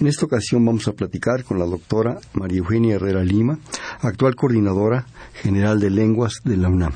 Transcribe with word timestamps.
En 0.00 0.06
esta 0.06 0.26
ocasión 0.26 0.64
vamos 0.64 0.88
a 0.88 0.92
platicar 0.92 1.44
con 1.44 1.58
la 1.58 1.66
doctora 1.66 2.18
María 2.34 2.58
Eugenia 2.58 2.96
Herrera 2.96 3.24
Lima, 3.24 3.58
actual 4.00 4.34
coordinadora 4.34 5.06
general 5.42 5.80
de 5.80 5.90
lenguas 5.90 6.40
de 6.44 6.56
la 6.56 6.68
UNAM. 6.68 6.92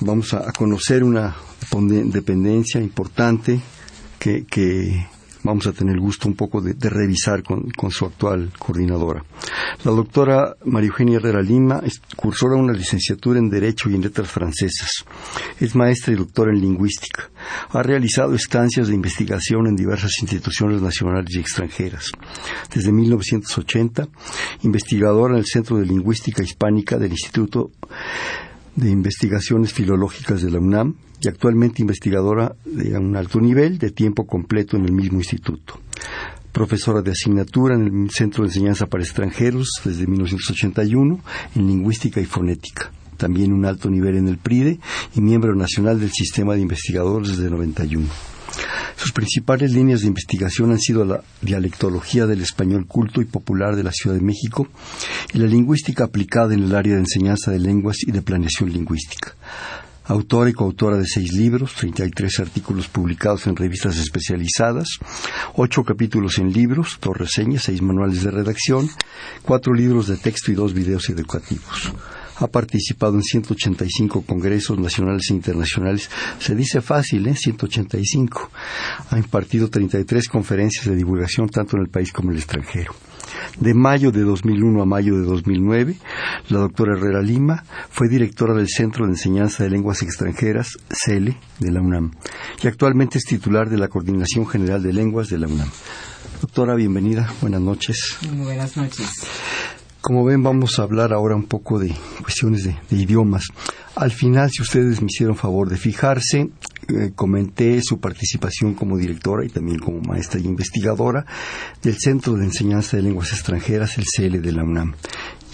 Vamos 0.00 0.34
a, 0.34 0.52
conocer 0.52 1.02
una 1.02 1.36
dependencia 1.70 2.80
importante 2.80 3.60
que, 4.18 4.44
que 4.44 5.06
vamos 5.44 5.66
a 5.66 5.72
tener 5.72 5.94
el 5.94 6.00
gusto 6.00 6.26
un 6.26 6.34
poco 6.34 6.60
de, 6.60 6.74
revisar 6.88 7.42
con, 7.42 7.70
su 7.90 8.06
actual 8.06 8.50
coordinadora. 8.58 9.22
La 9.84 9.92
doctora 9.92 10.56
María 10.64 10.88
Eugenia 10.88 11.18
Herrera 11.18 11.42
Lima 11.42 11.82
cursó 12.16 12.46
una 12.46 12.72
licenciatura 12.72 13.38
en 13.38 13.50
Derecho 13.50 13.88
y 13.88 13.94
en 13.94 14.00
Letras 14.00 14.28
Francesas. 14.28 15.04
Es 15.60 15.74
maestra 15.74 16.12
y 16.12 16.16
doctora 16.16 16.50
en 16.50 16.60
Lingüística. 16.60 17.30
Ha 17.70 17.82
realizado 17.82 18.34
estancias 18.34 18.88
de 18.88 18.94
investigación 18.94 19.66
en 19.66 19.76
diversas 19.76 20.12
instituciones 20.20 20.80
nacionales 20.80 21.34
y 21.34 21.40
extranjeras. 21.40 22.10
Desde 22.74 22.90
1980, 22.90 24.08
investigadora 24.62 25.34
en 25.34 25.40
el 25.40 25.46
Centro 25.46 25.76
de 25.76 25.86
Lingüística 25.86 26.42
Hispánica 26.42 26.98
del 26.98 27.12
Instituto 27.12 27.70
de 28.76 28.90
Investigaciones 28.90 29.72
Filológicas 29.72 30.42
de 30.42 30.50
la 30.50 30.58
UNAM 30.58 30.94
y 31.20 31.28
actualmente 31.28 31.82
investigadora 31.82 32.54
de 32.64 32.96
un 32.96 33.16
alto 33.16 33.40
nivel 33.40 33.78
de 33.78 33.90
tiempo 33.90 34.26
completo 34.26 34.76
en 34.76 34.84
el 34.84 34.92
mismo 34.92 35.18
instituto. 35.18 35.80
Profesora 36.52 37.02
de 37.02 37.10
asignatura 37.10 37.74
en 37.74 38.04
el 38.04 38.10
Centro 38.10 38.44
de 38.44 38.48
Enseñanza 38.48 38.86
para 38.86 39.02
Extranjeros 39.02 39.68
desde 39.84 40.06
1981 40.06 41.20
en 41.56 41.66
Lingüística 41.66 42.20
y 42.20 42.26
Fonética. 42.26 42.92
También 43.16 43.52
un 43.52 43.64
alto 43.64 43.90
nivel 43.90 44.16
en 44.16 44.28
el 44.28 44.38
PRIDE 44.38 44.78
y 45.14 45.20
miembro 45.20 45.54
nacional 45.54 45.98
del 46.00 46.12
Sistema 46.12 46.54
de 46.54 46.60
Investigadores 46.60 47.30
desde 47.30 47.50
91. 47.50 48.06
Sus 48.96 49.12
principales 49.12 49.72
líneas 49.72 50.00
de 50.00 50.06
investigación 50.06 50.70
han 50.70 50.78
sido 50.78 51.04
la 51.04 51.22
dialectología 51.42 52.26
del 52.26 52.42
español 52.42 52.86
culto 52.86 53.20
y 53.20 53.24
popular 53.24 53.76
de 53.76 53.82
la 53.82 53.92
Ciudad 53.92 54.16
de 54.16 54.22
México 54.22 54.68
y 55.32 55.38
la 55.38 55.46
lingüística 55.46 56.04
aplicada 56.04 56.54
en 56.54 56.62
el 56.62 56.74
área 56.74 56.94
de 56.94 57.00
enseñanza 57.00 57.50
de 57.50 57.58
lenguas 57.58 57.96
y 58.06 58.12
de 58.12 58.22
planeación 58.22 58.72
lingüística. 58.72 59.34
Autora 60.06 60.50
y 60.50 60.52
coautora 60.52 60.98
de 60.98 61.06
seis 61.06 61.32
libros, 61.32 61.74
33 61.74 62.40
artículos 62.40 62.88
publicados 62.88 63.46
en 63.46 63.56
revistas 63.56 63.96
especializadas, 63.96 64.88
ocho 65.54 65.82
capítulos 65.82 66.38
en 66.38 66.52
libros, 66.52 66.98
dos 67.00 67.16
reseñas, 67.16 67.64
seis 67.64 67.80
manuales 67.80 68.22
de 68.22 68.30
redacción, 68.30 68.90
cuatro 69.42 69.72
libros 69.72 70.08
de 70.08 70.18
texto 70.18 70.52
y 70.52 70.54
dos 70.54 70.74
videos 70.74 71.08
educativos 71.08 71.92
ha 72.36 72.48
participado 72.48 73.14
en 73.14 73.22
185 73.22 74.22
congresos 74.22 74.78
nacionales 74.78 75.30
e 75.30 75.34
internacionales. 75.34 76.10
Se 76.38 76.54
dice 76.54 76.80
fácil, 76.80 77.26
¿eh? 77.28 77.36
185. 77.36 78.50
Ha 79.10 79.18
impartido 79.18 79.68
33 79.70 80.28
conferencias 80.28 80.86
de 80.86 80.96
divulgación 80.96 81.48
tanto 81.48 81.76
en 81.76 81.82
el 81.82 81.88
país 81.88 82.12
como 82.12 82.30
en 82.30 82.36
el 82.36 82.42
extranjero. 82.42 82.92
De 83.60 83.72
mayo 83.72 84.10
de 84.10 84.22
2001 84.22 84.82
a 84.82 84.84
mayo 84.84 85.16
de 85.16 85.24
2009, 85.24 85.96
la 86.48 86.58
doctora 86.58 86.96
Herrera 86.96 87.22
Lima 87.22 87.64
fue 87.90 88.08
directora 88.08 88.54
del 88.54 88.68
Centro 88.68 89.06
de 89.06 89.12
Enseñanza 89.12 89.62
de 89.62 89.70
Lenguas 89.70 90.02
Extranjeras, 90.02 90.76
CELE, 90.90 91.38
de 91.60 91.70
la 91.70 91.80
UNAM, 91.80 92.12
y 92.62 92.66
actualmente 92.66 93.18
es 93.18 93.24
titular 93.24 93.70
de 93.70 93.78
la 93.78 93.88
Coordinación 93.88 94.46
General 94.46 94.82
de 94.82 94.92
Lenguas 94.92 95.28
de 95.28 95.38
la 95.38 95.46
UNAM. 95.46 95.68
Doctora, 96.40 96.74
bienvenida. 96.74 97.32
Buenas 97.40 97.60
noches. 97.60 98.16
Buenas 98.36 98.76
noches. 98.76 99.08
Como 100.04 100.22
ven, 100.22 100.42
vamos 100.42 100.78
a 100.78 100.82
hablar 100.82 101.14
ahora 101.14 101.34
un 101.34 101.44
poco 101.46 101.78
de 101.78 101.90
cuestiones 102.20 102.64
de, 102.64 102.76
idiomas. 102.90 103.44
Al 103.96 104.10
final, 104.10 104.50
si 104.50 104.60
ustedes 104.60 105.00
me 105.00 105.06
hicieron 105.06 105.34
favor 105.34 105.70
de 105.70 105.78
fijarse, 105.78 106.50
eh, 106.88 107.12
comenté 107.14 107.80
su 107.82 108.00
participación 108.00 108.74
como 108.74 108.98
directora 108.98 109.46
y 109.46 109.48
también 109.48 109.78
como 109.78 110.02
maestra 110.02 110.38
y 110.38 110.44
investigadora 110.44 111.24
del 111.82 111.96
Centro 111.98 112.34
de 112.34 112.44
Enseñanza 112.44 112.98
de 112.98 113.02
Lenguas 113.02 113.32
Extranjeras, 113.32 113.96
el 113.96 114.04
CL 114.04 114.42
de 114.42 114.52
la 114.52 114.62
UNAM. 114.62 114.94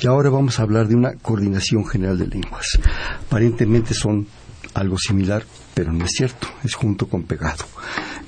Y 0.02 0.08
ahora 0.08 0.30
vamos 0.30 0.58
a 0.58 0.64
hablar 0.64 0.88
de 0.88 0.96
una 0.96 1.14
coordinación 1.14 1.86
general 1.86 2.18
de 2.18 2.26
lenguas. 2.26 2.66
Aparentemente 3.24 3.94
son 3.94 4.26
algo 4.74 4.98
similar, 4.98 5.44
pero 5.80 5.94
no 5.94 6.04
es 6.04 6.10
cierto, 6.14 6.46
es 6.62 6.74
junto 6.74 7.08
con 7.08 7.22
pegado. 7.22 7.64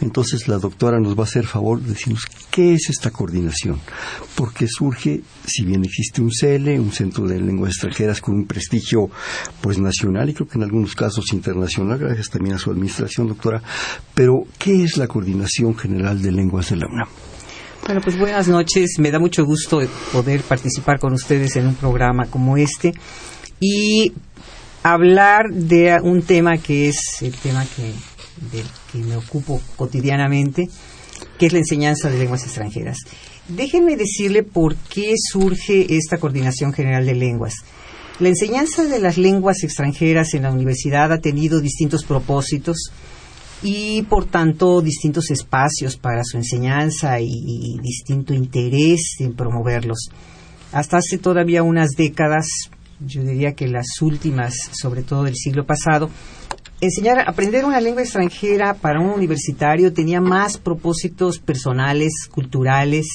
Entonces 0.01 0.49
la 0.49 0.57
doctora 0.57 0.99
nos 0.99 1.15
va 1.15 1.21
a 1.21 1.25
hacer 1.25 1.45
favor 1.45 1.83
de 1.83 1.91
decirnos 1.91 2.25
qué 2.51 2.73
es 2.73 2.89
esta 2.89 3.11
coordinación, 3.11 3.79
porque 4.35 4.67
surge, 4.67 5.21
si 5.45 5.63
bien 5.63 5.85
existe 5.85 6.23
un 6.23 6.31
CL, 6.31 6.81
un 6.81 6.93
Centro 6.93 7.27
de 7.27 7.39
Lenguas 7.39 7.73
Extranjeras 7.73 8.23
con 8.23 8.37
un 8.37 8.47
prestigio 8.47 9.11
pues 9.61 9.77
nacional 9.77 10.31
y 10.31 10.33
creo 10.33 10.49
que 10.49 10.57
en 10.57 10.65
algunos 10.65 10.95
casos 10.95 11.31
internacional, 11.35 11.99
gracias 11.99 12.31
también 12.31 12.55
a 12.55 12.59
su 12.59 12.71
administración, 12.71 13.29
doctora, 13.29 13.63
pero 14.15 14.47
¿qué 14.59 14.85
es 14.85 14.97
la 14.97 15.07
coordinación 15.07 15.77
general 15.77 16.23
de 16.23 16.33
lenguas 16.33 16.71
de 16.71 16.77
la 16.77 16.87
UNAM? 16.87 17.09
Bueno, 17.85 18.01
pues 18.03 18.19
buenas 18.19 18.49
noches. 18.49 18.93
Me 18.99 19.11
da 19.11 19.19
mucho 19.19 19.45
gusto 19.45 19.83
poder 20.11 20.41
participar 20.41 20.99
con 20.99 21.13
ustedes 21.13 21.55
en 21.57 21.67
un 21.67 21.75
programa 21.75 22.25
como 22.31 22.57
este 22.57 22.95
y 23.61 24.15
hablar 24.83 25.51
de 25.51 25.99
un 26.03 26.23
tema 26.23 26.59
que 26.59 26.89
es 26.89 26.97
el 27.23 27.35
tema 27.37 27.65
que 27.77 27.93
que 28.91 28.99
me 28.99 29.17
ocupo 29.17 29.61
cotidianamente, 29.77 30.69
que 31.39 31.47
es 31.47 31.53
la 31.53 31.61
enseñanza 31.61 32.11
de 32.11 32.19
lenguas 32.19 32.45
extranjeras. 32.45 32.99
Déjenme 33.49 33.97
decirle 33.97 34.43
por 34.43 34.77
qué 34.77 35.15
surge 35.17 35.97
esta 35.97 36.19
Coordinación 36.19 36.73
General 36.73 37.05
de 37.05 37.15
Lenguas. 37.15 37.55
La 38.21 38.29
enseñanza 38.29 38.85
de 38.85 39.01
las 39.01 39.19
lenguas 39.19 39.65
extranjeras 39.65 40.35
en 40.35 40.43
la 40.43 40.53
universidad 40.53 41.13
ha 41.13 41.21
tenido 41.21 41.61
distintos 41.61 42.05
propósitos 42.05 42.93
y, 43.63 44.03
por 44.03 44.27
tanto, 44.27 44.81
distintos 44.81 45.31
espacios 45.31 45.97
para 45.97 46.23
su 46.25 46.37
enseñanza 46.37 47.21
y 47.21 47.79
distinto 47.81 48.35
interés 48.35 49.17
en 49.19 49.35
promoverlos. 49.35 50.11
Hasta 50.73 50.99
hace 50.99 51.19
todavía 51.19 51.63
unas 51.63 51.91
décadas, 51.97 52.47
yo 53.01 53.23
diría 53.23 53.55
que 53.55 53.69
las 53.69 53.87
últimas, 54.01 54.55
sobre 54.73 55.03
todo 55.03 55.25
del 55.25 55.37
siglo 55.37 55.65
pasado, 55.65 56.11
enseñar, 56.81 57.29
aprender 57.29 57.65
una 57.65 57.81
lengua 57.81 58.03
extranjera 58.03 58.75
para 58.75 59.01
un 59.01 59.11
universitario 59.11 59.93
tenía 59.93 60.21
más 60.21 60.59
propósitos 60.59 61.39
personales, 61.39 62.13
culturales, 62.31 63.07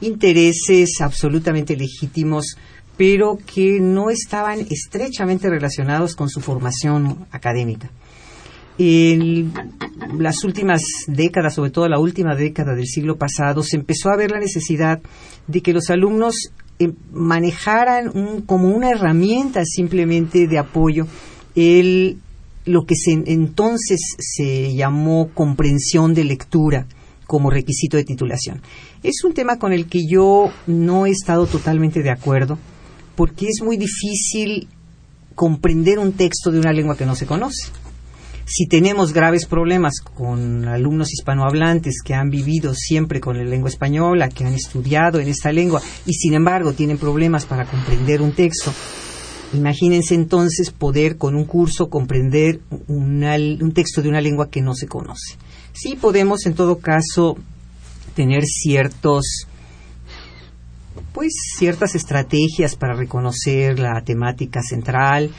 intereses 0.00 1.00
absolutamente 1.00 1.76
legítimos, 1.76 2.56
pero 2.96 3.38
que 3.46 3.80
no 3.80 4.10
estaban 4.10 4.60
estrechamente 4.70 5.50
relacionados 5.50 6.14
con 6.14 6.28
su 6.28 6.40
formación 6.40 7.26
académica. 7.30 7.90
En 8.78 9.52
las 10.18 10.44
últimas 10.44 10.82
décadas, 11.06 11.54
sobre 11.54 11.70
todo 11.70 11.88
la 11.88 11.98
última 11.98 12.34
década 12.34 12.74
del 12.74 12.86
siglo 12.86 13.16
pasado, 13.16 13.62
se 13.62 13.76
empezó 13.76 14.10
a 14.10 14.16
ver 14.16 14.30
la 14.30 14.38
necesidad 14.38 15.00
de 15.46 15.60
que 15.62 15.72
los 15.72 15.88
alumnos 15.88 16.50
eh, 16.78 16.92
manejaran 17.12 18.42
como 18.42 18.68
una 18.68 18.90
herramienta 18.90 19.64
simplemente 19.64 20.46
de 20.46 20.58
apoyo 20.58 21.06
el 21.54 22.18
lo 22.66 22.84
que 22.84 22.96
se, 22.96 23.12
entonces 23.12 24.00
se 24.18 24.74
llamó 24.74 25.30
comprensión 25.32 26.14
de 26.14 26.24
lectura 26.24 26.86
como 27.26 27.48
requisito 27.48 27.96
de 27.96 28.04
titulación. 28.04 28.60
Es 29.02 29.24
un 29.24 29.34
tema 29.34 29.58
con 29.58 29.72
el 29.72 29.86
que 29.86 30.00
yo 30.06 30.50
no 30.66 31.06
he 31.06 31.10
estado 31.10 31.46
totalmente 31.46 32.02
de 32.02 32.10
acuerdo 32.10 32.58
porque 33.14 33.46
es 33.46 33.62
muy 33.64 33.76
difícil 33.76 34.68
comprender 35.34 35.98
un 35.98 36.12
texto 36.12 36.50
de 36.50 36.58
una 36.58 36.72
lengua 36.72 36.96
que 36.96 37.06
no 37.06 37.14
se 37.14 37.26
conoce. 37.26 37.70
Si 38.48 38.66
tenemos 38.66 39.12
graves 39.12 39.44
problemas 39.46 39.94
con 40.00 40.68
alumnos 40.68 41.12
hispanohablantes 41.12 41.96
que 42.04 42.14
han 42.14 42.30
vivido 42.30 42.74
siempre 42.74 43.20
con 43.20 43.36
la 43.36 43.44
lengua 43.44 43.68
española, 43.68 44.28
que 44.28 44.44
han 44.44 44.54
estudiado 44.54 45.18
en 45.18 45.28
esta 45.28 45.50
lengua 45.50 45.82
y 46.06 46.12
sin 46.12 46.34
embargo 46.34 46.72
tienen 46.72 46.96
problemas 46.96 47.44
para 47.44 47.66
comprender 47.66 48.22
un 48.22 48.32
texto, 48.32 48.72
Imagínense 49.52 50.14
entonces 50.14 50.70
poder 50.70 51.16
con 51.16 51.36
un 51.36 51.44
curso 51.44 51.88
comprender 51.88 52.60
un 52.88 53.72
texto 53.72 54.02
de 54.02 54.08
una 54.08 54.20
lengua 54.20 54.50
que 54.50 54.60
no 54.60 54.74
se 54.74 54.88
conoce. 54.88 55.36
Sí 55.72 55.96
podemos 55.96 56.46
en 56.46 56.54
todo 56.54 56.78
caso 56.78 57.36
tener 58.14 58.44
ciertos 58.44 59.46
pues 61.12 61.32
ciertas 61.58 61.94
estrategias 61.94 62.76
para 62.76 62.94
reconocer 62.94 63.78
la 63.78 64.02
temática 64.02 64.62
central, 64.62 65.30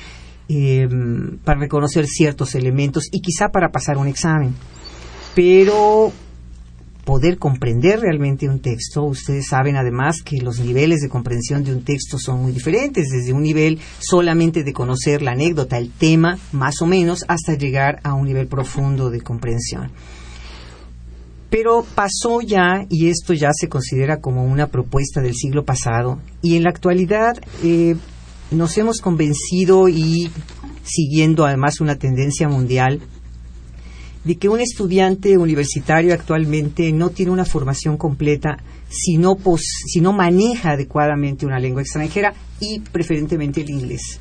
em, 0.49 1.37
para 1.43 1.59
reconocer 1.59 2.05
ciertos 2.05 2.55
elementos 2.55 3.05
y 3.11 3.21
quizá 3.21 3.49
para 3.49 3.69
pasar 3.69 3.97
un 3.97 4.07
examen. 4.07 4.53
Pero 5.35 6.11
poder 7.07 7.37
comprender 7.37 8.01
realmente 8.01 8.49
un 8.49 8.59
texto. 8.59 9.03
Ustedes 9.03 9.47
saben 9.47 9.77
además 9.77 10.21
que 10.21 10.41
los 10.41 10.59
niveles 10.59 10.99
de 10.99 11.07
comprensión 11.07 11.63
de 11.63 11.71
un 11.71 11.83
texto 11.83 12.19
son 12.19 12.41
muy 12.41 12.51
diferentes, 12.51 13.07
desde 13.09 13.31
un 13.31 13.43
nivel 13.43 13.79
solamente 13.99 14.65
de 14.65 14.73
conocer 14.73 15.21
la 15.21 15.31
anécdota, 15.31 15.77
el 15.77 15.89
tema, 15.89 16.37
más 16.51 16.81
o 16.81 16.85
menos, 16.85 17.23
hasta 17.29 17.53
llegar 17.53 18.01
a 18.03 18.13
un 18.13 18.25
nivel 18.25 18.47
profundo 18.47 19.09
de 19.09 19.21
comprensión. 19.21 19.89
Pero 21.49 21.85
pasó 21.95 22.41
ya, 22.41 22.85
y 22.89 23.07
esto 23.07 23.33
ya 23.33 23.51
se 23.53 23.69
considera 23.69 24.19
como 24.19 24.43
una 24.43 24.67
propuesta 24.67 25.21
del 25.21 25.33
siglo 25.33 25.63
pasado, 25.63 26.19
y 26.41 26.57
en 26.57 26.63
la 26.63 26.71
actualidad 26.71 27.37
eh, 27.63 27.95
nos 28.51 28.77
hemos 28.77 28.99
convencido 29.01 29.89
y 29.89 30.29
siguiendo 30.83 31.45
además 31.45 31.81
una 31.81 31.97
tendencia 31.97 32.47
mundial 32.47 33.01
de 34.23 34.35
que 34.37 34.49
un 34.49 34.59
estudiante 34.59 35.37
universitario 35.37 36.13
actualmente 36.13 36.91
no 36.91 37.09
tiene 37.09 37.31
una 37.31 37.45
formación 37.45 37.97
completa 37.97 38.57
si 38.89 39.17
no, 39.17 39.37
si 39.57 40.01
no 40.01 40.13
maneja 40.13 40.71
adecuadamente 40.71 41.45
una 41.45 41.59
lengua 41.59 41.81
extranjera 41.81 42.33
y 42.59 42.79
preferentemente 42.79 43.61
el 43.61 43.69
inglés. 43.69 44.19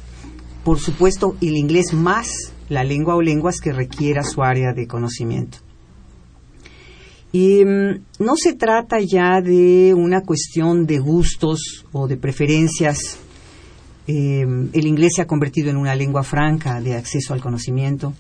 Por 0.64 0.78
supuesto, 0.80 1.36
el 1.40 1.56
inglés 1.56 1.92
más 1.92 2.52
la 2.68 2.84
lengua 2.84 3.16
o 3.16 3.22
lenguas 3.22 3.60
que 3.60 3.72
requiera 3.72 4.22
su 4.22 4.42
área 4.42 4.72
de 4.72 4.86
conocimiento. 4.86 5.58
Y 7.32 7.64
mm, 7.64 8.04
no 8.20 8.36
se 8.36 8.54
trata 8.54 8.98
ya 9.00 9.40
de 9.40 9.94
una 9.94 10.22
cuestión 10.22 10.86
de 10.86 10.98
gustos 10.98 11.84
o 11.92 12.08
de 12.08 12.16
preferencias. 12.16 13.18
Em, 14.06 14.68
el 14.72 14.86
inglés 14.86 15.14
se 15.16 15.22
ha 15.22 15.26
convertido 15.26 15.70
en 15.70 15.76
una 15.76 15.94
lengua 15.94 16.22
franca 16.22 16.80
de 16.80 16.94
acceso 16.94 17.34
al 17.34 17.40
conocimiento. 17.40 18.14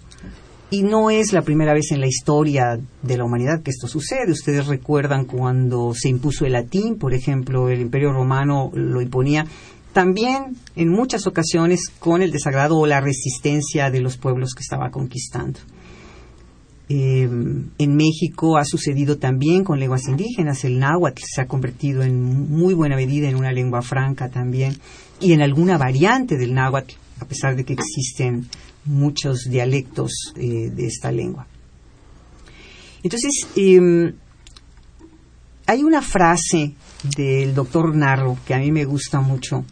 Y 0.68 0.82
no 0.82 1.10
es 1.10 1.32
la 1.32 1.42
primera 1.42 1.72
vez 1.74 1.92
en 1.92 2.00
la 2.00 2.08
historia 2.08 2.76
de 3.02 3.16
la 3.16 3.24
humanidad 3.24 3.62
que 3.62 3.70
esto 3.70 3.86
sucede. 3.86 4.32
Ustedes 4.32 4.66
recuerdan 4.66 5.24
cuando 5.24 5.92
se 5.94 6.08
impuso 6.08 6.44
el 6.44 6.52
latín, 6.52 6.98
por 6.98 7.14
ejemplo, 7.14 7.68
el 7.68 7.80
Imperio 7.80 8.12
Romano 8.12 8.72
lo 8.74 9.00
imponía 9.00 9.46
también 9.92 10.56
en 10.74 10.90
muchas 10.90 11.26
ocasiones 11.26 11.88
con 11.98 12.20
el 12.20 12.32
desagrado 12.32 12.76
o 12.76 12.86
la 12.86 13.00
resistencia 13.00 13.90
de 13.90 14.00
los 14.00 14.18
pueblos 14.18 14.54
que 14.54 14.62
estaba 14.62 14.90
conquistando. 14.90 15.60
Eh, 16.88 17.28
en 17.78 17.96
México 17.96 18.58
ha 18.58 18.64
sucedido 18.64 19.18
también 19.18 19.64
con 19.64 19.78
lenguas 19.78 20.06
indígenas. 20.08 20.64
El 20.64 20.78
náhuatl 20.80 21.22
se 21.24 21.40
ha 21.40 21.46
convertido 21.46 22.02
en 22.02 22.50
muy 22.50 22.74
buena 22.74 22.96
medida 22.96 23.28
en 23.28 23.36
una 23.36 23.52
lengua 23.52 23.82
franca 23.82 24.28
también 24.28 24.76
y 25.20 25.32
en 25.32 25.42
alguna 25.42 25.78
variante 25.78 26.36
del 26.36 26.54
náhuatl, 26.54 26.94
a 27.20 27.24
pesar 27.24 27.56
de 27.56 27.64
que 27.64 27.72
existen 27.72 28.48
muchos 28.84 29.44
dialectos 29.50 30.12
eh, 30.36 30.70
de 30.70 30.86
esta 30.86 31.10
lengua. 31.10 31.46
Entonces, 33.02 33.46
em, 33.56 34.14
hay 35.66 35.82
una 35.82 36.02
frase 36.02 36.74
del 37.16 37.54
doctor 37.54 37.94
Narro 37.94 38.38
que 38.46 38.54
a 38.54 38.58
mí 38.58 38.70
me 38.70 38.84
gusta 38.84 39.20
mucho, 39.20 39.64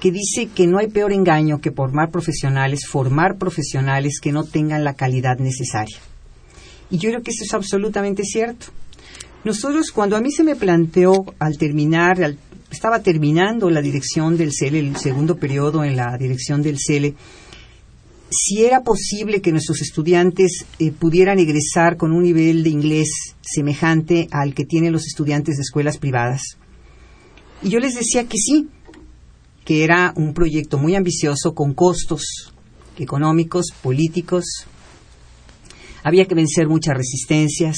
que 0.00 0.10
dice 0.10 0.48
que 0.54 0.66
no 0.66 0.78
hay 0.78 0.88
peor 0.88 1.12
engaño 1.12 1.60
que 1.60 1.70
formar 1.70 2.10
profesionales, 2.10 2.86
formar 2.86 3.36
profesionales 3.36 4.18
que 4.20 4.32
no 4.32 4.44
tengan 4.44 4.84
la 4.84 4.94
calidad 4.94 5.38
necesaria. 5.38 5.98
Y 6.90 6.98
yo 6.98 7.10
creo 7.10 7.22
que 7.22 7.30
eso 7.30 7.44
es 7.44 7.54
absolutamente 7.54 8.24
cierto. 8.24 8.66
Nosotros, 9.44 9.90
cuando 9.90 10.16
a 10.16 10.20
mí 10.20 10.32
se 10.32 10.44
me 10.44 10.56
planteó 10.56 11.24
al 11.38 11.56
terminar, 11.56 12.36
estaba 12.70 13.00
terminando 13.00 13.70
la 13.70 13.82
dirección 13.82 14.36
del 14.36 14.52
CELE, 14.52 14.78
el 14.78 14.96
segundo 14.96 15.36
periodo 15.36 15.84
en 15.84 15.96
la 15.96 16.16
dirección 16.16 16.62
del 16.62 16.78
CELE, 16.78 17.14
si 18.30 18.64
era 18.64 18.82
posible 18.82 19.40
que 19.40 19.50
nuestros 19.50 19.80
estudiantes 19.80 20.64
eh, 20.78 20.92
pudieran 20.92 21.38
egresar 21.38 21.96
con 21.96 22.12
un 22.12 22.22
nivel 22.22 22.62
de 22.62 22.70
inglés 22.70 23.08
semejante 23.40 24.28
al 24.30 24.54
que 24.54 24.64
tienen 24.64 24.92
los 24.92 25.06
estudiantes 25.06 25.56
de 25.56 25.62
escuelas 25.62 25.98
privadas. 25.98 26.42
Y 27.62 27.70
yo 27.70 27.80
les 27.80 27.94
decía 27.96 28.24
que 28.24 28.38
sí, 28.38 28.68
que 29.64 29.84
era 29.84 30.12
un 30.16 30.32
proyecto 30.32 30.78
muy 30.78 30.94
ambicioso 30.94 31.54
con 31.54 31.74
costos 31.74 32.52
económicos, 32.98 33.66
políticos. 33.82 34.44
Había 36.02 36.26
que 36.26 36.34
vencer 36.34 36.68
muchas 36.68 36.96
resistencias, 36.96 37.76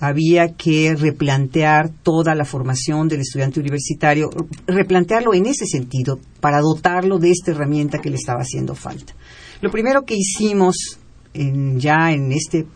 había 0.00 0.54
que 0.54 0.94
replantear 0.94 1.90
toda 2.02 2.34
la 2.34 2.44
formación 2.44 3.08
del 3.08 3.20
estudiante 3.20 3.60
universitario, 3.60 4.30
replantearlo 4.66 5.34
en 5.34 5.46
ese 5.46 5.66
sentido, 5.66 6.20
para 6.40 6.60
dotarlo 6.60 7.18
de 7.18 7.30
esta 7.30 7.50
herramienta 7.50 7.98
que 7.98 8.10
le 8.10 8.16
estaba 8.16 8.42
haciendo 8.42 8.74
falta. 8.74 9.14
Lo 9.60 9.70
primero 9.70 10.04
que 10.04 10.14
hicimos 10.16 10.98
ya 11.34 12.12
en 12.12 12.32
este 12.32 12.66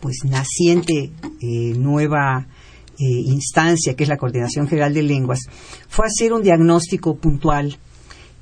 pues 0.00 0.18
naciente 0.24 1.10
eh, 1.40 1.74
nueva 1.76 2.46
eh, 2.98 3.04
instancia 3.26 3.94
que 3.94 4.04
es 4.04 4.08
la 4.08 4.16
Coordinación 4.16 4.68
General 4.68 4.92
de 4.92 5.02
Lenguas 5.02 5.40
fue 5.88 6.06
hacer 6.06 6.32
un 6.32 6.42
diagnóstico 6.42 7.16
puntual 7.16 7.78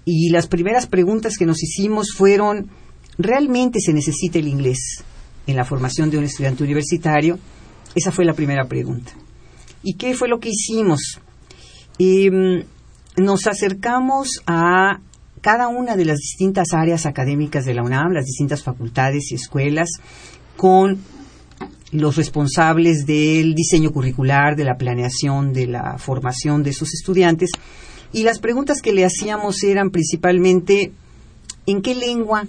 y 0.05 0.31
las 0.31 0.47
primeras 0.47 0.87
preguntas 0.87 1.37
que 1.39 1.47
nos 1.47 1.63
hicimos 1.63 2.13
fueron 2.13 2.71
¿realmente 3.19 3.81
se 3.81 3.93
necesita 3.93 4.39
el 4.39 4.49
inglés 4.49 5.05
en 5.47 5.57
la 5.57 5.65
formación 5.65 6.11
de 6.11 6.19
un 6.19 6.25
estudiante 6.25 6.65
universitario? 6.65 7.39
Esa 7.97 8.13
fue 8.13 8.27
la 8.27 8.35
primera 8.35 8.67
pregunta. 8.67 9.11
¿Y 9.83 9.95
qué 9.95 10.15
fue 10.15 10.29
lo 10.29 10.39
que 10.39 10.51
hicimos? 10.51 11.19
Em, 11.99 12.63
nos 13.17 13.47
acercamos 13.47 14.43
a 14.47 15.01
cada 15.41 15.69
una 15.69 15.97
de 15.97 16.05
las 16.05 16.19
distintas 16.19 16.75
áreas 16.75 17.07
académicas 17.07 17.65
de 17.65 17.73
la 17.73 17.83
UNAM, 17.83 18.13
las 18.13 18.27
distintas 18.27 18.63
facultades 18.63 19.33
y 19.33 19.37
escuelas, 19.37 19.89
con 20.59 20.99
los 21.91 22.17
responsables 22.17 23.07
del 23.07 23.55
diseño 23.55 23.91
curricular, 23.93 24.57
de 24.57 24.65
la 24.65 24.77
planeación, 24.77 25.55
de 25.55 25.67
la 25.67 25.97
formación 25.97 26.63
de 26.63 26.75
sus 26.75 26.93
estudiantes. 26.93 27.51
Y 28.13 28.25
las 28.25 28.41
preguntas 28.41 28.83
que 28.83 28.93
le 28.93 29.07
hacíamos 29.07 29.63
eran 29.63 29.89
principalmente 29.89 30.93
en 31.65 31.81
qué 31.81 31.95
lengua 31.95 32.47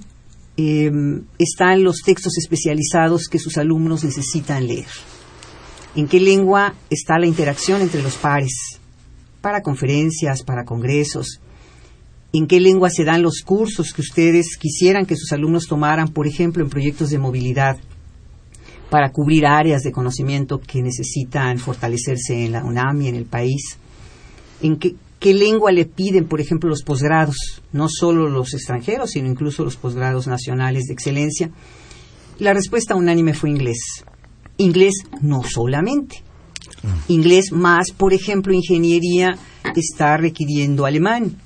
eh, 0.58 0.92
están 1.40 1.84
los 1.84 2.02
textos 2.04 2.38
especializados 2.38 3.30
que 3.30 3.40
sus 3.40 3.58
alumnos 3.58 4.04
necesitan 4.04 4.68
leer, 4.68 4.88
en 5.98 6.08
qué 6.08 6.20
lengua 6.20 6.76
está 6.92 7.18
la 7.18 7.26
interacción 7.26 7.82
entre 7.82 8.04
los 8.04 8.16
pares, 8.18 8.80
para 9.42 9.62
conferencias, 9.62 10.44
para 10.44 10.64
congresos, 10.64 11.42
en 12.34 12.46
qué 12.46 12.60
lengua 12.60 12.92
se 12.92 13.04
dan 13.04 13.24
los 13.24 13.42
cursos 13.44 13.94
que 13.94 14.02
ustedes 14.02 14.58
quisieran 14.58 15.08
que 15.08 15.16
sus 15.16 15.32
alumnos 15.32 15.66
tomaran, 15.66 16.10
por 16.10 16.28
ejemplo, 16.28 16.64
en 16.64 16.70
proyectos 16.70 17.10
de 17.10 17.18
movilidad 17.18 17.78
para 18.92 19.12
cubrir 19.12 19.48
áreas 19.48 19.82
de 19.82 19.92
conocimiento 19.92 20.60
que 20.60 20.84
necesitan 20.84 21.58
fortalecerse 21.58 22.46
en 22.46 22.52
la 22.52 22.64
UNAM 22.64 23.02
y 23.02 23.08
en 23.08 23.16
el 23.16 23.26
país. 23.26 23.80
¿En 24.62 24.78
qué, 24.78 24.94
qué 25.20 25.34
lengua 25.34 25.72
le 25.72 25.86
piden, 25.86 26.28
por 26.28 26.40
ejemplo, 26.40 26.70
los 26.70 26.84
posgrados? 26.84 27.64
No 27.74 27.88
solo 27.90 28.30
los 28.30 28.54
extranjeros, 28.54 29.12
sino 29.12 29.28
incluso 29.28 29.64
los 29.64 29.78
posgrados 29.78 30.28
nacionales 30.28 30.84
de 30.86 30.94
excelencia. 30.94 31.50
La 32.38 32.54
respuesta 32.54 32.96
unánime 32.96 33.34
fue 33.34 33.50
inglés. 33.50 34.06
Inglés 34.58 34.94
no 35.22 35.44
solamente. 35.44 36.24
Mm. 36.84 37.12
Inglés 37.12 37.52
más, 37.52 37.92
por 37.92 38.14
ejemplo, 38.14 38.54
ingeniería 38.54 39.38
está 39.76 40.18
requiriendo 40.18 40.86
alemán 40.86 41.38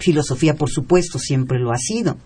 Filosofía, 0.00 0.54
por 0.54 0.70
supuesto, 0.70 1.18
siempre 1.18 1.58
lo 1.58 1.72
ha 1.72 1.76
sido. 1.76 2.16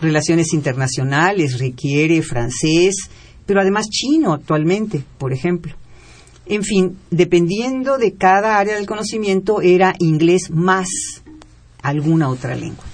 Relaciones 0.00 0.52
internacionales 0.54 1.58
requiere 1.58 2.22
francés, 2.22 3.10
pero 3.44 3.60
además 3.60 3.88
chino 3.90 4.32
actualmente, 4.32 5.02
por 5.18 5.32
ejemplo. 5.32 5.74
En 6.46 6.62
fin, 6.62 6.96
dependiendo 7.10 7.98
de 7.98 8.14
cada 8.14 8.58
área 8.58 8.76
del 8.76 8.86
conocimiento, 8.86 9.60
era 9.60 9.94
inglés 9.98 10.50
más 10.50 10.88
alguna 11.82 12.28
otra 12.28 12.54
lengua. 12.54 12.84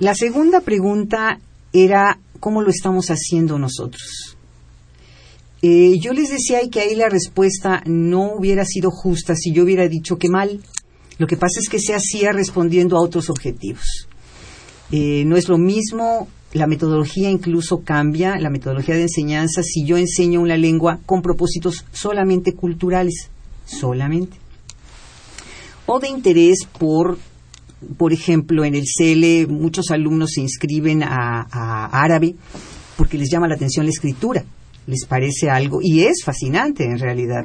La 0.00 0.14
segunda 0.14 0.60
pregunta 0.60 1.38
era 1.72 2.18
cómo 2.40 2.60
lo 2.60 2.70
estamos 2.70 3.06
haciendo 3.08 3.58
nosotros. 3.58 4.36
Eh, 5.64 6.00
yo 6.00 6.12
les 6.12 6.28
decía 6.28 6.58
que 6.68 6.80
ahí 6.80 6.96
la 6.96 7.08
respuesta 7.08 7.84
no 7.86 8.34
hubiera 8.34 8.64
sido 8.64 8.90
justa 8.90 9.36
si 9.36 9.52
yo 9.52 9.62
hubiera 9.62 9.86
dicho 9.86 10.18
que 10.18 10.28
mal. 10.28 10.60
Lo 11.18 11.28
que 11.28 11.36
pasa 11.36 11.60
es 11.60 11.68
que 11.68 11.78
se 11.78 11.94
hacía 11.94 12.32
respondiendo 12.32 12.96
a 12.96 13.00
otros 13.00 13.30
objetivos. 13.30 14.08
Eh, 14.90 15.22
no 15.24 15.36
es 15.36 15.48
lo 15.48 15.58
mismo, 15.58 16.26
la 16.52 16.66
metodología 16.66 17.30
incluso 17.30 17.82
cambia, 17.84 18.36
la 18.40 18.50
metodología 18.50 18.96
de 18.96 19.02
enseñanza, 19.02 19.62
si 19.62 19.86
yo 19.86 19.96
enseño 19.96 20.40
una 20.40 20.56
lengua 20.56 20.98
con 21.06 21.22
propósitos 21.22 21.84
solamente 21.92 22.54
culturales, 22.54 23.30
solamente. 23.64 24.36
O 25.86 26.00
de 26.00 26.08
interés 26.08 26.66
por, 26.76 27.18
por 27.96 28.12
ejemplo, 28.12 28.64
en 28.64 28.74
el 28.74 28.82
CL 28.82 29.46
muchos 29.48 29.92
alumnos 29.92 30.32
se 30.34 30.40
inscriben 30.40 31.04
a 31.04 31.86
árabe 31.92 32.34
porque 32.96 33.16
les 33.16 33.30
llama 33.30 33.46
la 33.46 33.54
atención 33.54 33.86
la 33.86 33.92
escritura, 33.92 34.44
les 34.86 35.04
parece 35.06 35.50
algo, 35.50 35.80
y 35.82 36.02
es 36.02 36.22
fascinante 36.24 36.84
en 36.84 36.98
realidad. 36.98 37.44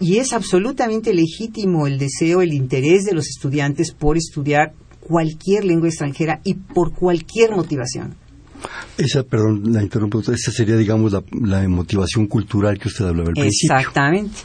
Y 0.00 0.16
es 0.16 0.32
absolutamente 0.32 1.12
legítimo 1.12 1.86
el 1.86 1.98
deseo, 1.98 2.40
el 2.40 2.54
interés 2.54 3.04
de 3.04 3.12
los 3.12 3.28
estudiantes 3.28 3.92
por 3.92 4.16
estudiar 4.16 4.72
cualquier 5.00 5.64
lengua 5.64 5.88
extranjera 5.88 6.40
y 6.44 6.54
por 6.54 6.94
cualquier 6.94 7.54
motivación. 7.54 8.14
Esa, 8.96 9.22
perdón, 9.22 9.72
la 9.72 9.82
interrumpo, 9.82 10.20
esa 10.20 10.52
sería, 10.52 10.76
digamos, 10.76 11.12
la, 11.12 11.68
motivación 11.68 12.26
cultural 12.26 12.78
que 12.78 12.88
usted 12.88 13.06
hablaba 13.06 13.28
al 13.28 13.34
principio. 13.34 13.76
Exactamente. 13.76 14.36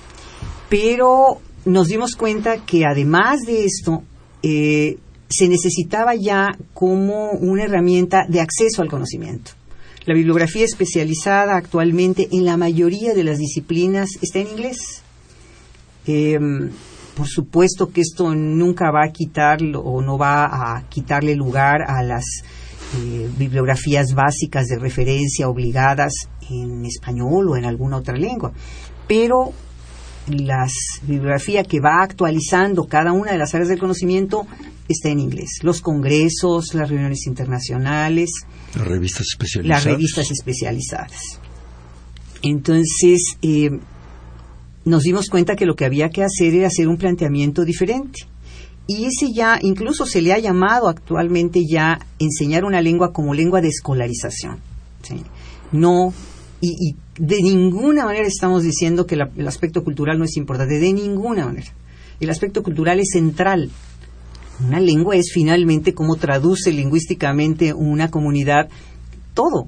Pero 0.70 1.42
nos 1.66 1.88
dimos 1.88 2.16
cuenta 2.16 2.66
que 2.66 2.86
además 2.86 3.42
de 3.46 3.66
esto, 3.66 4.04
eh, 4.44 4.98
se 5.30 5.48
necesitaba 5.48 6.16
ya 6.16 6.58
como 6.74 7.32
una 7.32 7.64
herramienta 7.64 8.26
de 8.28 8.42
acceso 8.42 8.82
al 8.82 8.90
conocimiento. 8.90 9.52
La 10.06 10.14
bibliografía 10.14 10.66
especializada 10.66 11.58
actualmente 11.58 12.28
en 12.32 12.46
la 12.46 12.58
mayoría 12.58 13.16
de 13.16 13.24
las 13.24 13.40
disciplinas 13.40 14.10
está 14.22 14.38
en 14.38 14.50
inglés. 14.50 15.02
Em, 16.06 16.70
por 17.18 17.28
supuesto 17.28 17.88
que 17.88 18.02
esto 18.02 18.36
nunca 18.36 18.92
va 18.92 19.06
a 19.06 19.12
quitarlo 19.12 19.80
o 19.80 20.04
no 20.04 20.16
va 20.18 20.46
a 20.76 20.88
quitarle 20.90 21.36
lugar 21.36 21.82
a 21.88 22.04
las 22.04 22.24
eh, 22.96 23.28
bibliografías 23.36 24.14
básicas 24.14 24.68
de 24.68 24.78
referencia 24.78 25.50
obligadas 25.50 26.14
en 26.52 26.86
español 26.86 27.50
o 27.50 27.58
en 27.58 27.66
alguna 27.66 27.98
otra 27.98 28.16
lengua. 28.16 28.52
Pero 29.08 29.54
la 30.28 30.68
bibliografía 31.02 31.64
que 31.64 31.80
va 31.80 32.04
actualizando 32.04 32.84
cada 32.84 33.12
una 33.12 33.32
de 33.32 33.40
las 33.40 33.56
áreas 33.56 33.70
del 33.70 33.80
conocimiento 33.80 34.46
está 34.88 35.10
en 35.10 35.20
inglés. 35.20 35.60
Los 35.62 35.82
congresos, 35.82 36.74
las 36.74 36.90
reuniones 36.90 37.26
internacionales. 37.28 38.30
Las 38.76 38.88
revistas 38.88 39.28
especializadas. 39.32 39.86
Las 39.86 39.94
revistas 39.94 40.32
especializadas. 40.32 41.40
Entonces, 42.42 43.38
eh, 43.42 43.72
nos 44.84 45.04
dimos 45.04 45.30
cuenta 45.30 45.56
que 45.56 45.66
lo 45.66 45.76
que 45.76 45.86
había 45.86 46.10
que 46.10 46.24
hacer 46.24 46.54
era 46.54 46.68
hacer 46.68 46.88
un 46.88 46.98
planteamiento 46.98 47.66
diferente. 47.66 48.22
Y 48.88 49.06
ese 49.06 49.34
ya, 49.34 49.58
incluso 49.62 50.06
se 50.06 50.22
le 50.22 50.32
ha 50.32 50.38
llamado 50.38 50.88
actualmente 50.88 51.62
ya 51.68 52.00
enseñar 52.20 52.66
una 52.66 52.82
lengua 52.82 53.12
como 53.12 53.34
lengua 53.34 53.62
de 53.62 53.70
escolarización. 53.70 54.60
No 55.72 56.14
y, 56.62 56.96
de 57.18 57.42
ninguna 57.42 58.06
manera 58.06 58.28
estamos 58.28 58.64
diciendo 58.64 59.06
que 59.06 59.16
el 59.16 59.48
aspecto 59.48 59.84
cultural 59.84 60.18
no 60.18 60.26
es 60.26 60.36
importante, 60.38 60.80
de 60.80 60.94
ninguna 60.94 61.46
manera. 61.46 61.72
El 62.20 62.30
aspecto 62.30 62.64
cultural 62.64 63.00
es 63.00 63.10
central. 63.12 63.70
Una 64.64 64.80
lengua 64.80 65.16
es 65.16 65.32
finalmente 65.34 65.94
cómo 65.94 66.16
traduce 66.16 66.72
lingüísticamente 66.72 67.74
una 67.74 68.10
comunidad 68.10 68.70
todo, 69.34 69.68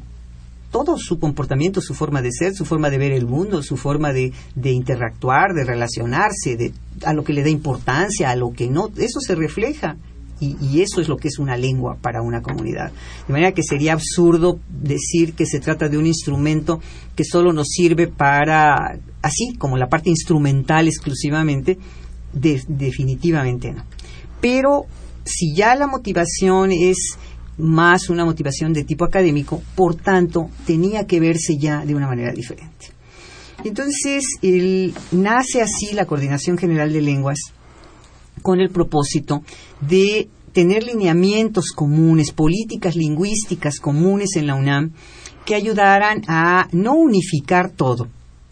todo 0.72 0.98
su 0.98 1.20
comportamiento, 1.20 1.82
su 1.82 1.94
forma 1.94 2.22
de 2.22 2.32
ser, 2.32 2.54
su 2.54 2.66
forma 2.66 2.90
de 2.90 2.98
ver 2.98 3.12
el 3.12 3.26
mundo, 3.26 3.62
su 3.64 3.78
forma 3.78 4.14
de, 4.14 4.32
interactuar, 4.64 5.54
de 5.54 5.66
relacionarse, 5.66 6.56
de, 6.56 6.74
a 7.04 7.14
lo 7.14 7.24
que 7.24 7.34
le 7.34 7.44
da 7.44 7.50
importancia, 7.50 8.30
a 8.30 8.36
lo 8.36 8.54
que 8.54 8.70
no, 8.70 8.90
eso 8.98 9.20
se 9.20 9.36
refleja 9.36 9.98
y, 10.40 10.82
eso 10.82 11.02
es 11.02 11.08
lo 11.08 11.18
que 11.18 11.30
es 11.30 11.40
una 11.40 11.58
lengua 11.58 11.98
para 12.00 12.22
una 12.22 12.42
comunidad. 12.42 12.92
De 13.28 13.34
manera 13.34 13.54
que 13.54 13.64
sería 13.64 13.94
absurdo 13.94 14.60
decir 14.70 15.34
que 15.34 15.48
se 15.48 15.60
trata 15.60 15.90
de 15.90 15.98
un 15.98 16.06
instrumento 16.06 16.80
que 17.16 17.24
solo 17.24 17.54
nos 17.54 17.70
sirve 17.70 18.08
para, 18.08 19.00
así 19.22 19.56
como 19.58 19.78
la 19.78 19.90
parte 19.90 20.10
instrumental 20.10 20.88
exclusivamente, 20.88 21.78
definitivamente 22.34 23.74
no. 23.74 23.84
Pero 24.42 24.86
si 25.26 25.54
ya 25.54 25.76
la 25.76 25.88
motivación 25.88 26.72
es 26.72 27.18
más 27.58 28.10
una 28.10 28.24
motivación 28.24 28.74
de 28.74 28.84
tipo 28.84 29.06
académico, 29.06 29.62
por 29.76 29.96
tanto, 29.96 30.50
tenía 30.66 31.08
que 31.08 31.20
verse 31.20 31.58
ya 31.58 31.86
de 31.86 31.96
una 31.96 32.08
manera 32.08 32.32
diferente. 32.32 32.92
Entonces, 33.64 34.24
nace 35.12 35.62
así 35.62 35.94
la 35.94 36.06
Coordinación 36.06 36.58
General 36.58 36.94
de 36.94 37.02
Lenguas 37.02 37.40
con 38.44 38.60
el 38.60 38.70
propósito 38.70 39.42
de 39.82 40.30
tener 40.54 40.84
lineamientos 40.84 41.72
comunes, 41.76 42.32
políticas 42.32 42.96
lingüísticas 42.96 43.80
comunes 43.80 44.36
en 44.36 44.48
la 44.48 44.56
UNAM 44.56 44.92
que 45.46 45.56
ayudaran 45.56 46.22
a 46.28 46.68
no 46.72 46.94
unificar 46.94 47.72
todo, 47.72 48.08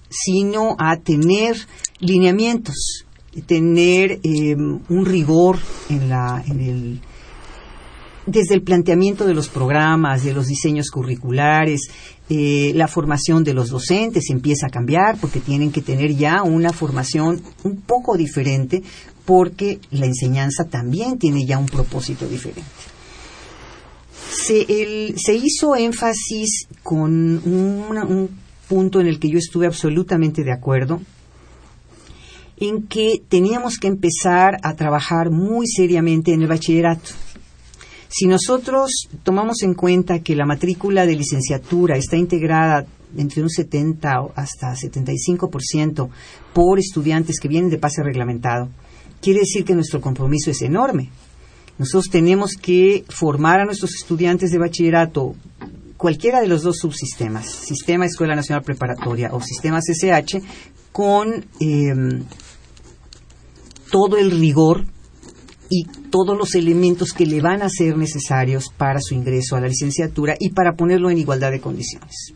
sino 0.10 0.76
a 0.80 0.98
tener 0.98 1.56
lineamientos, 2.00 3.06
tener 3.42 4.20
em, 4.24 4.80
un 4.90 5.06
rigor 5.06 5.58
en, 5.90 6.10
la, 6.10 6.44
en 6.48 6.60
el 6.60 7.00
desde 8.26 8.56
el 8.56 8.64
planteamiento 8.64 9.26
de 9.26 9.34
los 9.34 9.50
programas, 9.50 10.24
de 10.24 10.34
los 10.34 10.48
diseños 10.48 10.90
curriculares, 10.90 11.82
eh, 12.30 12.72
la 12.74 12.88
formación 12.88 13.44
de 13.44 13.54
los 13.54 13.70
docentes 13.70 14.32
empieza 14.32 14.68
a 14.68 14.72
cambiar 14.72 15.18
porque 15.22 15.40
tienen 15.40 15.72
que 15.72 15.82
tener 15.82 16.16
ya 16.16 16.42
una 16.42 16.74
formación 16.74 17.42
un 17.64 17.82
poco 17.82 18.18
diferente 18.18 18.82
porque 19.26 19.80
la 19.92 20.08
enseñanza 20.08 20.66
también 20.66 21.20
tiene 21.20 21.46
ya 21.46 21.60
un 21.60 21.68
propósito 21.68 22.28
diferente. 22.28 22.64
Se, 24.32 25.34
hizo 25.34 25.76
énfasis 25.76 26.68
con 26.84 27.12
un 27.12 28.30
punto 28.68 29.00
en 29.00 29.08
el 29.08 29.20
que 29.20 29.30
yo 29.30 29.38
estuve 29.38 29.68
absolutamente 29.68 30.44
de 30.44 30.52
acuerdo, 30.52 31.02
en 32.58 32.88
que 32.88 33.22
teníamos 33.28 33.78
que 33.78 33.88
empezar 33.88 34.58
a 34.64 34.76
trabajar 34.76 35.30
muy 35.30 35.68
seriamente 35.68 36.34
en 36.34 36.42
el 36.42 36.48
bachillerato. 36.48 37.12
Si 38.08 38.28
nosotros 38.28 38.92
tomamos 39.24 39.62
en 39.64 39.74
cuenta 39.74 40.20
que 40.20 40.36
la 40.36 40.46
matrícula 40.46 41.06
de 41.06 41.16
licenciatura 41.16 41.98
está 41.98 42.16
integrada 42.16 42.86
entre 43.18 43.42
un 43.42 43.50
70 43.50 44.10
hasta 44.36 44.74
75% 44.74 46.10
por 46.54 46.80
estudiantes 46.80 47.40
que 47.40 47.48
vienen 47.48 47.70
de 47.70 47.78
pase 47.78 48.04
reglamentado, 48.04 48.70
quiere 49.22 49.42
decir 49.42 49.66
que 49.66 49.76
nuestro 49.76 50.00
compromiso 50.00 50.52
es 50.52 50.62
enorme. 50.62 51.10
Nosotros 51.78 52.10
tenemos 52.10 52.54
que 52.54 53.04
formar 53.10 53.60
a 53.60 53.66
nuestros 53.66 53.96
estudiantes 53.96 54.52
de 54.52 54.60
bachillerato, 54.60 55.36
cualquiera 55.98 56.40
de 56.40 56.48
los 56.48 56.64
dos 56.64 56.78
subsistemas, 56.78 57.48
Sistema 57.50 58.06
Escuela 58.06 58.36
Nacional 58.36 58.64
Preparatoria 58.64 59.32
o 59.34 59.42
Sistema 59.42 59.80
CCH, 59.82 60.42
con 60.94 61.46
em, 61.60 62.24
todo 63.96 64.18
el 64.18 64.30
rigor 64.30 64.86
y 65.70 65.86
todos 66.10 66.38
los 66.38 66.54
elementos 66.56 67.14
que 67.14 67.26
le 67.26 67.40
van 67.40 67.62
a 67.62 67.70
ser 67.70 67.98
necesarios 67.98 68.66
para 68.78 69.00
su 69.00 69.14
ingreso 69.14 69.56
a 69.56 69.62
la 69.62 69.70
licenciatura 69.70 70.36
y 70.38 70.50
para 70.50 70.76
ponerlo 70.76 71.10
en 71.10 71.18
igualdad 71.18 71.52
de 71.52 71.62
condiciones. 71.62 72.34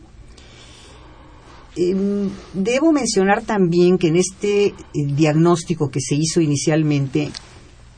Em, 1.76 2.30
debo 2.54 2.92
mencionar 2.92 3.42
también 3.42 3.98
que 3.98 4.08
en 4.08 4.16
este 4.16 4.68
eh, 4.68 4.74
diagnóstico 4.94 5.90
que 5.90 6.00
se 6.00 6.14
hizo 6.14 6.40
inicialmente, 6.40 7.30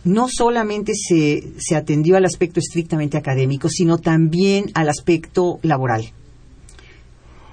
no 0.03 0.27
solamente 0.29 0.95
se, 0.97 1.53
se 1.59 1.77
atendió 1.77 2.17
al 2.17 2.25
aspecto 2.25 2.59
estrictamente 2.59 3.17
académico, 3.17 3.69
sino 3.69 3.99
también 3.99 4.73
al 4.75 4.89
aspecto 4.89 5.61
laboral. 5.63 6.11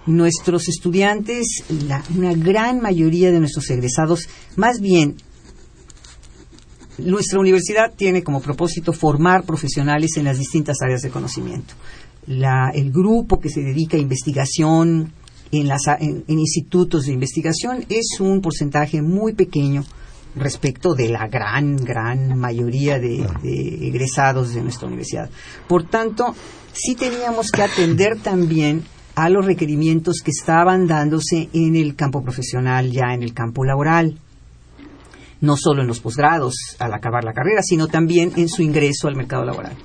Nuestros 0.07 0.69
estudiantes, 0.69 1.63
una 1.69 2.33
gran 2.33 2.81
mayoría 2.81 3.29
de 3.29 3.39
nuestros 3.39 3.69
egresados, 3.69 4.27
más 4.55 4.81
bien 4.81 5.17
nuestra 6.99 7.39
universidad 7.39 7.91
tiene 7.95 8.23
como 8.23 8.41
propósito 8.41 8.93
formar 8.93 9.43
profesionales 9.43 10.17
en 10.17 10.25
las 10.25 10.37
distintas 10.37 10.77
áreas 10.81 11.01
de 11.01 11.09
conocimiento. 11.09 11.73
el 12.27 12.91
grupo 12.91 13.39
que 13.39 13.49
se 13.49 13.61
dedica 13.61 13.97
a 13.97 13.99
investigación, 13.99 15.13
en, 15.51 16.23
institutos 16.27 17.05
de 17.05 17.13
investigación 17.13 17.85
es 17.89 18.19
un 18.19 18.41
porcentaje 18.41 19.01
muy 19.01 19.33
pequeño 19.33 19.83
respecto 20.35 20.93
de 20.93 21.09
la 21.09 21.27
gran, 21.27 21.75
gran 21.77 22.37
mayoría 22.37 22.99
de, 22.99 23.25
egresados 23.43 24.53
de 24.53 24.61
nuestra 24.61 24.87
universidad. 24.87 25.29
Por 25.67 25.89
tanto, 25.89 26.35
sí 26.71 26.95
teníamos 26.95 27.51
que 27.51 27.63
atender 27.63 28.19
también 28.19 28.83
a 29.15 29.29
los 29.29 29.45
requerimientos 29.45 30.21
que 30.23 30.31
estaban 30.31 30.87
dándose 30.87 31.49
en 31.51 31.75
el 31.75 31.95
campo 31.95 32.21
profesional, 32.21 32.91
ya 32.91 33.13
en 33.13 33.23
el 33.23 33.33
campo 33.33 33.65
laboral, 33.65 34.17
no 35.41 35.55
solo 35.57 35.81
en 35.81 35.87
los 35.87 35.99
posgrados 35.99 36.55
al 36.79 36.93
acabar 36.93 37.23
la 37.23 37.33
carrera, 37.33 37.61
sino 37.63 37.87
también 37.87 38.33
en 38.35 38.49
su 38.49 38.61
ingreso 38.61 39.07
al 39.07 39.15
mercado 39.15 39.45
laboral 39.45 39.75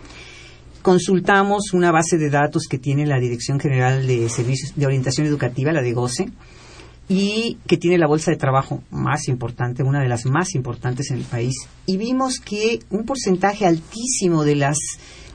consultamos 0.85 1.73
una 1.73 1.91
base 1.91 2.19
de 2.19 2.29
datos 2.29 2.67
que 2.69 2.77
tiene 2.77 3.07
la 3.07 3.19
Dirección 3.19 3.59
General 3.59 4.07
de 4.07 4.29
Servicios 4.29 4.75
de 4.77 4.85
Orientación 4.85 5.27
Educativa, 5.27 5.73
la 5.73 5.81
de 5.81 5.95
GOCE, 5.95 6.29
y 7.09 7.57
que 7.67 7.79
tiene 7.79 7.97
la 7.97 8.07
bolsa 8.07 8.31
de 8.31 8.37
trabajo 8.37 8.83
más 8.91 9.29
importante, 9.29 9.83
una 9.83 10.03
de 10.03 10.09
las 10.09 10.27
más 10.27 10.55
importantes 10.55 11.11
en 11.11 11.19
el 11.19 11.25
país. 11.25 11.55
Y 11.87 11.97
vimos 11.97 12.39
que 12.39 12.81
un 12.91 13.07
porcentaje 13.07 13.65
altísimo 13.65 14.45
de 14.45 14.57
las 14.57 14.77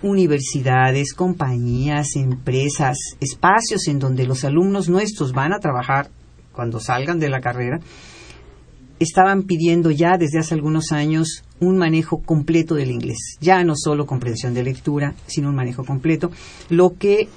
universidades, 0.04 1.14
compañías, 1.16 2.16
empresas, 2.16 2.98
espacios 3.20 3.88
en 3.88 3.98
donde 3.98 4.28
los 4.28 4.44
alumnos 4.44 4.88
nuestros 4.88 5.34
van 5.34 5.54
a 5.54 5.60
trabajar 5.60 6.12
cuando 6.52 6.80
salgan 6.80 7.18
de 7.18 7.30
la 7.30 7.42
carrera, 7.42 7.80
estaban 9.00 9.44
pidiendo 9.44 9.92
ya 9.92 10.18
desde 10.18 10.40
hace 10.40 10.54
algunos 10.54 10.92
años 10.92 11.44
un 11.60 11.78
manejo 11.78 12.22
completo 12.22 12.76
del 12.76 12.92
inglés, 12.92 13.38
ya 13.42 13.64
no 13.64 13.74
solo 13.76 14.06
comprensión 14.06 14.54
de 14.54 14.64
lectura, 14.64 15.16
sino 15.28 15.50
un 15.50 15.56
manejo 15.56 15.86
completo, 15.86 16.32
lo 16.70 16.96
que 16.98 17.28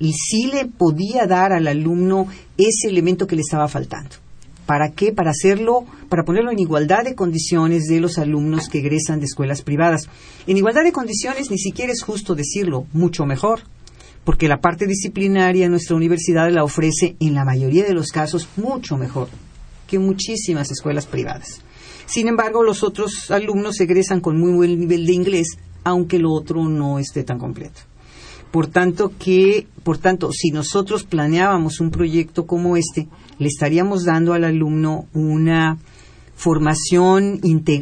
sí 0.00 0.46
le 0.52 0.66
podía 0.66 1.26
dar 1.26 1.52
al 1.52 1.68
alumno 1.68 2.26
ese 2.56 2.88
elemento 2.88 3.26
que 3.26 3.36
le 3.36 3.42
estaba 3.42 3.68
faltando. 3.68 4.16
¿Para 4.66 4.92
qué? 4.92 5.12
Para 5.12 5.30
hacerlo, 5.30 5.84
para 6.08 6.24
ponerlo 6.24 6.50
en 6.50 6.58
igualdad 6.58 7.04
de 7.04 7.14
condiciones 7.14 7.84
de 7.84 8.00
los 8.00 8.18
alumnos 8.18 8.68
que 8.68 8.78
egresan 8.78 9.18
de 9.18 9.26
escuelas 9.26 9.62
privadas. 9.62 10.08
En 10.46 10.56
igualdad 10.56 10.84
de 10.84 10.92
condiciones 10.92 11.50
ni 11.50 11.58
siquiera 11.58 11.92
es 11.92 12.02
justo 12.02 12.34
decirlo, 12.34 12.86
mucho 12.92 13.26
mejor, 13.26 13.60
porque 14.24 14.48
la 14.48 14.60
parte 14.60 14.86
disciplinaria 14.86 15.68
nuestra 15.68 15.96
universidad 15.96 16.50
la 16.50 16.64
ofrece 16.64 17.16
en 17.20 17.34
la 17.34 17.44
mayoría 17.44 17.84
de 17.84 17.94
los 17.94 18.08
casos 18.08 18.48
mucho 18.56 18.96
mejor 18.96 19.28
que 19.92 19.98
muchísimas 19.98 20.70
escuelas 20.70 21.04
privadas. 21.04 21.60
Sin 22.06 22.26
embargo, 22.26 22.62
los 22.62 22.82
otros 22.82 23.30
alumnos 23.30 23.78
egresan 23.78 24.22
con 24.22 24.40
muy 24.40 24.52
buen 24.54 24.80
nivel 24.80 25.04
de 25.04 25.12
inglés, 25.12 25.58
aunque 25.84 26.18
lo 26.18 26.32
otro 26.32 26.66
no 26.66 26.98
esté 26.98 27.24
tan 27.24 27.38
completo. 27.38 27.82
Por 28.50 28.68
tanto, 28.68 29.12
que, 29.18 29.66
por 29.82 29.98
tanto, 29.98 30.32
si 30.32 30.50
nosotros 30.50 31.04
planeábamos 31.04 31.78
un 31.80 31.90
proyecto 31.90 32.46
como 32.46 32.78
este, 32.78 33.06
le 33.38 33.48
estaríamos 33.48 34.04
dando 34.04 34.32
al 34.32 34.44
alumno 34.44 35.08
una 35.12 35.76
formación 36.36 37.38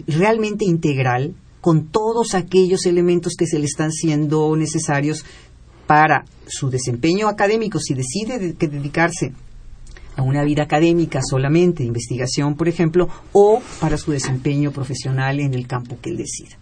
realmente 0.08 0.64
integral 0.64 1.34
con 1.60 1.86
todos 1.86 2.34
aquellos 2.34 2.86
elementos 2.86 3.34
que 3.38 3.46
se 3.46 3.60
le 3.60 3.66
están 3.66 3.92
siendo 3.92 4.56
necesarios 4.56 5.24
para 5.86 6.24
su 6.48 6.70
desempeño 6.70 7.28
académico, 7.28 7.78
si 7.78 7.94
decide 7.94 8.52
dedicarse 8.54 9.32
a 10.20 10.22
una 10.22 10.44
vida 10.44 10.64
académica 10.64 11.20
solamente, 11.22 11.82
investigación, 11.82 12.54
por 12.54 12.68
ejemplo, 12.68 13.08
o 13.32 13.62
para 13.80 13.96
su 13.96 14.12
desempeño 14.12 14.70
profesional 14.70 15.40
en 15.40 15.54
el 15.54 15.66
campo 15.66 15.96
que 16.00 16.10
él 16.10 16.18
decida. 16.18 16.58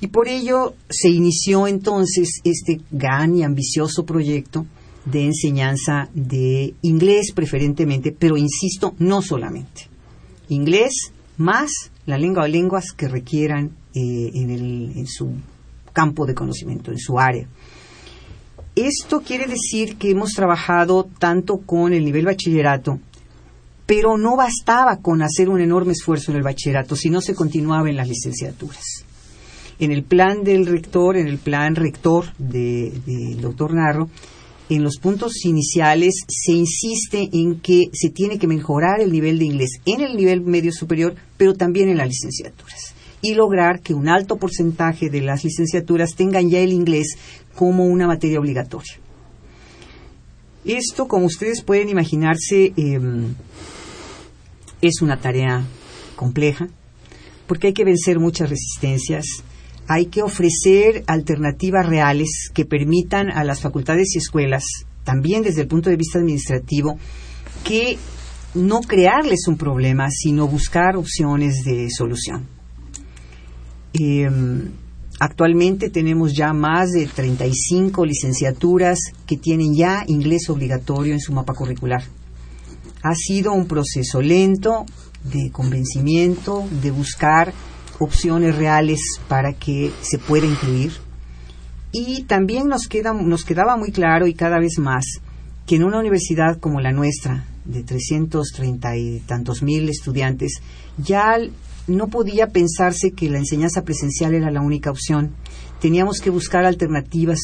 Y 0.00 0.08
por 0.08 0.28
ello 0.28 0.74
se 0.88 1.08
inició 1.08 1.66
entonces 1.66 2.40
este 2.44 2.80
gran 2.90 3.34
y 3.34 3.42
ambicioso 3.42 4.04
proyecto 4.04 4.66
de 5.06 5.24
enseñanza 5.24 6.10
de 6.12 6.74
inglés 6.82 7.32
preferentemente, 7.34 8.12
pero 8.12 8.36
insisto, 8.36 8.94
no 8.98 9.22
solamente. 9.22 9.88
Inglés 10.50 10.92
más 11.38 11.70
la 12.04 12.18
lengua 12.18 12.44
o 12.44 12.48
lenguas 12.48 12.92
que 12.92 13.08
requieran 13.08 13.70
eh, 13.94 14.30
en 14.34 15.06
su 15.06 15.32
campo 15.94 16.26
de 16.26 16.34
conocimiento, 16.34 16.90
en 16.90 16.98
su 16.98 17.18
área. 17.18 17.48
Esto 18.78 19.22
quiere 19.22 19.48
decir 19.48 19.96
que 19.96 20.10
hemos 20.10 20.34
trabajado 20.34 21.08
tanto 21.18 21.58
con 21.58 21.92
el 21.92 22.04
nivel 22.04 22.26
bachillerato, 22.26 23.00
pero 23.86 24.16
no 24.16 24.36
bastaba 24.36 24.98
con 24.98 25.20
hacer 25.20 25.48
un 25.48 25.60
enorme 25.60 25.94
esfuerzo 25.94 26.30
en 26.30 26.36
el 26.36 26.44
bachillerato, 26.44 26.94
si 26.94 27.10
no 27.10 27.20
se 27.20 27.34
continuaba 27.34 27.90
en 27.90 27.96
las 27.96 28.06
licenciaturas. 28.06 28.84
En 29.80 29.90
el 29.90 30.04
plan 30.04 30.44
del 30.44 30.64
rector, 30.64 31.16
en 31.16 31.26
el 31.26 31.38
plan 31.38 31.74
rector 31.74 32.26
del 32.38 33.40
doctor 33.40 33.74
Narro, 33.74 34.10
en 34.68 34.84
los 34.84 34.98
puntos 34.98 35.44
iniciales 35.44 36.14
se 36.28 36.52
insiste 36.52 37.28
en 37.32 37.58
que 37.58 37.86
se 37.92 38.10
tiene 38.10 38.38
que 38.38 38.46
mejorar 38.46 39.00
el 39.00 39.10
nivel 39.10 39.40
de 39.40 39.46
inglés 39.46 39.80
en 39.86 40.02
el 40.02 40.16
nivel 40.16 40.42
medio 40.42 40.70
superior, 40.70 41.16
pero 41.36 41.54
también 41.54 41.88
en 41.88 41.96
las 41.96 42.06
licenciaturas 42.06 42.94
y 43.20 43.34
lograr 43.34 43.80
que 43.80 43.94
un 43.94 44.08
alto 44.08 44.36
porcentaje 44.36 45.10
de 45.10 45.20
las 45.20 45.44
licenciaturas 45.44 46.14
tengan 46.14 46.48
ya 46.48 46.60
el 46.60 46.72
inglés 46.72 47.16
como 47.54 47.86
una 47.86 48.06
materia 48.06 48.38
obligatoria. 48.38 48.94
Esto, 50.64 51.08
como 51.08 51.26
ustedes 51.26 51.62
pueden 51.62 51.88
imaginarse, 51.88 52.72
em, 52.76 53.34
es 54.82 55.02
una 55.02 55.20
tarea 55.20 55.64
compleja, 56.14 56.68
porque 57.46 57.68
hay 57.68 57.72
que 57.72 57.84
vencer 57.84 58.18
muchas 58.18 58.50
resistencias, 58.50 59.24
hay 59.86 60.06
que 60.06 60.22
ofrecer 60.22 61.04
alternativas 61.06 61.86
reales 61.86 62.50
que 62.52 62.66
permitan 62.66 63.30
a 63.30 63.44
las 63.44 63.60
facultades 63.60 64.14
y 64.14 64.18
escuelas, 64.18 64.64
también 65.04 65.42
desde 65.42 65.62
el 65.62 65.68
punto 65.68 65.88
de 65.88 65.96
vista 65.96 66.18
administrativo, 66.18 66.98
que 67.64 67.96
no 68.54 68.80
crearles 68.80 69.48
un 69.48 69.56
problema, 69.56 70.08
sino 70.10 70.46
buscar 70.46 70.96
opciones 70.96 71.64
de 71.64 71.88
solución. 71.90 72.57
Em, 73.92 74.70
actualmente 75.20 75.90
tenemos 75.90 76.34
ya 76.34 76.52
más 76.52 76.90
de 76.90 77.06
35 77.06 78.04
licenciaturas 78.04 78.98
que 79.26 79.36
tienen 79.36 79.74
ya 79.74 80.04
inglés 80.06 80.48
obligatorio 80.50 81.14
en 81.14 81.20
su 81.20 81.32
mapa 81.32 81.54
curricular. 81.54 82.02
Ha 83.02 83.14
sido 83.14 83.52
un 83.52 83.66
proceso 83.66 84.20
lento 84.20 84.84
de 85.24 85.50
convencimiento, 85.50 86.68
de 86.82 86.90
buscar 86.90 87.52
opciones 87.98 88.56
reales 88.56 89.00
para 89.28 89.52
que 89.54 89.90
se 90.00 90.18
pueda 90.18 90.46
incluir. 90.46 90.92
Y 91.90 92.24
también 92.24 92.68
nos, 92.68 92.86
queda, 92.86 93.12
nos 93.12 93.44
quedaba 93.44 93.76
muy 93.76 93.92
claro 93.92 94.26
y 94.26 94.34
cada 94.34 94.58
vez 94.58 94.78
más 94.78 95.04
que 95.66 95.76
en 95.76 95.84
una 95.84 95.98
universidad 95.98 96.58
como 96.58 96.80
la 96.80 96.92
nuestra, 96.92 97.44
de 97.64 97.82
330 97.82 98.96
y 98.96 99.20
tantos 99.20 99.62
mil 99.62 99.88
estudiantes, 99.88 100.62
ya 100.96 101.36
no 101.88 102.08
podía 102.08 102.48
pensarse 102.48 103.12
que 103.12 103.30
la 103.30 103.38
enseñanza 103.38 103.82
presencial 103.82 104.34
era 104.34 104.50
la 104.50 104.60
única 104.60 104.90
opción. 104.90 105.34
Teníamos 105.80 106.20
que 106.20 106.30
buscar 106.30 106.64
alternativas 106.64 107.40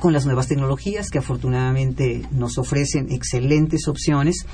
con 0.00 0.12
las 0.12 0.26
nuevas 0.26 0.48
tecnologías 0.48 1.10
que 1.10 1.18
afortunadamente 1.18 2.22
nos 2.32 2.58
ofrecen 2.58 3.10
excelentes 3.10 3.88
opciones, 3.88 4.46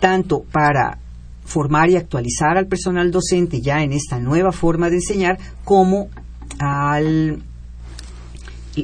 tanto 0.00 0.42
para 0.42 0.98
formar 1.44 1.90
y 1.90 1.96
actualizar 1.96 2.56
al 2.56 2.66
personal 2.66 3.10
docente 3.10 3.60
ya 3.60 3.82
en 3.82 3.92
esta 3.92 4.18
nueva 4.18 4.52
forma 4.52 4.90
de 4.90 4.96
enseñar 4.96 5.38
como 5.64 6.08
al 6.58 7.42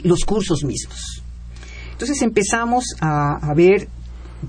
los 0.05 0.25
cursos 0.25 0.65
mismos. 0.65 1.23
Entonces 1.93 2.23
empezamos 2.23 2.85
a, 3.01 3.53
ver, 3.55 3.89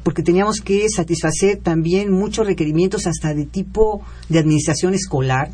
porque 0.01 0.23
teníamos 0.23 0.61
que 0.61 0.87
satisfacer 0.89 1.57
también 1.57 2.11
muchos 2.11 2.47
requerimientos 2.47 3.05
hasta 3.05 3.33
de 3.33 3.45
tipo 3.45 4.01
de 4.29 4.39
administración 4.39 4.93
escolar. 4.93 5.51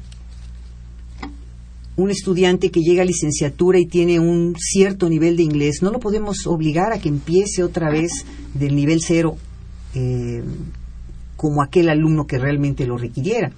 Un 1.97 2.12
estudiante 2.12 2.71
que 2.71 2.80
llega 2.80 3.02
a 3.02 3.06
licenciatura 3.06 3.78
y 3.80 3.86
tiene 3.86 4.19
un 4.19 4.56
cierto 4.58 5.10
nivel 5.10 5.36
de 5.36 5.43
inglés, 5.43 5.80
no 5.82 5.91
lo 5.91 5.99
podemos 5.99 6.47
obligar 6.47 6.93
a 6.93 6.99
que 6.99 7.10
empiece 7.10 7.62
otra 7.62 7.91
vez 7.91 8.25
del 8.54 8.75
nivel 8.75 9.02
cero 9.02 9.36
eh, 9.93 10.43
como 11.36 11.62
aquel 11.62 11.89
alumno 11.89 12.25
que 12.25 12.38
realmente 12.38 12.86
lo 12.86 12.97
requiriera. 12.97 13.52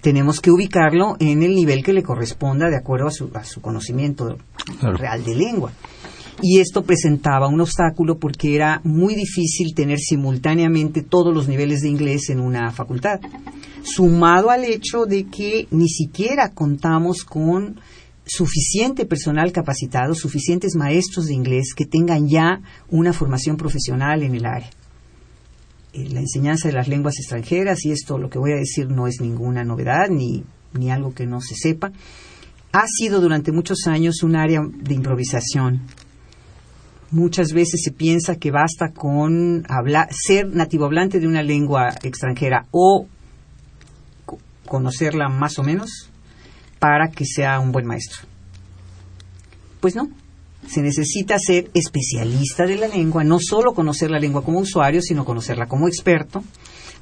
Tenemos 0.00 0.40
que 0.40 0.50
ubicarlo 0.50 1.16
en 1.20 1.42
el 1.44 1.54
nivel 1.54 1.84
que 1.84 1.92
le 1.92 2.02
corresponda 2.02 2.68
de 2.68 2.76
acuerdo 2.76 3.06
a 3.06 3.44
su, 3.44 3.60
conocimiento 3.60 4.36
real 4.80 5.24
de 5.24 5.36
lengua. 5.36 5.72
Y 6.44 6.58
esto 6.58 6.82
presentaba 6.82 7.46
un 7.46 7.60
obstáculo 7.60 8.18
porque 8.18 8.56
era 8.56 8.80
muy 8.82 9.14
difícil 9.14 9.74
tener 9.76 10.00
simultáneamente 10.00 11.02
todos 11.02 11.32
los 11.32 11.46
niveles 11.46 11.82
de 11.82 11.88
inglés 11.88 12.30
en 12.30 12.40
una 12.40 12.72
facultad. 12.72 13.20
Sumado 13.84 14.50
al 14.50 14.64
hecho 14.64 15.06
de 15.06 15.28
que 15.28 15.68
ni 15.70 15.88
siquiera 15.88 16.50
contamos 16.50 17.22
con 17.22 17.80
suficiente 18.26 19.06
personal 19.06 19.52
capacitado, 19.52 20.16
suficientes 20.16 20.74
maestros 20.74 21.26
de 21.26 21.34
inglés 21.34 21.74
que 21.76 21.86
tengan 21.86 22.28
ya 22.28 22.60
una 22.90 23.12
formación 23.12 23.56
profesional 23.56 24.24
en 24.24 24.34
el 24.34 24.44
área. 24.44 24.70
Eh, 25.92 26.08
la 26.10 26.20
enseñanza 26.20 26.68
de 26.68 26.74
las 26.74 26.88
lenguas 26.88 27.18
extranjeras, 27.18 27.84
y 27.84 27.92
esto 27.92 28.18
lo 28.18 28.30
que 28.30 28.38
voy 28.38 28.52
a 28.52 28.56
decir 28.56 28.88
no 28.88 29.06
es 29.06 29.20
ninguna 29.20 29.62
novedad 29.62 30.08
ni, 30.08 30.42
ni 30.72 30.90
algo 30.90 31.14
que 31.14 31.26
no 31.26 31.40
se 31.40 31.54
sepa, 31.54 31.92
ha 32.72 32.86
sido 32.86 33.20
durante 33.20 33.52
muchos 33.52 33.86
años 33.86 34.22
un 34.22 34.34
área 34.34 34.60
de 34.62 34.94
improvisación. 34.94 35.82
Muchas 37.12 37.52
veces 37.52 37.82
se 37.84 37.92
piensa 37.92 38.36
que 38.36 38.50
basta 38.50 38.92
con 38.94 39.64
hablar, 39.68 40.08
ser 40.10 40.48
nativo 40.48 40.86
hablante 40.86 41.20
de 41.20 41.26
una 41.26 41.42
lengua 41.42 41.90
extranjera 42.02 42.66
o 42.70 43.06
conocerla 44.66 45.28
más 45.28 45.58
o 45.58 45.62
menos 45.62 46.10
para 46.78 47.10
que 47.10 47.26
sea 47.26 47.60
un 47.60 47.70
buen 47.70 47.86
maestro. 47.86 48.20
Pues 49.80 49.94
no, 49.94 50.08
se 50.66 50.80
necesita 50.80 51.38
ser 51.38 51.70
especialista 51.74 52.64
de 52.64 52.76
la 52.76 52.88
lengua, 52.88 53.24
no 53.24 53.38
solo 53.40 53.74
conocer 53.74 54.10
la 54.10 54.18
lengua 54.18 54.42
como 54.42 54.60
usuario, 54.60 55.02
sino 55.02 55.26
conocerla 55.26 55.66
como 55.66 55.88
experto, 55.88 56.42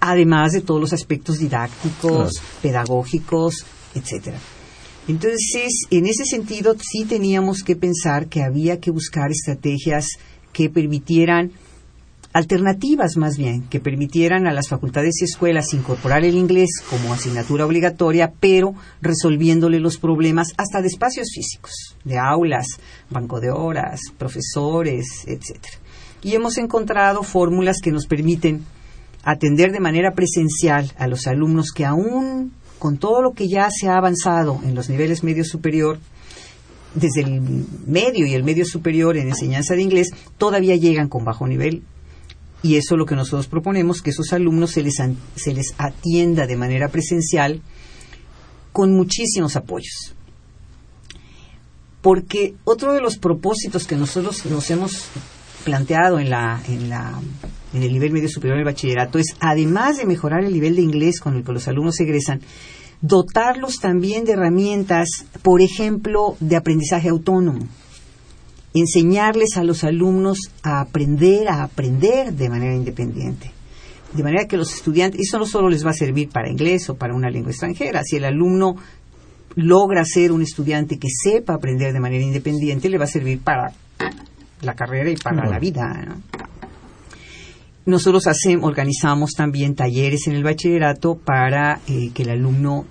además 0.01 0.51
de 0.53 0.63
todos 0.63 0.81
los 0.81 0.93
aspectos 0.93 1.39
didácticos, 1.39 2.43
pedagógicos, 2.61 3.65
etcétera. 3.95 4.39
Entonces, 5.09 5.87
en 5.91 6.07
ese 6.07 6.25
sentido, 6.25 6.77
sí 6.79 7.05
teníamos 7.05 7.63
que 7.63 7.77
pensar 7.77 8.27
que 8.27 8.43
había 8.43 8.81
que 8.81 8.91
buscar 8.91 9.31
estrategias 9.31 10.07
que 10.53 10.71
permitieran 10.71 11.53
alternativas 12.33 13.17
más 13.17 13.37
bien 13.37 13.63
que 13.69 13.81
permitieran 13.81 14.47
a 14.47 14.53
las 14.53 14.69
facultades 14.69 15.21
y 15.21 15.25
escuelas 15.25 15.75
incorporar 15.75 16.25
el 16.25 16.37
inglés 16.37 16.71
como 16.89 17.13
asignatura 17.13 17.67
obligatoria, 17.67 18.33
pero 18.39 18.75
resolviéndole 19.03 19.81
los 19.81 19.99
problemas 19.99 20.53
hasta 20.57 20.81
de 20.81 20.89
espacios 20.89 21.29
físicos, 21.35 21.97
de 22.05 22.19
aulas, 22.19 22.67
banco 23.11 23.41
de 23.41 23.51
horas, 23.51 24.01
profesores, 24.17 25.25
etcétera. 25.27 25.79
Y 26.23 26.35
hemos 26.35 26.59
encontrado 26.59 27.23
fórmulas 27.23 27.79
que 27.83 27.91
nos 27.91 28.07
permiten 28.07 28.65
atender 29.25 29.73
de 29.73 29.81
manera 29.81 30.13
presencial 30.13 30.93
a 30.99 31.07
los 31.07 31.27
alumnos 31.27 31.73
que 31.75 31.85
aún 31.85 32.53
con 32.81 32.99
todo 32.99 33.23
lo 33.23 33.35
que 33.35 33.47
ya 33.47 33.69
se 33.71 33.89
ha 33.89 33.97
avanzado 33.97 34.59
en 34.65 34.75
los 34.75 34.89
niveles 34.89 35.23
medio 35.23 35.45
superior, 35.45 36.01
desde 36.95 37.21
el 37.21 37.41
medio 37.87 38.27
y 38.27 38.35
el 38.35 38.43
medio 38.43 38.65
superior 38.65 39.17
en 39.17 39.29
enseñanza 39.29 39.75
de 39.75 39.83
inglés, 39.83 40.09
todavía 40.39 40.75
llegan 40.75 41.09
con 41.09 41.25
bajo 41.25 41.47
nivel 41.47 41.85
y 42.63 42.77
eso 42.77 42.95
es 42.95 42.99
lo 42.99 43.07
que 43.07 43.15
nosotros 43.15 43.47
proponemos, 43.47 44.03
que 44.03 44.11
esos 44.11 44.33
alumnos 44.33 44.73
se 44.73 44.83
les, 44.83 44.97
se 45.37 45.55
les 45.55 45.75
atienda 45.79 46.47
de 46.47 46.57
manera 46.57 46.89
presencial 46.89 47.61
con 48.73 48.93
muchísimos 48.93 49.57
apoyos. 49.57 50.15
porque 52.01 52.55
otro 52.65 52.95
de 52.95 53.03
los 53.03 53.19
propósitos 53.19 53.87
que 53.87 53.95
nosotros 53.95 54.47
nos 54.47 54.71
hemos 54.71 55.05
planteado 55.65 56.19
en 56.19 56.31
la, 56.31 56.63
en 56.67 56.89
la 56.89 57.21
en 57.73 57.83
el 57.83 57.93
nivel 57.93 58.13
medio 58.13 58.29
superior 58.29 58.57
del 58.59 58.65
bachillerato 58.65 59.19
es, 59.19 59.37
además 59.41 59.99
de 59.99 60.07
mejorar 60.07 60.45
el 60.45 60.53
nivel 60.53 60.77
de 60.77 60.83
inglés 60.83 61.21
con 61.21 61.37
el 61.37 61.45
que 61.45 61.53
los 61.53 61.69
alumnos 61.69 62.01
egresan, 62.01 62.41
dotarlos 63.01 63.77
también 63.77 64.25
de 64.25 64.33
herramientas, 64.33 65.09
por 65.43 65.63
ejemplo, 65.63 66.37
de 66.41 66.57
aprendizaje 66.57 67.09
autónomo. 67.09 67.67
Enseñarles 68.75 69.57
a 69.57 69.65
los 69.65 69.85
alumnos 69.85 70.39
a 70.63 70.81
aprender, 70.81 71.49
a 71.49 71.63
aprender 71.63 72.33
de 72.33 72.49
manera 72.49 72.75
independiente. 72.75 73.53
De 74.13 74.23
manera 74.23 74.47
que 74.47 74.57
los 74.57 74.75
estudiantes, 74.75 75.21
eso 75.21 75.39
no 75.39 75.47
solo 75.47 75.69
les 75.69 75.85
va 75.85 75.91
a 75.91 75.95
servir 75.95 76.29
para 76.29 76.51
inglés 76.51 76.89
o 76.91 76.97
para 76.97 77.15
una 77.15 77.31
lengua 77.31 77.51
extranjera, 77.51 78.03
si 78.05 78.17
el 78.17 78.25
alumno 78.25 78.77
logra 79.55 80.05
ser 80.05 80.33
un 80.33 80.43
estudiante 80.43 80.99
que 80.99 81.09
sepa 81.11 81.55
aprender 81.55 81.93
de 81.93 82.01
manera 82.01 82.23
independiente, 82.23 82.89
le 82.89 82.99
va 82.99 83.05
a 83.05 83.09
servir 83.09 83.41
para 83.41 83.73
la 84.63 84.75
carrera 84.75 85.11
y 85.11 85.17
para 85.17 85.49
la 85.49 85.59
vida. 85.59 86.17
Nosotros 87.87 88.27
hacemos, 88.27 88.67
organizamos 88.67 89.33
también 89.33 89.75
talleres 89.75 90.27
en 90.27 90.35
el 90.35 90.45
bachillerato 90.45 91.17
para 91.17 91.81
eh, 91.89 92.11
que 92.13 92.23
el 92.23 92.31
alumno 92.31 92.87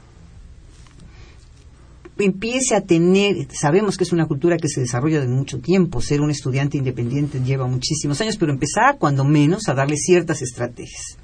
empiece 2.17 2.75
a 2.75 2.82
tener, 2.82 3.47
sabemos 3.52 3.97
que 3.97 4.04
es 4.04 4.12
una 4.12 4.28
cultura 4.28 4.58
que 4.58 4.67
se 4.67 4.82
desarrolla 4.82 5.21
de 5.21 5.28
mucho 5.28 5.60
tiempo, 5.60 6.02
ser 6.02 6.21
un 6.21 6.32
estudiante 6.32 6.78
independiente 6.78 7.39
lleva 7.39 7.67
muchísimos 7.67 8.19
años, 8.21 8.38
pero 8.38 8.52
empezar 8.52 8.97
cuando 8.97 9.23
menos 9.23 9.67
a 9.67 9.73
darle 9.73 9.95
ciertas 9.95 10.41
estrategias. 10.41 11.17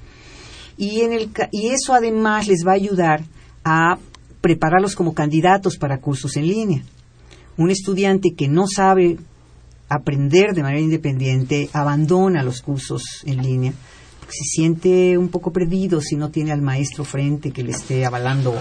Y, 0.78 1.02
en 1.02 1.14
el, 1.14 1.30
y 1.52 1.68
eso 1.68 1.94
además 1.94 2.48
les 2.48 2.66
va 2.66 2.72
a 2.72 2.76
ayudar 2.76 3.24
a 3.64 3.98
prepararlos 4.42 4.96
como 4.96 5.14
candidatos 5.14 5.78
para 5.78 6.00
cursos 6.00 6.36
en 6.38 6.48
línea. 6.48 6.84
Un 7.58 7.72
estudiante 7.72 8.34
que 8.36 8.48
no 8.48 8.68
sabe 8.68 9.18
aprender 9.90 10.54
de 10.54 10.64
manera 10.64 10.82
independiente 10.82 11.70
abandona 11.74 12.44
los 12.44 12.62
cursos 12.62 13.04
en 13.26 13.42
línea 13.42 13.74
se 14.30 14.44
siente 14.44 15.18
un 15.18 15.30
poco 15.30 15.52
perdido 15.52 16.02
si 16.02 16.16
no 16.16 16.30
tiene 16.30 16.52
al 16.52 16.62
maestro 16.62 17.04
frente 17.04 17.52
que 17.52 17.64
le 17.64 17.72
esté 17.72 18.06
avalando 18.06 18.56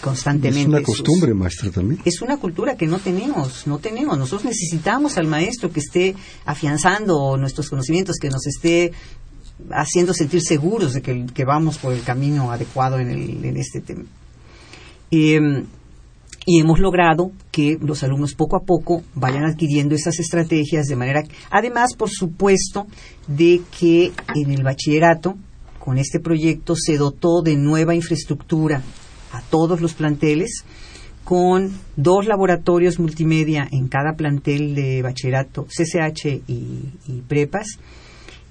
constantemente. 0.00 0.60
Es 0.60 0.66
una 0.68 0.82
costumbre, 0.82 1.34
maestro, 1.34 1.70
también. 1.70 2.00
Es 2.04 2.20
una 2.20 2.36
cultura 2.36 2.76
que 2.76 2.86
no 2.86 2.98
tenemos, 2.98 3.66
no 3.66 3.78
tenemos. 3.78 4.18
Nosotros 4.18 4.44
necesitamos 4.44 5.16
al 5.16 5.26
maestro 5.26 5.70
que 5.70 5.80
esté 5.80 6.14
afianzando 6.44 7.36
nuestros 7.36 7.70
conocimientos, 7.70 8.16
que 8.20 8.28
nos 8.28 8.46
esté 8.46 8.92
haciendo 9.70 10.14
sentir 10.14 10.42
seguros 10.42 10.94
de 10.94 11.02
que, 11.02 11.44
vamos 11.44 11.78
por 11.78 11.92
el 11.92 12.02
camino 12.02 12.52
adecuado 12.52 12.98
en, 12.98 13.10
en 13.10 13.56
este 13.56 13.80
tema. 13.80 14.04
Eh, 15.10 15.64
y 16.50 16.60
hemos 16.60 16.78
logrado 16.78 17.30
que 17.52 17.76
los 17.78 18.02
alumnos 18.02 18.32
poco 18.32 18.56
a 18.56 18.64
poco 18.64 19.02
vayan 19.14 19.44
adquiriendo 19.44 19.94
esas 19.94 20.18
estrategias 20.18 20.86
de 20.86 20.96
manera, 20.96 21.22
además, 21.50 21.94
por 21.94 22.08
supuesto, 22.08 22.86
de 23.26 23.60
que 23.78 24.12
en 24.34 24.50
el 24.52 24.62
bachillerato, 24.62 25.36
con 25.78 25.98
este 25.98 26.20
proyecto, 26.20 26.74
se 26.74 26.96
dotó 26.96 27.42
de 27.42 27.58
nueva 27.58 27.94
infraestructura 27.94 28.80
a 29.30 29.42
todos 29.42 29.82
los 29.82 29.92
planteles, 29.92 30.64
con 31.22 31.70
dos 31.96 32.24
laboratorios 32.24 32.98
multimedia 32.98 33.68
en 33.70 33.88
cada 33.88 34.14
plantel 34.16 34.74
de 34.74 35.02
bachillerato, 35.02 35.66
CCH 35.66 36.44
y, 36.48 36.88
y 37.08 37.20
prepas, 37.28 37.78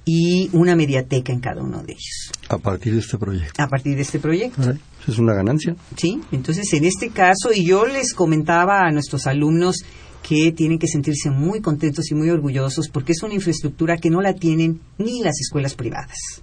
y 0.10 0.50
una 0.54 0.74
mediateca 0.74 1.34
en 1.34 1.42
cada 1.42 1.62
uno 1.62 1.84
de 1.84 1.92
ellos. 1.92 2.32
A 2.48 2.58
partir 2.58 2.94
de 2.94 3.00
este 3.00 3.18
proyecto. 3.18 3.62
A 3.62 3.68
partir 3.68 3.94
de 3.94 4.02
este 4.04 4.20
proyecto. 4.20 4.74
Es 5.06 5.20
una 5.20 5.34
ganancia. 5.34 5.76
Sí, 5.98 6.22
entonces 6.32 6.72
en 6.74 6.86
este 6.86 7.10
caso, 7.10 7.52
y 7.54 7.66
yo 7.66 7.86
les 7.86 8.14
comentaba 8.14 8.88
a 8.88 8.92
nuestros 8.92 9.28
alumnos 9.28 9.84
que 10.24 10.54
tienen 10.54 10.80
que 10.80 10.88
sentirse 10.88 11.30
muy 11.30 11.60
contentos 11.60 12.10
y 12.10 12.16
muy 12.16 12.30
orgullosos 12.30 12.88
porque 12.88 13.12
es 13.12 13.22
una 13.22 13.34
infraestructura 13.34 13.98
que 13.98 14.10
no 14.10 14.22
la 14.22 14.34
tienen 14.34 14.80
ni 14.98 15.22
las 15.22 15.42
escuelas 15.42 15.76
privadas. 15.76 16.42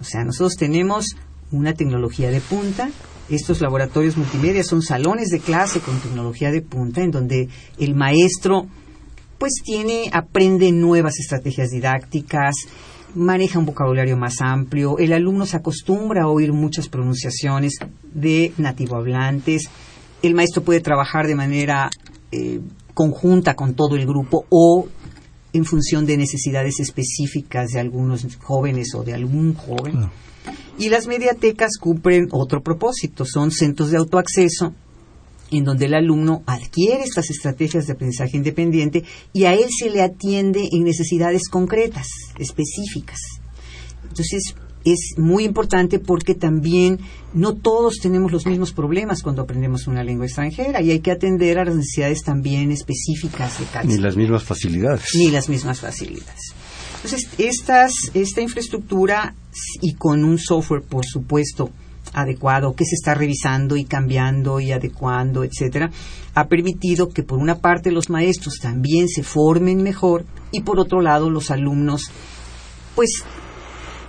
O 0.00 0.04
sea, 0.04 0.24
nosotros 0.24 0.54
tenemos 0.56 1.16
una 1.52 1.74
tecnología 1.74 2.30
de 2.30 2.40
punta, 2.40 2.90
estos 3.28 3.60
laboratorios 3.60 4.16
multimedia 4.16 4.64
son 4.64 4.80
salones 4.80 5.28
de 5.28 5.40
clase 5.40 5.80
con 5.80 5.98
tecnología 6.00 6.50
de 6.50 6.62
punta 6.62 7.02
en 7.02 7.10
donde 7.10 7.48
el 7.78 7.94
maestro 7.94 8.68
pues 9.38 9.54
tiene, 9.64 10.10
aprende 10.12 10.72
nuevas 10.72 11.18
estrategias 11.18 11.70
didácticas, 11.70 12.54
maneja 13.14 13.58
un 13.58 13.66
vocabulario 13.66 14.16
más 14.16 14.40
amplio, 14.40 14.98
el 14.98 15.12
alumno 15.12 15.46
se 15.46 15.56
acostumbra 15.56 16.24
a 16.24 16.28
oír 16.28 16.52
muchas 16.52 16.88
pronunciaciones 16.88 17.74
de 18.12 18.52
nativohablantes, 18.58 19.68
el 20.22 20.34
maestro 20.34 20.62
puede 20.62 20.80
trabajar 20.80 21.26
de 21.26 21.34
manera 21.34 21.90
eh, 22.32 22.60
conjunta 22.94 23.54
con 23.54 23.74
todo 23.74 23.96
el 23.96 24.06
grupo 24.06 24.46
o 24.48 24.86
en 25.52 25.64
función 25.64 26.06
de 26.06 26.16
necesidades 26.16 26.80
específicas 26.80 27.70
de 27.70 27.80
algunos 27.80 28.26
jóvenes 28.42 28.94
o 28.94 29.02
de 29.02 29.14
algún 29.14 29.54
joven. 29.54 30.10
Y 30.78 30.90
las 30.90 31.06
mediatecas 31.06 31.78
cumplen 31.80 32.28
otro 32.32 32.62
propósito, 32.62 33.24
son 33.24 33.50
centros 33.50 33.90
de 33.90 33.96
autoacceso 33.96 34.74
en 35.50 35.64
donde 35.64 35.86
el 35.86 35.94
alumno 35.94 36.42
adquiere 36.46 37.02
estas 37.04 37.30
estrategias 37.30 37.86
de 37.86 37.92
aprendizaje 37.92 38.36
independiente 38.36 39.04
y 39.32 39.44
a 39.44 39.54
él 39.54 39.66
se 39.76 39.90
le 39.90 40.02
atiende 40.02 40.68
en 40.72 40.84
necesidades 40.84 41.48
concretas, 41.48 42.08
específicas. 42.38 43.18
Entonces, 44.02 44.54
es 44.84 45.14
muy 45.16 45.44
importante 45.44 45.98
porque 45.98 46.34
también 46.34 47.00
no 47.34 47.54
todos 47.54 47.96
tenemos 48.00 48.30
los 48.30 48.46
mismos 48.46 48.72
problemas 48.72 49.22
cuando 49.22 49.42
aprendemos 49.42 49.88
una 49.88 50.04
lengua 50.04 50.26
extranjera 50.26 50.80
y 50.80 50.92
hay 50.92 51.00
que 51.00 51.10
atender 51.10 51.58
a 51.58 51.64
las 51.64 51.74
necesidades 51.74 52.22
también 52.22 52.70
específicas 52.70 53.58
de 53.58 53.64
cada 53.66 53.84
Ni 53.84 53.98
las 53.98 54.16
mismas 54.16 54.44
facilidades. 54.44 55.04
Ni 55.14 55.30
las 55.30 55.48
mismas 55.48 55.80
facilidades. 55.80 56.54
Entonces, 57.02 57.28
estas, 57.38 57.92
esta 58.14 58.40
infraestructura 58.40 59.34
y 59.82 59.94
con 59.94 60.24
un 60.24 60.38
software, 60.38 60.82
por 60.82 61.04
supuesto, 61.04 61.70
adecuado, 62.12 62.74
que 62.74 62.84
se 62.84 62.94
está 62.94 63.14
revisando 63.14 63.76
y 63.76 63.84
cambiando 63.84 64.60
y 64.60 64.72
adecuando, 64.72 65.44
etcétera, 65.44 65.90
ha 66.34 66.48
permitido 66.48 67.08
que 67.08 67.22
por 67.22 67.38
una 67.38 67.56
parte 67.56 67.90
los 67.90 68.10
maestros 68.10 68.58
también 68.60 69.08
se 69.08 69.22
formen 69.22 69.82
mejor 69.82 70.24
y 70.50 70.62
por 70.62 70.78
otro 70.78 71.00
lado 71.00 71.30
los 71.30 71.50
alumnos 71.50 72.10
pues 72.94 73.24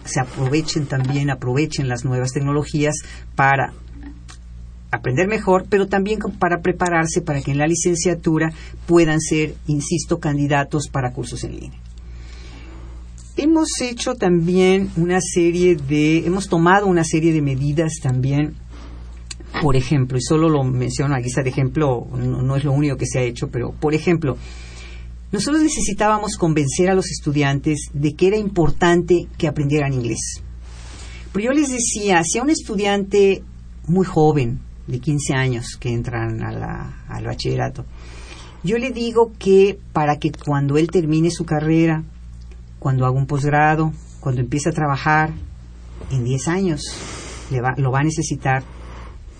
se 0.06 0.22
aprovechen 0.22 0.86
también, 0.86 1.30
aprovechen 1.30 1.88
las 1.88 2.06
nuevas 2.06 2.32
tecnologías 2.32 2.96
para 3.36 3.74
aprender 4.92 5.28
mejor, 5.28 5.66
pero 5.70 5.88
también 5.88 6.20
para 6.40 6.62
prepararse 6.62 7.22
para 7.22 7.42
que 7.42 7.52
en 7.52 7.58
la 7.58 7.68
licenciatura 7.68 8.52
puedan 8.86 9.20
ser, 9.20 9.56
insisto, 9.68 10.20
candidatos 10.20 10.88
para 10.88 11.12
cursos 11.12 11.44
en 11.44 11.60
línea. 11.60 11.80
Hemos 13.40 13.68
hecho 13.82 14.16
también 14.16 14.90
una 14.98 15.20
serie 15.22 15.76
de, 15.76 16.26
hemos 16.26 16.48
tomado 16.48 16.88
una 16.88 17.04
serie 17.04 17.32
de 17.32 17.44
medidas 17.44 18.00
también, 18.02 18.56
por 19.62 19.76
ejemplo, 19.76 20.18
y 20.18 20.22
solo 20.22 20.50
lo 20.50 20.64
menciono 20.64 21.14
a 21.14 21.20
guisa 21.20 21.44
de 21.44 21.52
ejemplo, 21.52 22.08
no, 22.16 22.56
es 22.56 22.64
lo 22.64 22.72
único 22.72 22.98
que 22.98 23.06
se 23.06 23.20
ha 23.20 23.22
hecho, 23.22 23.50
pero 23.50 23.74
por 23.74 23.94
ejemplo, 23.94 24.38
nosotros 25.32 25.62
necesitábamos 25.62 26.36
convencer 26.36 26.90
a 26.90 26.96
los 26.96 27.12
estudiantes 27.12 27.90
de 27.94 28.16
que 28.16 28.26
era 28.26 28.38
importante 28.38 29.28
que 29.38 29.48
aprendieran 29.48 29.94
inglés. 29.94 30.42
Pero 31.32 31.46
yo 31.46 31.52
les 31.52 31.70
decía, 31.70 32.24
si 32.24 32.40
a 32.40 32.42
un 32.42 32.50
estudiante 32.50 33.44
muy 33.86 34.06
joven, 34.08 34.62
de 34.88 35.00
15 35.00 35.34
años, 35.36 35.78
que 35.80 35.94
entran 35.94 36.42
al 36.42 37.24
bachillerato, 37.24 37.86
yo 38.64 38.80
le 38.80 38.90
digo 38.90 39.32
que 39.38 39.78
para 39.94 40.18
que 40.18 40.32
cuando 40.32 40.78
él 40.78 40.90
termine 40.90 41.30
su 41.30 41.46
carrera, 41.46 42.04
cuando 42.80 43.06
haga 43.06 43.18
un 43.18 43.28
posgrado, 43.28 43.94
cuando 44.20 44.42
empiece 44.42 44.70
a 44.70 44.74
trabajar, 44.74 45.32
en 46.12 46.24
10 46.24 46.48
años 46.48 46.82
lo 47.78 47.92
va 47.92 48.00
a 48.00 48.04
necesitar. 48.04 48.64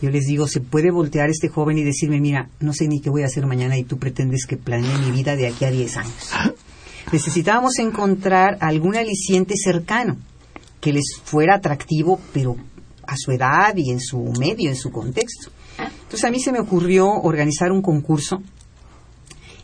Yo 0.02 0.10
les 0.12 0.26
digo, 0.26 0.48
se 0.48 0.62
puede 0.62 0.92
voltear 0.92 1.30
este 1.30 1.50
joven 1.50 1.78
y 1.78 1.84
decirme, 1.84 2.22
mira, 2.22 2.50
no 2.60 2.74
sé 2.74 2.88
ni 2.88 3.02
qué 3.02 3.10
voy 3.10 3.24
a 3.24 3.26
hacer 3.26 3.46
mañana 3.48 3.78
y 3.78 3.84
tú 3.84 3.98
pretendes 3.98 4.46
que 4.46 4.58
planee 4.58 4.98
mi 5.00 5.12
vida 5.12 5.36
de 5.36 5.48
aquí 5.48 5.66
a 5.66 5.72
10 5.72 5.98
años. 5.98 6.32
Necesitábamos 7.12 7.80
encontrar 7.80 8.58
algún 8.62 8.96
aliciente 8.96 9.56
cercano 9.56 10.18
que 10.82 10.94
les 10.94 11.20
fuera 11.24 11.56
atractivo, 11.56 12.20
pero 12.34 12.56
a 13.08 13.16
su 13.18 13.32
edad 13.32 13.76
y 13.76 13.90
en 13.90 14.00
su 14.00 14.20
medio, 14.40 14.70
en 14.70 14.76
su 14.76 14.92
contexto. 14.92 15.50
Entonces 15.80 16.26
a 16.26 16.32
mí 16.32 16.40
se 16.40 16.52
me 16.52 16.60
ocurrió 16.60 17.10
organizar 17.10 17.72
un 17.72 17.82
concurso 17.82 18.42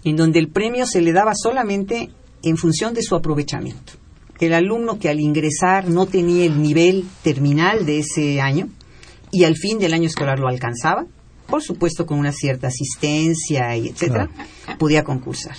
en 0.03 0.15
donde 0.15 0.39
el 0.39 0.49
premio 0.49 0.86
se 0.86 1.01
le 1.01 1.13
daba 1.13 1.33
solamente 1.36 2.09
en 2.43 2.58
función 2.58 2.93
de 2.93 3.01
su 3.01 3.15
aprovechamiento. 3.15 3.93
El 4.39 4.53
alumno 4.53 4.99
que 4.99 5.10
al 5.10 5.19
ingresar 5.19 5.89
no 5.89 6.06
tenía 6.06 6.45
el 6.45 6.62
nivel 6.62 7.06
terminal 7.23 7.86
de 7.86 7.99
ese 7.99 8.41
año 8.41 8.69
y 9.32 9.45
al 9.45 9.56
fin 9.56 9.79
del 9.79 9.93
año 9.93 10.08
escolar 10.08 10.39
lo 10.39 10.47
alcanzaba, 10.47 11.06
por 11.47 11.63
supuesto 11.63 12.06
con 12.06 12.19
una 12.19 12.32
cierta 12.32 12.67
asistencia 12.67 13.75
y 13.77 13.88
etcétera, 13.88 14.29
podía 14.77 15.03
concursar. 15.03 15.56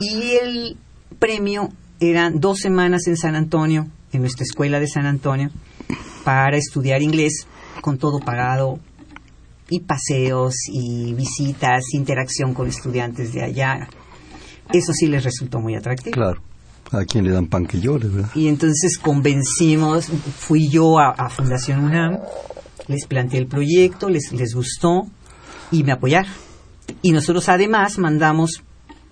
Y 0.00 0.32
el 0.42 0.76
premio 1.18 1.70
eran 2.00 2.40
dos 2.40 2.58
semanas 2.58 3.06
en 3.06 3.16
San 3.16 3.34
Antonio, 3.34 3.86
en 4.12 4.20
nuestra 4.20 4.44
escuela 4.44 4.80
de 4.80 4.88
San 4.88 5.06
Antonio, 5.06 5.50
para 6.24 6.56
estudiar 6.56 7.02
inglés 7.02 7.46
con 7.80 7.98
todo 7.98 8.20
pagado 8.20 8.78
y 9.70 9.80
paseos 9.80 10.54
y 10.72 11.14
visitas, 11.14 11.84
interacción 11.92 12.54
con 12.54 12.68
estudiantes 12.68 13.32
de 13.32 13.42
allá. 13.42 13.88
Eso 14.72 14.92
sí 14.92 15.06
les 15.06 15.24
resultó 15.24 15.60
muy 15.60 15.74
atractivo. 15.74 16.14
Claro. 16.14 16.42
A 16.90 17.04
quien 17.04 17.24
le 17.24 17.32
dan 17.32 17.48
pan 17.48 17.66
que 17.66 17.80
llore, 17.80 18.08
¿verdad? 18.08 18.30
Y 18.34 18.48
entonces 18.48 18.98
convencimos, 18.98 20.06
fui 20.06 20.68
yo 20.70 20.98
a, 20.98 21.10
a 21.10 21.28
Fundación 21.28 21.84
UNAM, 21.84 22.18
les 22.86 23.06
planteé 23.06 23.40
el 23.40 23.46
proyecto, 23.46 24.08
les, 24.08 24.32
les 24.32 24.54
gustó 24.54 25.06
y 25.70 25.84
me 25.84 25.92
apoyaron. 25.92 26.32
Y 27.02 27.12
nosotros 27.12 27.48
además 27.50 27.98
mandamos, 27.98 28.62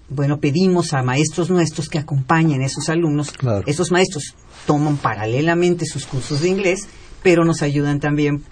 bueno, 0.09 0.41
pedimos 0.41 0.95
a 0.95 1.03
maestros 1.03 1.51
nuestros 1.51 1.89
que 1.89 1.99
acompañen 1.99 2.63
a 2.63 2.67
esos 2.67 2.89
alumnos. 2.89 3.33
Claro. 3.33 3.65
Esos 3.67 3.93
maestros 3.93 4.35
toman 4.67 4.97
paralelamente 4.97 5.85
sus 5.85 6.07
cursos 6.07 6.41
de 6.41 6.49
inglés, 6.49 6.89
pero 7.23 7.45
nos 7.45 7.61
ayudan 7.61 8.01
también 8.01 8.43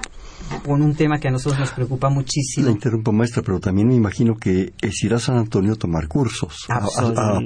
con 0.64 0.82
un 0.82 0.94
tema 0.94 1.18
que 1.18 1.28
a 1.28 1.30
nosotros 1.30 1.58
nos 1.60 1.70
preocupa 1.70 2.08
La 2.08 2.14
muchísimo. 2.14 2.68
interrumpo, 2.70 3.12
maestra, 3.12 3.42
pero 3.42 3.60
también 3.60 3.88
me 3.88 3.94
imagino 3.94 4.34
que 4.36 4.72
es 4.80 5.02
ir 5.04 5.14
a 5.14 5.18
San 5.18 5.36
Antonio 5.38 5.72
a 5.72 5.76
tomar 5.76 6.06
cursos. 6.08 6.64
A- 6.68 6.86
a- 6.98 7.40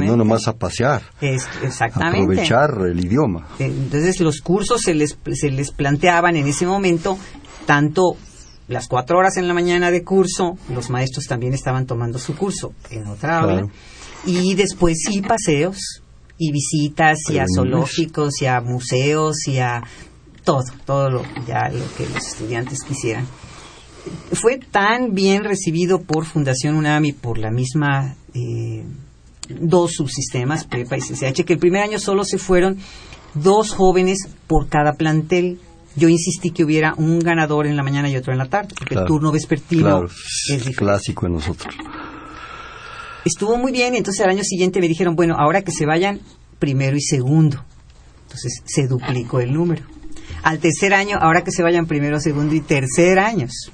no 0.00 0.16
nomás 0.16 0.46
a 0.48 0.54
pasear. 0.56 1.02
Es- 1.20 1.46
exactamente. 1.62 2.20
Aprovechar 2.20 2.70
el 2.90 3.04
idioma. 3.04 3.46
Entonces 3.58 4.20
los 4.20 4.40
cursos 4.40 4.80
se 4.82 4.94
les, 4.94 5.18
se 5.32 5.50
les 5.50 5.70
planteaban 5.72 6.36
en 6.36 6.46
ese 6.46 6.66
momento 6.66 7.18
tanto 7.66 8.16
las 8.68 8.88
cuatro 8.88 9.18
horas 9.18 9.36
en 9.36 9.46
la 9.46 9.54
mañana 9.54 9.90
de 9.90 10.02
curso, 10.02 10.56
los 10.72 10.88
maestros 10.90 11.26
también 11.26 11.52
estaban 11.54 11.86
tomando 11.86 12.18
su 12.18 12.34
curso 12.34 12.72
en 12.90 13.06
otra 13.06 13.40
aula, 13.40 13.52
Claro. 13.54 13.70
y 14.24 14.54
después 14.54 14.96
sí 15.06 15.20
paseos 15.20 16.02
y 16.38 16.50
visitas 16.50 17.18
y 17.30 17.38
a 17.38 17.44
zoológicos 17.54 18.40
y 18.40 18.46
a 18.46 18.60
museos 18.62 19.46
y 19.46 19.58
a 19.58 19.82
todo, 20.44 20.62
todo 20.84 21.10
lo, 21.10 21.22
ya 21.46 21.68
lo 21.70 21.84
que 21.96 22.06
los 22.08 22.26
estudiantes 22.26 22.82
quisieran. 22.82 23.26
Fue 24.32 24.58
tan 24.58 25.14
bien 25.14 25.44
recibido 25.44 26.02
por 26.02 26.26
Fundación 26.26 26.76
UNAM 26.76 27.06
y 27.06 27.12
por 27.12 27.38
la 27.38 27.50
misma 27.50 28.14
eh, 28.34 28.84
dos 29.48 29.92
subsistemas, 29.94 30.64
Prepa 30.64 30.96
y 30.96 31.00
CCH, 31.00 31.44
que 31.44 31.54
el 31.54 31.58
primer 31.58 31.82
año 31.82 31.98
solo 31.98 32.24
se 32.24 32.36
fueron 32.38 32.78
dos 33.34 33.70
jóvenes 33.72 34.28
por 34.46 34.68
cada 34.68 34.92
plantel. 34.94 35.58
Yo 35.96 36.08
insistí 36.08 36.50
que 36.50 36.64
hubiera 36.64 36.92
un 36.96 37.20
ganador 37.20 37.66
en 37.66 37.76
la 37.76 37.82
mañana 37.82 38.10
y 38.10 38.16
otro 38.16 38.32
en 38.32 38.38
la 38.38 38.46
tarde, 38.46 38.74
porque 38.76 38.94
Claro. 38.94 39.06
el 39.06 39.08
turno 39.08 39.32
vespertino 39.32 39.82
Claro, 39.82 40.08
es 40.50 40.76
clásico 40.76 41.26
en 41.26 41.34
nosotros. 41.34 41.74
Estuvo 43.24 43.56
muy 43.56 43.72
bien 43.72 43.94
y 43.94 43.98
entonces 43.98 44.22
al 44.24 44.30
año 44.30 44.42
siguiente 44.44 44.80
me 44.80 44.88
dijeron, 44.88 45.14
bueno, 45.14 45.36
ahora 45.38 45.62
que 45.62 45.72
se 45.72 45.86
vayan 45.86 46.20
primero 46.58 46.96
y 46.96 47.00
segundo. 47.00 47.64
Entonces 48.24 48.60
se 48.66 48.86
duplicó 48.86 49.40
el 49.40 49.52
número. 49.54 49.82
Al 50.44 50.58
tercer 50.60 50.94
año, 50.94 51.16
ahora 51.20 51.42
que 51.42 51.50
se 51.50 51.62
vayan 51.62 51.86
primero, 51.86 52.20
segundo 52.20 52.54
y 52.54 52.60
tercer 52.60 53.18
años. 53.18 53.72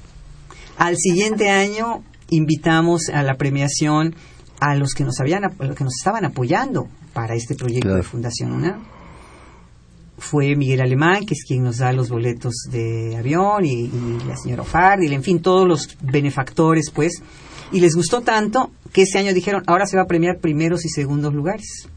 Al 0.77 0.95
siguiente 0.97 1.49
año 1.49 2.03
invitamos 2.29 3.09
a 3.13 3.21
la 3.23 3.35
premiación 3.35 4.15
a 4.59 4.75
los 4.75 4.93
que 4.93 5.03
nos 5.03 5.19
habían 5.19 5.43
a 5.45 5.49
los 5.65 5.75
que 5.75 5.83
nos 5.83 5.93
estaban 5.97 6.23
apoyando 6.25 6.87
para 7.13 7.35
este 7.35 7.55
proyecto 7.55 7.87
Claro. 7.89 7.97
de 7.97 8.03
Fundación 8.03 8.51
UNAM. 8.53 8.83
Fue 10.17 10.55
Miguel 10.55 10.81
Alemán, 10.81 11.25
que 11.25 11.33
es 11.33 11.43
quien 11.45 11.63
nos 11.63 11.77
da 11.79 11.91
los 11.91 12.09
boletos 12.09 12.53
de 12.71 13.17
avión, 13.17 13.65
y, 13.65 13.85
y 13.85 14.19
la 14.27 14.37
señora 14.37 14.61
Ofardil, 14.61 15.11
en 15.13 15.23
fin, 15.23 15.41
todos 15.41 15.67
los 15.67 15.97
benefactores, 16.01 16.91
pues. 16.93 17.21
Y 17.71 17.79
les 17.79 17.95
gustó 17.95 18.21
tanto 18.21 18.71
que 18.93 19.01
ese 19.01 19.17
año 19.17 19.33
dijeron, 19.33 19.63
ahora 19.65 19.85
se 19.87 19.97
va 19.97 20.03
a 20.03 20.07
premiar 20.07 20.37
primeros 20.39 20.85
y 20.85 20.89
segundos 20.89 21.33
lugares. 21.33 21.87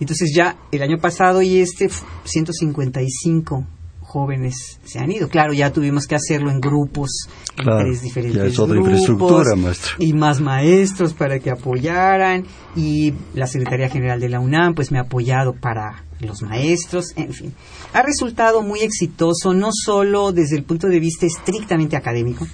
Entonces 0.00 0.32
ya 0.34 0.56
el 0.72 0.82
año 0.82 0.98
pasado 0.98 1.42
y 1.42 1.58
este, 1.60 1.84
f- 1.86 2.02
155 2.24 3.66
jóvenes 4.10 4.80
se 4.84 4.98
han 4.98 5.12
ido. 5.12 5.28
Claro, 5.28 5.52
ya 5.52 5.72
tuvimos 5.72 6.06
que 6.06 6.16
hacerlo 6.16 6.50
en 6.50 6.60
grupos, 6.60 7.28
en 7.56 7.64
Claro, 7.64 7.84
tres 7.84 8.02
diferentes 8.02 8.42
ya 8.42 8.48
es 8.48 8.58
otra 8.58 8.74
grupos, 8.74 8.90
infraestructura, 8.90 9.56
maestro. 9.56 9.92
Y 9.98 10.12
más 10.12 10.40
maestros 10.40 11.14
para 11.14 11.38
que 11.38 11.50
apoyaran. 11.50 12.44
Y 12.74 13.14
la 13.34 13.46
Secretaría 13.46 13.88
General 13.88 14.18
de 14.18 14.28
la 14.28 14.40
UNAM, 14.40 14.74
pues 14.74 14.90
me 14.90 14.98
ha 14.98 15.02
apoyado 15.02 15.52
para 15.52 16.04
los 16.18 16.42
maestros, 16.42 17.12
en 17.16 17.32
fin. 17.32 17.54
Ha 17.92 18.02
resultado 18.02 18.62
muy 18.62 18.80
exitoso, 18.80 19.54
no 19.54 19.70
solo 19.72 20.32
desde 20.32 20.56
el 20.56 20.64
punto 20.64 20.88
de 20.88 20.98
vista 20.98 21.26
estrictamente 21.26 21.96
académico, 21.96 22.46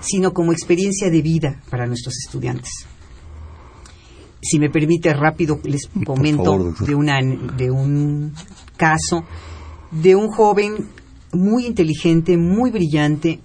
sino 0.00 0.32
como 0.32 0.52
experiencia 0.52 1.10
de 1.10 1.22
vida 1.22 1.60
para 1.70 1.86
nuestros 1.86 2.14
estudiantes. 2.24 2.86
Si 4.40 4.58
me 4.58 4.70
permite 4.70 5.12
rápido 5.12 5.58
les 5.64 5.88
comento 6.04 6.44
favor, 6.44 6.86
de 6.86 6.94
una 6.94 7.18
de 7.56 7.70
un 7.70 8.32
caso 8.76 9.24
de 10.02 10.16
un 10.16 10.28
joven 10.28 10.88
muy 11.32 11.66
inteligente, 11.66 12.36
muy 12.36 12.70
brillante, 12.70 13.40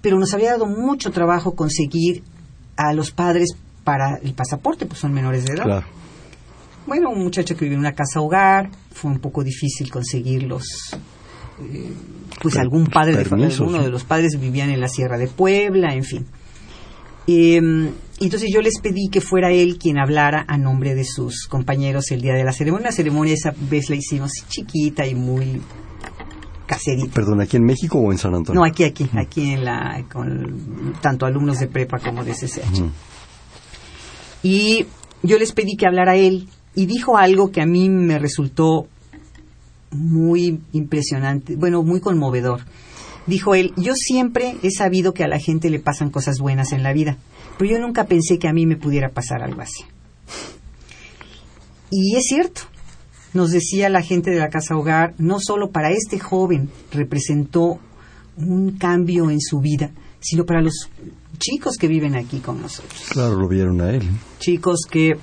pero 0.00 0.18
nos 0.18 0.32
había 0.34 0.52
dado 0.52 0.66
mucho 0.66 1.10
trabajo 1.10 1.54
conseguir 1.54 2.22
a 2.76 2.92
los 2.92 3.10
padres 3.10 3.50
para 3.84 4.16
el 4.22 4.34
pasaporte, 4.34 4.86
pues 4.86 5.00
son 5.00 5.12
menores 5.12 5.44
de 5.44 5.54
edad. 5.54 5.64
Claro. 5.64 5.86
Bueno, 6.86 7.10
un 7.10 7.22
muchacho 7.22 7.56
que 7.56 7.64
vive 7.64 7.74
en 7.74 7.80
una 7.80 7.94
casa 7.94 8.20
hogar, 8.20 8.70
fue 8.92 9.10
un 9.10 9.18
poco 9.18 9.42
difícil 9.42 9.90
conseguirlos. 9.90 10.64
eh, 11.60 11.92
pues 12.40 12.56
algún 12.56 12.86
padre, 12.86 13.12
de 13.14 13.20
alguno 13.22 13.50
sí. 13.50 13.84
de 13.84 13.90
los 13.90 14.04
padres 14.04 14.38
vivían 14.40 14.70
en 14.70 14.80
la 14.80 14.88
Sierra 14.88 15.18
de 15.18 15.26
Puebla, 15.26 15.92
en 15.94 16.04
fin. 16.04 16.26
Eh, 17.26 17.90
entonces 18.26 18.50
yo 18.52 18.60
les 18.60 18.80
pedí 18.80 19.08
que 19.10 19.20
fuera 19.20 19.50
él 19.52 19.78
quien 19.78 19.98
hablara 19.98 20.44
a 20.48 20.58
nombre 20.58 20.94
de 20.94 21.04
sus 21.04 21.46
compañeros 21.46 22.10
el 22.10 22.20
día 22.20 22.34
de 22.34 22.44
la 22.44 22.52
ceremonia. 22.52 22.88
La 22.88 22.92
ceremonia 22.92 23.34
esa 23.34 23.54
vez 23.56 23.88
la 23.90 23.96
hicimos 23.96 24.32
chiquita 24.48 25.06
y 25.06 25.14
muy 25.14 25.60
caserita. 26.66 27.14
Perdón, 27.14 27.40
¿aquí 27.40 27.56
en 27.56 27.64
México 27.64 27.98
o 27.98 28.12
en 28.12 28.18
San 28.18 28.34
Antonio? 28.34 28.60
No, 28.60 28.66
aquí, 28.66 28.84
aquí, 28.84 29.08
aquí 29.16 29.52
en 29.52 29.64
la, 29.64 30.04
con 30.12 30.94
tanto 31.00 31.26
alumnos 31.26 31.58
de 31.58 31.68
prepa 31.68 31.98
como 31.98 32.24
de 32.24 32.32
CCH. 32.32 32.82
Y 34.42 34.86
yo 35.22 35.38
les 35.38 35.52
pedí 35.52 35.76
que 35.76 35.86
hablara 35.86 36.16
él 36.16 36.48
y 36.74 36.86
dijo 36.86 37.16
algo 37.16 37.50
que 37.50 37.60
a 37.60 37.66
mí 37.66 37.88
me 37.88 38.18
resultó 38.18 38.86
muy 39.90 40.60
impresionante, 40.72 41.56
bueno, 41.56 41.82
muy 41.82 42.00
conmovedor. 42.00 42.60
Dijo 43.26 43.54
él, 43.54 43.72
yo 43.76 43.94
siempre 43.94 44.56
he 44.62 44.70
sabido 44.70 45.12
que 45.12 45.24
a 45.24 45.28
la 45.28 45.38
gente 45.38 45.70
le 45.70 45.80
pasan 45.80 46.10
cosas 46.10 46.38
buenas 46.38 46.72
en 46.72 46.82
la 46.82 46.92
vida, 46.92 47.18
pero 47.58 47.70
yo 47.72 47.78
nunca 47.78 48.04
pensé 48.06 48.38
que 48.38 48.48
a 48.48 48.52
mí 48.52 48.64
me 48.66 48.76
pudiera 48.76 49.10
pasar 49.10 49.42
algo 49.42 49.60
así. 49.60 49.84
Y 51.90 52.16
es 52.16 52.24
cierto, 52.28 52.62
nos 53.34 53.50
decía 53.50 53.88
la 53.88 54.02
gente 54.02 54.30
de 54.30 54.38
la 54.38 54.48
casa 54.48 54.76
hogar, 54.76 55.14
no 55.18 55.38
solo 55.40 55.70
para 55.70 55.90
este 55.90 56.18
joven 56.18 56.70
representó 56.92 57.78
un 58.36 58.72
cambio 58.78 59.30
en 59.30 59.40
su 59.40 59.60
vida, 59.60 59.90
sino 60.20 60.44
para 60.44 60.62
los 60.62 60.88
chicos 61.38 61.76
que 61.76 61.88
viven 61.88 62.16
aquí 62.16 62.40
con 62.40 62.60
nosotros 62.60 63.06
Claro, 63.10 63.36
lo 63.36 63.48
vieron 63.48 63.80
a 63.80 63.90
él. 63.90 64.02
chicos 64.38 64.80
que 64.90 65.16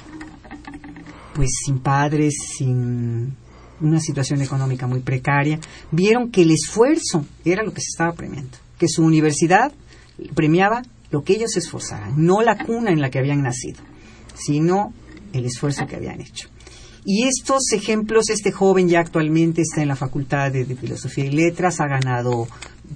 pues 1.34 1.50
sin 1.66 1.80
padres, 1.80 2.34
sin 2.58 3.36
una 3.82 4.00
situación 4.00 4.42
económica 4.42 4.88
muy 4.88 5.02
precaria, 5.02 5.60
vieron 5.92 6.32
que 6.32 6.44
el 6.44 6.52
esfuerzo 6.52 7.26
era 7.44 7.62
lo 7.64 7.74
que 7.74 7.82
se 7.82 7.90
estaba 7.92 8.14
premiando, 8.14 8.58
que 8.80 8.88
su 8.88 9.04
universidad 9.04 9.74
premiaba 10.34 10.82
lo 11.16 11.24
que 11.24 11.32
ellos 11.32 11.56
esforzaran, 11.56 12.14
no 12.18 12.42
la 12.42 12.58
cuna 12.58 12.92
en 12.92 13.00
la 13.00 13.10
que 13.10 13.20
habían 13.20 13.42
nacido, 13.42 13.80
sino 14.34 14.92
el 15.32 15.46
esfuerzo 15.46 15.88
que 15.88 15.96
habían 15.96 16.20
hecho. 16.20 16.50
Y 17.06 17.24
estos 17.24 17.72
ejemplos, 17.72 18.30
este 18.30 18.52
joven 18.52 18.90
ya 18.90 19.00
actualmente 19.00 19.62
está 19.62 19.82
en 19.82 19.88
la 19.88 19.96
Facultad 19.96 20.52
de, 20.52 20.66
de 20.66 20.76
Filosofía 20.76 21.24
y 21.24 21.32
Letras, 21.32 21.80
ha 21.80 21.88
ganado 21.88 22.50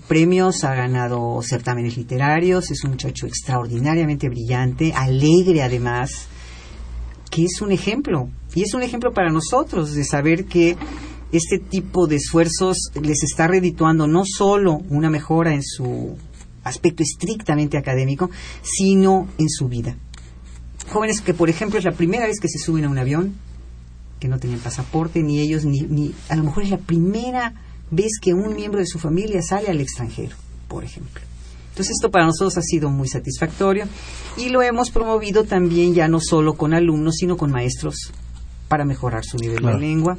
premios, 0.09 0.65
ha 0.65 0.75
ganado 0.75 1.41
certámenes 1.43 1.95
literarios, 1.95 2.71
es 2.71 2.83
un 2.83 2.91
muchacho 2.91 3.25
extraordinariamente 3.25 4.27
brillante, 4.27 4.91
alegre 4.93 5.63
además, 5.63 6.27
que 7.31 7.45
es 7.45 7.61
un 7.61 7.71
ejemplo. 7.71 8.27
Y 8.53 8.63
es 8.63 8.73
un 8.73 8.83
ejemplo 8.83 9.13
para 9.13 9.31
nosotros 9.31 9.93
de 9.93 10.03
saber 10.03 10.43
que 10.43 10.75
este 11.31 11.57
tipo 11.57 12.05
de 12.05 12.17
esfuerzos 12.17 12.91
les 13.01 13.23
está 13.23 13.47
redituando 13.47 14.07
no 14.07 14.23
solo 14.25 14.81
una 14.89 15.09
mejora 15.09 15.53
en 15.53 15.63
su 15.63 16.17
aspecto 16.69 17.03
estrictamente 17.03 17.77
académico, 17.77 18.29
sino 18.61 19.27
en 19.37 19.49
su 19.49 19.67
vida. 19.67 19.95
Jóvenes 20.91 21.21
que, 21.21 21.33
por 21.33 21.49
ejemplo, 21.49 21.77
es 21.77 21.85
la 21.85 21.91
primera 21.91 22.25
vez 22.25 22.39
que 22.39 22.47
se 22.47 22.57
suben 22.59 22.85
a 22.85 22.89
un 22.89 22.97
avión, 22.97 23.35
que 24.19 24.27
no 24.27 24.39
tenían 24.39 24.59
pasaporte, 24.59 25.21
ni 25.21 25.39
ellos, 25.39 25.65
ni, 25.65 25.81
ni 25.81 26.13
a 26.29 26.35
lo 26.35 26.43
mejor 26.43 26.63
es 26.63 26.69
la 26.71 26.77
primera 26.77 27.53
vez 27.91 28.13
que 28.21 28.33
un 28.33 28.55
miembro 28.55 28.79
de 28.79 28.85
su 28.87 28.99
familia 28.99 29.41
sale 29.41 29.67
al 29.67 29.81
extranjero, 29.81 30.35
por 30.67 30.83
ejemplo. 30.83 31.21
Entonces 31.69 31.95
esto 31.97 32.11
para 32.11 32.25
nosotros 32.25 32.57
ha 32.57 32.61
sido 32.61 32.89
muy 32.89 33.07
satisfactorio 33.07 33.85
y 34.37 34.49
lo 34.49 34.61
hemos 34.61 34.91
promovido 34.91 35.45
también 35.45 35.93
ya 35.93 36.07
no 36.07 36.19
solo 36.19 36.55
con 36.55 36.73
alumnos, 36.73 37.15
sino 37.15 37.37
con 37.37 37.51
maestros 37.51 38.11
para 38.67 38.83
mejorar 38.83 39.23
su 39.23 39.37
nivel 39.37 39.59
Claro. 39.59 39.77
de 39.79 39.85
lengua. 39.87 40.17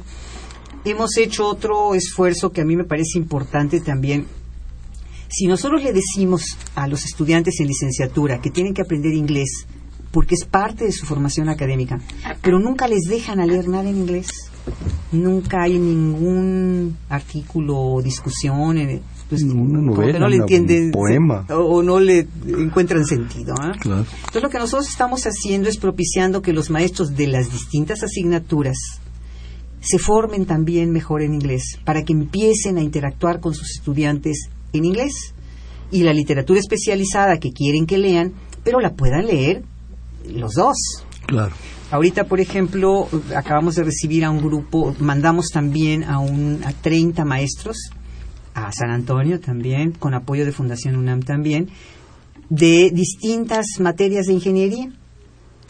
Hemos 0.83 1.15
hecho 1.17 1.45
otro 1.47 1.93
esfuerzo 1.93 2.51
que 2.51 2.61
a 2.61 2.65
mí 2.65 2.75
me 2.75 2.83
parece 2.85 3.19
importante 3.19 3.79
también. 3.81 4.25
Si 5.31 5.47
nosotros 5.47 5.81
le 5.83 5.93
decimos 5.93 6.57
a 6.75 6.87
los 6.87 7.05
estudiantes 7.05 7.59
en 7.59 7.67
licenciatura 7.67 8.41
que 8.41 8.51
tienen 8.51 8.73
que 8.73 8.81
aprender 8.81 9.13
inglés 9.13 9.65
porque 10.11 10.35
es 10.35 10.43
parte 10.45 10.83
de 10.83 10.91
su 10.91 11.05
formación 11.05 11.47
académica, 11.47 12.01
pero 12.41 12.59
nunca 12.59 12.87
les 12.89 13.03
dejan 13.07 13.39
a 13.39 13.45
leer 13.45 13.69
nada 13.69 13.89
en 13.89 13.95
inglés, 13.95 14.27
nunca 15.13 15.63
hay 15.63 15.79
ningún 15.79 16.97
artículo 17.07 17.77
o 17.79 18.01
discusión, 18.01 18.77
en 18.77 18.89
el- 18.89 19.01
pues, 19.29 19.41
Una 19.43 19.79
novela, 19.81 20.19
no 20.19 20.27
le 20.27 20.35
entienden 20.35 20.91
poema. 20.91 21.45
o, 21.49 21.55
o 21.77 21.81
no 21.83 22.01
le 22.01 22.27
encuentran 22.45 23.05
sentido. 23.05 23.53
Claro. 23.79 24.05
Entonces 24.17 24.43
lo 24.43 24.49
que 24.49 24.57
nosotros 24.59 24.89
estamos 24.89 25.23
haciendo 25.23 25.69
es 25.69 25.77
propiciando 25.77 26.41
que 26.41 26.51
los 26.51 26.69
maestros 26.69 27.15
de 27.15 27.27
las 27.27 27.49
distintas 27.49 28.03
asignaturas 28.03 28.75
se 29.79 29.97
formen 29.97 30.45
también 30.45 30.91
mejor 30.91 31.21
en 31.21 31.33
inglés, 31.33 31.79
para 31.85 32.03
que 32.03 32.11
empiecen 32.11 32.77
a 32.77 32.81
interactuar 32.81 33.39
con 33.39 33.53
sus 33.55 33.71
estudiantes 33.77 34.49
en 34.73 34.85
inglés. 34.85 35.33
Y 35.91 36.03
la 36.03 36.13
literatura 36.13 36.59
especializada 36.59 37.37
que 37.37 37.51
quieren 37.51 37.85
que 37.85 37.97
lean, 37.97 38.33
pero 38.63 38.79
la 38.79 38.93
puedan 38.93 39.25
leer 39.25 39.63
los 40.29 40.53
dos. 40.53 40.77
Claro. 41.25 41.53
Ahorita, 41.91 42.23
por 42.23 42.39
ejemplo, 42.39 43.09
acabamos 43.35 43.75
de 43.75 43.83
recibir 43.83 44.23
a 44.23 44.29
un 44.29 44.41
grupo, 44.41 44.95
mandamos 44.99 45.47
también 45.49 46.05
a, 46.05 46.19
un, 46.19 46.61
a 46.65 46.71
30 46.71 47.25
maestros, 47.25 47.91
a 48.53 48.71
San 48.71 48.91
Antonio 48.91 49.41
también, 49.41 49.91
con 49.91 50.13
apoyo 50.13 50.45
de 50.45 50.53
Fundación 50.53 50.95
UNAM 50.95 51.21
también, 51.21 51.69
de 52.49 52.91
distintas 52.93 53.65
materias 53.79 54.27
de 54.27 54.33
ingeniería, 54.33 54.91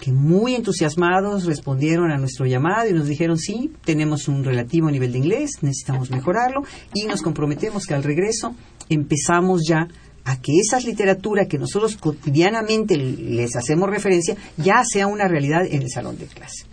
que 0.01 0.11
muy 0.11 0.55
entusiasmados 0.55 1.45
respondieron 1.45 2.11
a 2.11 2.17
nuestro 2.17 2.47
llamado 2.47 2.89
y 2.89 2.93
nos 2.93 3.07
dijeron, 3.07 3.37
sí, 3.37 3.71
tenemos 3.85 4.27
un 4.27 4.43
relativo 4.43 4.89
nivel 4.89 5.11
de 5.11 5.19
inglés, 5.19 5.59
necesitamos 5.61 6.09
mejorarlo, 6.09 6.63
y 6.95 7.05
nos 7.05 7.21
comprometemos 7.21 7.85
que 7.85 7.93
al 7.93 8.03
regreso 8.03 8.55
empezamos 8.89 9.61
ya 9.65 9.87
a 10.25 10.41
que 10.41 10.53
esa 10.59 10.79
literatura 10.79 11.45
que 11.45 11.59
nosotros 11.59 11.97
cotidianamente 11.97 12.97
les 12.97 13.55
hacemos 13.55 13.89
referencia 13.89 14.35
ya 14.57 14.83
sea 14.83 15.05
una 15.05 15.27
realidad 15.27 15.65
en 15.69 15.83
el 15.83 15.89
salón 15.91 16.17
de 16.17 16.25
clase. 16.25 16.65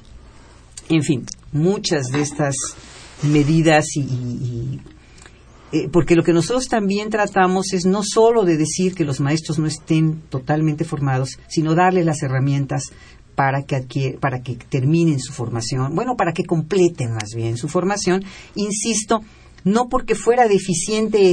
En 0.88 1.02
fin, 1.02 1.26
muchas 1.52 2.06
de 2.06 2.22
estas 2.22 2.54
medidas 3.22 3.84
y, 3.94 4.80
eh, 5.70 5.88
porque 5.92 6.16
lo 6.16 6.22
que 6.22 6.32
nosotros 6.32 6.66
también 6.66 7.10
tratamos 7.10 7.74
es 7.74 7.84
no 7.84 8.00
solo 8.02 8.44
de 8.44 8.56
decir 8.56 8.94
que 8.94 9.04
los 9.04 9.20
maestros 9.20 9.58
no 9.58 9.66
estén 9.66 10.22
totalmente 10.30 10.84
formados, 10.84 11.38
sino 11.46 11.74
darles 11.74 12.06
las 12.06 12.22
herramientas 12.22 12.84
para 13.38 13.62
que 13.62 13.76
adquier- 13.76 14.18
para 14.18 14.42
que 14.42 14.56
terminen 14.56 15.20
su 15.20 15.32
formación, 15.32 15.94
bueno, 15.94 16.16
para 16.16 16.32
que 16.32 16.42
completen 16.42 17.12
más 17.12 17.30
bien 17.36 17.56
su 17.56 17.68
formación, 17.68 18.24
insisto, 18.56 19.20
no 19.62 19.88
porque 19.88 20.16
fuera 20.16 20.48
deficiente 20.48 21.32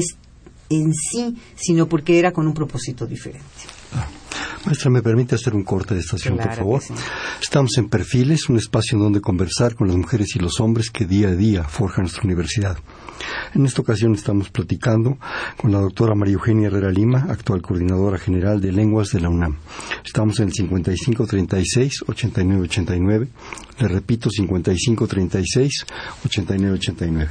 en 0.69 0.93
sí, 0.93 1.35
sino 1.55 1.87
porque 1.87 2.19
era 2.19 2.31
con 2.31 2.45
un 2.45 2.53
propósito 2.53 3.07
diferente. 3.07 3.41
Maestra, 4.65 4.89
¿me 4.89 5.01
permite 5.03 5.35
hacer 5.35 5.53
un 5.55 5.63
corte 5.63 5.93
de 5.93 5.99
estación, 5.99 6.35
Claro 6.35 6.49
por 6.49 6.57
favor? 6.57 6.81
sí. 6.81 6.93
Estamos 7.41 7.77
en 7.77 7.87
Perfiles, 7.89 8.49
un 8.49 8.57
espacio 8.57 8.97
en 8.97 9.03
donde 9.03 9.21
conversar 9.21 9.75
con 9.75 9.87
las 9.87 9.95
mujeres 9.97 10.35
y 10.35 10.39
los 10.39 10.59
hombres 10.59 10.89
que 10.89 11.05
día 11.05 11.27
a 11.29 11.35
día 11.35 11.63
forjan 11.63 12.03
nuestra 12.05 12.23
universidad. 12.23 12.77
En 13.53 13.65
esta 13.65 13.81
ocasión 13.81 14.13
estamos 14.15 14.49
platicando 14.49 15.17
con 15.57 15.71
la 15.71 15.79
doctora 15.79 16.15
María 16.15 16.33
Eugenia 16.33 16.67
Herrera 16.67 16.91
Lima, 16.91 17.27
actual 17.29 17.61
coordinadora 17.61 18.17
general 18.17 18.59
de 18.59 18.71
lenguas 18.71 19.11
de 19.11 19.19
la 19.21 19.29
UNAM. 19.29 19.57
Estamos 20.03 20.39
en 20.39 20.47
el 20.49 20.53
5536-8989. 20.53 23.27
Le 23.79 23.87
repito, 23.87 24.29
5536-8989. 24.29 27.27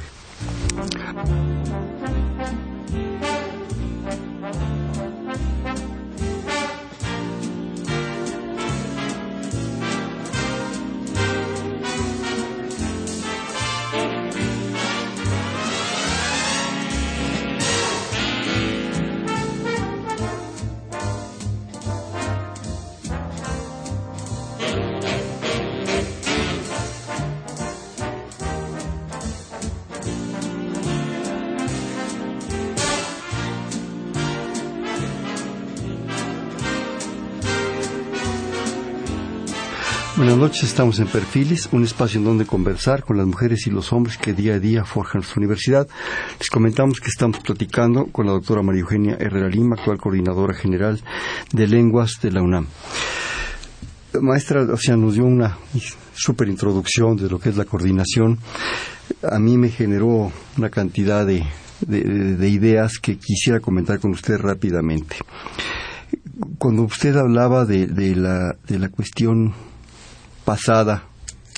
Buenas 40.37 40.63
estamos 40.63 40.99
en 40.99 41.07
Perfiles, 41.07 41.69
un 41.71 41.83
espacio 41.85 42.19
en 42.19 42.25
donde 42.25 42.45
conversar 42.45 43.03
con 43.03 43.15
las 43.17 43.25
mujeres 43.25 43.67
y 43.67 43.71
los 43.71 43.93
hombres 43.93 44.17
que 44.17 44.33
día 44.33 44.55
a 44.55 44.59
día 44.59 44.83
forjan 44.83 45.19
nuestra 45.21 45.39
universidad. 45.39 45.87
Les 46.39 46.49
comentamos 46.49 46.99
que 46.99 47.07
estamos 47.07 47.39
platicando 47.39 48.07
con 48.07 48.25
la 48.25 48.33
doctora 48.33 48.61
María 48.61 48.81
Eugenia 48.81 49.15
Herrera 49.17 49.47
Lima, 49.47 49.75
actual 49.77 49.97
coordinadora 49.97 50.53
general 50.53 51.01
de 51.53 51.67
lenguas 51.67 52.19
de 52.21 52.31
la 52.31 52.41
UNAM. 52.41 52.67
Maestra, 54.21 54.63
o 54.63 54.77
sea, 54.77 54.97
nos 54.97 55.13
dio 55.13 55.23
una 55.23 55.57
súper 56.13 56.49
introducción 56.49 57.15
de 57.15 57.29
lo 57.29 57.39
que 57.39 57.49
es 57.49 57.55
la 57.57 57.65
coordinación. 57.65 58.37
A 59.23 59.39
mí 59.39 59.57
me 59.57 59.69
generó 59.69 60.31
una 60.57 60.69
cantidad 60.69 61.25
de, 61.25 61.43
de- 61.79 62.35
de 62.35 62.49
ideas 62.49 62.99
que 63.01 63.17
quisiera 63.17 63.61
comentar 63.61 63.99
con 63.99 64.11
usted 64.11 64.37
rápidamente. 64.37 65.15
Cuando 66.57 66.83
usted 66.83 67.15
hablaba 67.15 67.65
de, 67.65 67.87
de 67.87 68.15
la, 68.17 68.55
de 68.67 68.79
la 68.79 68.89
cuestión 68.89 69.53
pasada 70.45 71.09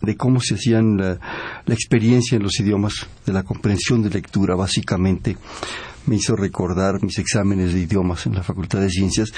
de 0.02 0.16
cómo 0.16 0.40
se 0.40 0.56
hacían 0.56 0.98
la, 0.98 1.20
experiencia 1.68 2.36
en 2.36 2.44
los 2.44 2.60
idiomas, 2.60 2.94
de 3.26 3.34
la 3.34 3.44
comprensión 3.44 4.02
de 4.02 4.10
lectura, 4.10 4.56
básicamente, 4.56 5.38
me 6.06 6.16
hizo 6.16 6.36
recordar 6.36 7.04
mis 7.04 7.20
exámenes 7.20 7.74
de 7.74 7.82
idiomas 7.82 8.26
en 8.26 8.36
la 8.36 8.44
Facultad 8.44 8.80
de 8.80 8.90
Ciencias. 8.90 9.30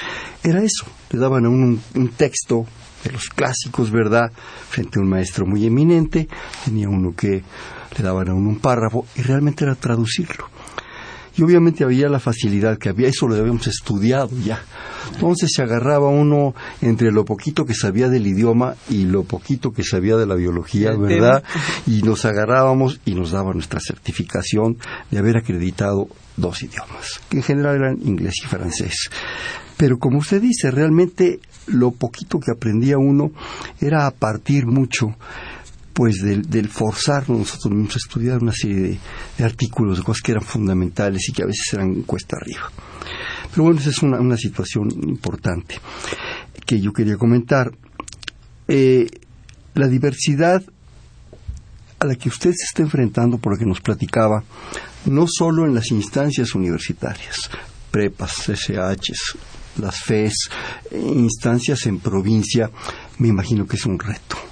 Era 0.42 0.62
eso, 0.62 0.86
le 1.10 1.18
daban 1.18 1.46
a 1.46 1.48
uno 1.48 1.66
un, 1.66 1.82
un 1.94 2.08
texto 2.10 2.66
de 3.02 3.10
los 3.12 3.28
clásicos, 3.30 3.90
¿verdad?, 3.90 4.30
frente 4.68 4.98
a 4.98 5.02
un 5.02 5.08
maestro 5.08 5.46
muy 5.46 5.66
eminente, 5.66 6.28
tenía 6.64 6.88
uno 6.88 7.14
que 7.16 7.42
le 7.96 8.04
daban 8.04 8.28
a 8.28 8.34
uno 8.34 8.50
un 8.50 8.60
párrafo 8.60 9.06
y 9.16 9.22
realmente 9.22 9.64
era 9.64 9.74
traducirlo. 9.74 10.48
Y 11.40 11.42
obviamente 11.42 11.84
había 11.84 12.10
la 12.10 12.20
facilidad 12.20 12.76
que 12.76 12.90
había, 12.90 13.08
eso 13.08 13.26
lo 13.26 13.34
habíamos 13.34 13.66
estudiado 13.66 14.28
ya. 14.44 14.62
Entonces 15.14 15.50
se 15.54 15.62
agarraba 15.62 16.10
uno 16.10 16.54
entre 16.82 17.10
lo 17.10 17.24
poquito 17.24 17.64
que 17.64 17.72
sabía 17.72 18.10
del 18.10 18.26
idioma 18.26 18.74
y 18.90 19.04
lo 19.04 19.22
poquito 19.24 19.72
que 19.72 19.82
sabía 19.82 20.18
de 20.18 20.26
la 20.26 20.34
biología, 20.34 20.92
¿verdad? 20.92 21.42
Y 21.86 22.02
nos 22.02 22.26
agarrábamos 22.26 23.00
y 23.06 23.14
nos 23.14 23.30
daba 23.30 23.54
nuestra 23.54 23.80
certificación 23.80 24.76
de 25.10 25.16
haber 25.16 25.38
acreditado 25.38 26.08
dos 26.36 26.62
idiomas, 26.62 27.22
que 27.30 27.38
en 27.38 27.42
general 27.42 27.76
eran 27.76 27.98
inglés 28.02 28.34
y 28.44 28.46
francés. 28.46 29.08
Pero 29.78 29.98
como 29.98 30.18
usted 30.18 30.42
dice, 30.42 30.70
realmente 30.70 31.40
lo 31.68 31.92
poquito 31.92 32.38
que 32.38 32.50
aprendía 32.50 32.98
uno 32.98 33.30
era 33.80 34.06
a 34.06 34.10
partir 34.10 34.66
mucho 34.66 35.16
pues 36.00 36.22
del, 36.22 36.48
del 36.48 36.70
forzarnos 36.70 37.40
nosotros 37.40 37.74
mismos 37.74 37.96
a 37.96 37.98
estudiar 37.98 38.38
una 38.42 38.52
serie 38.52 38.98
de, 39.36 39.44
artículos, 39.44 39.98
de 39.98 40.02
cosas 40.02 40.22
que 40.22 40.32
eran 40.32 40.42
fundamentales 40.42 41.28
y 41.28 41.32
que 41.34 41.42
a 41.42 41.46
veces 41.46 41.74
eran 41.74 42.04
cuesta 42.04 42.38
arriba. 42.40 42.72
Pero 43.50 43.64
bueno, 43.64 43.80
esa 43.80 43.90
es 43.90 44.02
una, 44.02 44.18
una 44.18 44.38
situación 44.38 44.88
importante 44.90 45.78
que 46.64 46.80
yo 46.80 46.94
quería 46.94 47.18
comentar. 47.18 47.70
Eh, 48.66 49.10
la 49.74 49.88
diversidad 49.88 50.64
a 51.98 52.06
la 52.06 52.14
que 52.14 52.30
usted 52.30 52.52
se 52.52 52.64
está 52.64 52.80
enfrentando, 52.80 53.36
por 53.36 53.52
lo 53.52 53.58
que 53.58 53.66
nos 53.66 53.82
platicaba, 53.82 54.42
no 55.04 55.26
solo 55.28 55.66
en 55.66 55.74
las 55.74 55.90
instancias 55.90 56.54
universitarias, 56.54 57.50
prepas, 57.90 58.48
SHs, 58.48 59.36
las 59.76 60.02
FES, 60.02 60.32
eh, 60.92 60.98
instancias 60.98 61.84
en 61.84 62.00
provincia, 62.00 62.70
me 63.18 63.28
imagino 63.28 63.66
que 63.66 63.76
es 63.76 63.84
un 63.84 63.98
reto. 63.98 64.49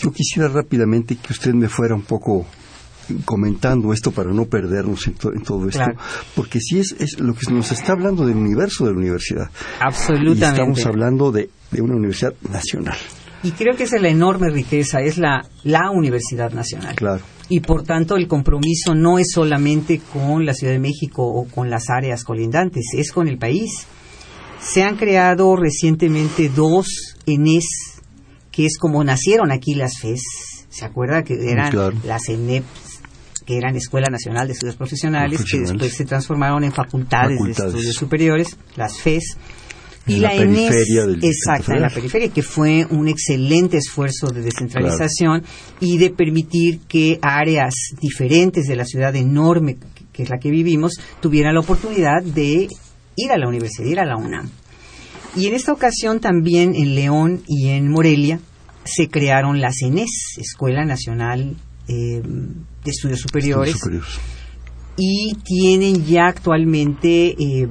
Yo 0.00 0.10
quisiera 0.12 0.48
rápidamente 0.48 1.16
que 1.16 1.32
usted 1.32 1.52
me 1.54 1.68
fuera 1.68 1.94
un 1.94 2.02
poco 2.02 2.46
comentando 3.24 3.92
esto 3.92 4.10
para 4.12 4.32
no 4.32 4.46
perdernos 4.46 5.06
en, 5.06 5.14
to- 5.14 5.32
en 5.32 5.42
todo 5.42 5.68
esto, 5.68 5.78
Claro. 5.84 5.98
porque 6.34 6.58
sí 6.60 6.78
es, 6.78 6.96
es 6.98 7.20
lo 7.20 7.34
que 7.34 7.52
nos 7.52 7.70
está 7.70 7.92
hablando 7.92 8.26
del 8.26 8.36
universo 8.36 8.86
de 8.86 8.92
la 8.92 8.98
universidad. 8.98 9.50
Absolutamente. 9.80 10.40
Y 10.40 10.50
estamos 10.52 10.86
hablando 10.86 11.30
de, 11.30 11.50
de 11.70 11.82
una 11.82 11.96
universidad 11.96 12.32
nacional, 12.50 12.96
Y 13.42 13.50
creo 13.52 13.76
que 13.76 13.82
esa 13.84 13.96
es 13.96 14.02
la 14.02 14.08
enorme 14.08 14.48
riqueza, 14.50 15.00
es 15.02 15.18
la, 15.18 15.46
la 15.64 15.90
Universidad 15.90 16.50
Nacional. 16.52 16.94
claro. 16.96 17.22
Y 17.50 17.60
por 17.60 17.82
tanto 17.82 18.16
el 18.16 18.26
compromiso 18.26 18.94
no 18.94 19.18
es 19.18 19.30
solamente 19.32 20.00
con 20.10 20.46
la 20.46 20.54
Ciudad 20.54 20.72
de 20.72 20.78
México 20.78 21.22
o 21.26 21.44
con 21.46 21.68
las 21.68 21.90
áreas 21.90 22.24
colindantes, 22.24 22.86
es 22.96 23.12
con 23.12 23.28
el 23.28 23.36
país. 23.36 23.86
Se 24.62 24.82
han 24.82 24.96
creado 24.96 25.54
recientemente 25.54 26.48
dos 26.48 26.86
ENES, 27.26 27.93
que 28.54 28.66
es 28.66 28.78
como 28.78 29.02
nacieron 29.02 29.50
aquí 29.50 29.74
las 29.74 29.98
FES. 29.98 30.22
¿Se 30.68 30.84
acuerda 30.84 31.22
que 31.22 31.34
eran 31.34 31.70
claro. 31.70 31.96
las 32.04 32.28
ENEP, 32.28 32.64
que 33.44 33.56
eran 33.56 33.76
Escuela 33.76 34.08
Nacional 34.08 34.46
de 34.46 34.52
Estudios 34.52 34.76
Profesionales, 34.76 35.44
que 35.44 35.60
después 35.60 35.92
se 35.92 36.04
transformaron 36.04 36.64
en 36.64 36.72
facultades, 36.72 37.38
Facultades. 37.38 37.72
de 37.72 37.78
estudios 37.78 37.94
superiores, 37.96 38.56
las 38.76 38.98
FES? 39.00 39.36
En 40.06 40.20
la 40.20 40.30
periferia 40.30 41.06
del 41.06 41.14
Distrito 41.14 41.26
exacto, 41.26 41.72
en 41.72 41.80
la 41.80 41.88
periferia, 41.88 42.28
que 42.28 42.42
fue 42.42 42.86
un 42.90 43.08
excelente 43.08 43.78
esfuerzo 43.78 44.26
de 44.26 44.42
descentralización 44.42 45.42
y 45.80 45.96
de 45.96 46.10
permitir 46.10 46.80
que 46.80 47.18
áreas 47.22 47.72
diferentes 48.02 48.66
de 48.66 48.76
la 48.76 48.84
ciudad 48.84 49.16
enorme 49.16 49.78
que 50.12 50.22
es 50.22 50.30
la 50.30 50.38
que 50.38 50.50
vivimos, 50.50 50.92
tuvieran 51.20 51.54
la 51.54 51.60
oportunidad 51.60 52.22
de 52.22 52.68
ir 53.16 53.32
a 53.32 53.36
la 53.36 53.48
universidad, 53.48 53.86
ir 53.86 54.00
a 54.00 54.06
la 54.06 54.16
UNAM. 54.16 54.48
Y 55.36 55.46
en 55.46 55.54
esta 55.54 55.72
ocasión 55.72 56.20
también 56.20 56.74
en 56.74 56.94
León 56.94 57.42
y 57.46 57.68
en 57.68 57.90
Morelia 57.90 58.40
se 58.84 59.08
crearon 59.08 59.60
las 59.60 59.82
ENES, 59.82 60.36
Escuela 60.38 60.84
Nacional 60.84 61.56
eh, 61.88 62.22
de 62.22 62.90
Estudios 62.90 63.20
Superiores, 63.20 63.76
y 64.96 65.34
tienen 65.42 66.04
ya 66.04 66.26
actualmente 66.26 67.34
eh, 67.38 67.66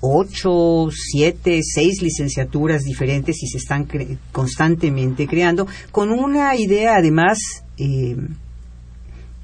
ocho, 0.00 0.88
siete, 0.90 1.60
seis 1.62 2.02
licenciaturas 2.02 2.82
diferentes 2.82 3.42
y 3.42 3.46
se 3.46 3.58
están 3.58 3.86
constantemente 4.32 5.26
creando 5.26 5.66
con 5.92 6.10
una 6.10 6.56
idea 6.56 6.96
además 6.96 7.38
eh, 7.76 8.16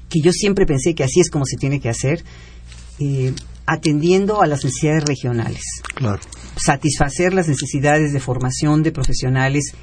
que 0.09 0.19
yo 0.21 0.31
siempre 0.31 0.65
pensé 0.65 0.95
que 0.95 1.03
así 1.03 1.19
es 1.19 1.29
como 1.29 1.45
se 1.45 1.57
tiene 1.57 1.79
que 1.79 1.89
hacer, 1.89 2.23
eh, 2.99 3.33
atendiendo 3.65 4.41
a 4.41 4.47
las 4.47 4.63
necesidades 4.63 5.03
regionales. 5.03 5.61
Claro. 5.95 6.21
Satisfacer 6.57 7.33
las 7.33 7.47
necesidades 7.47 8.13
de 8.13 8.19
formación 8.19 8.83
de 8.83 8.91
profesionales 8.91 9.73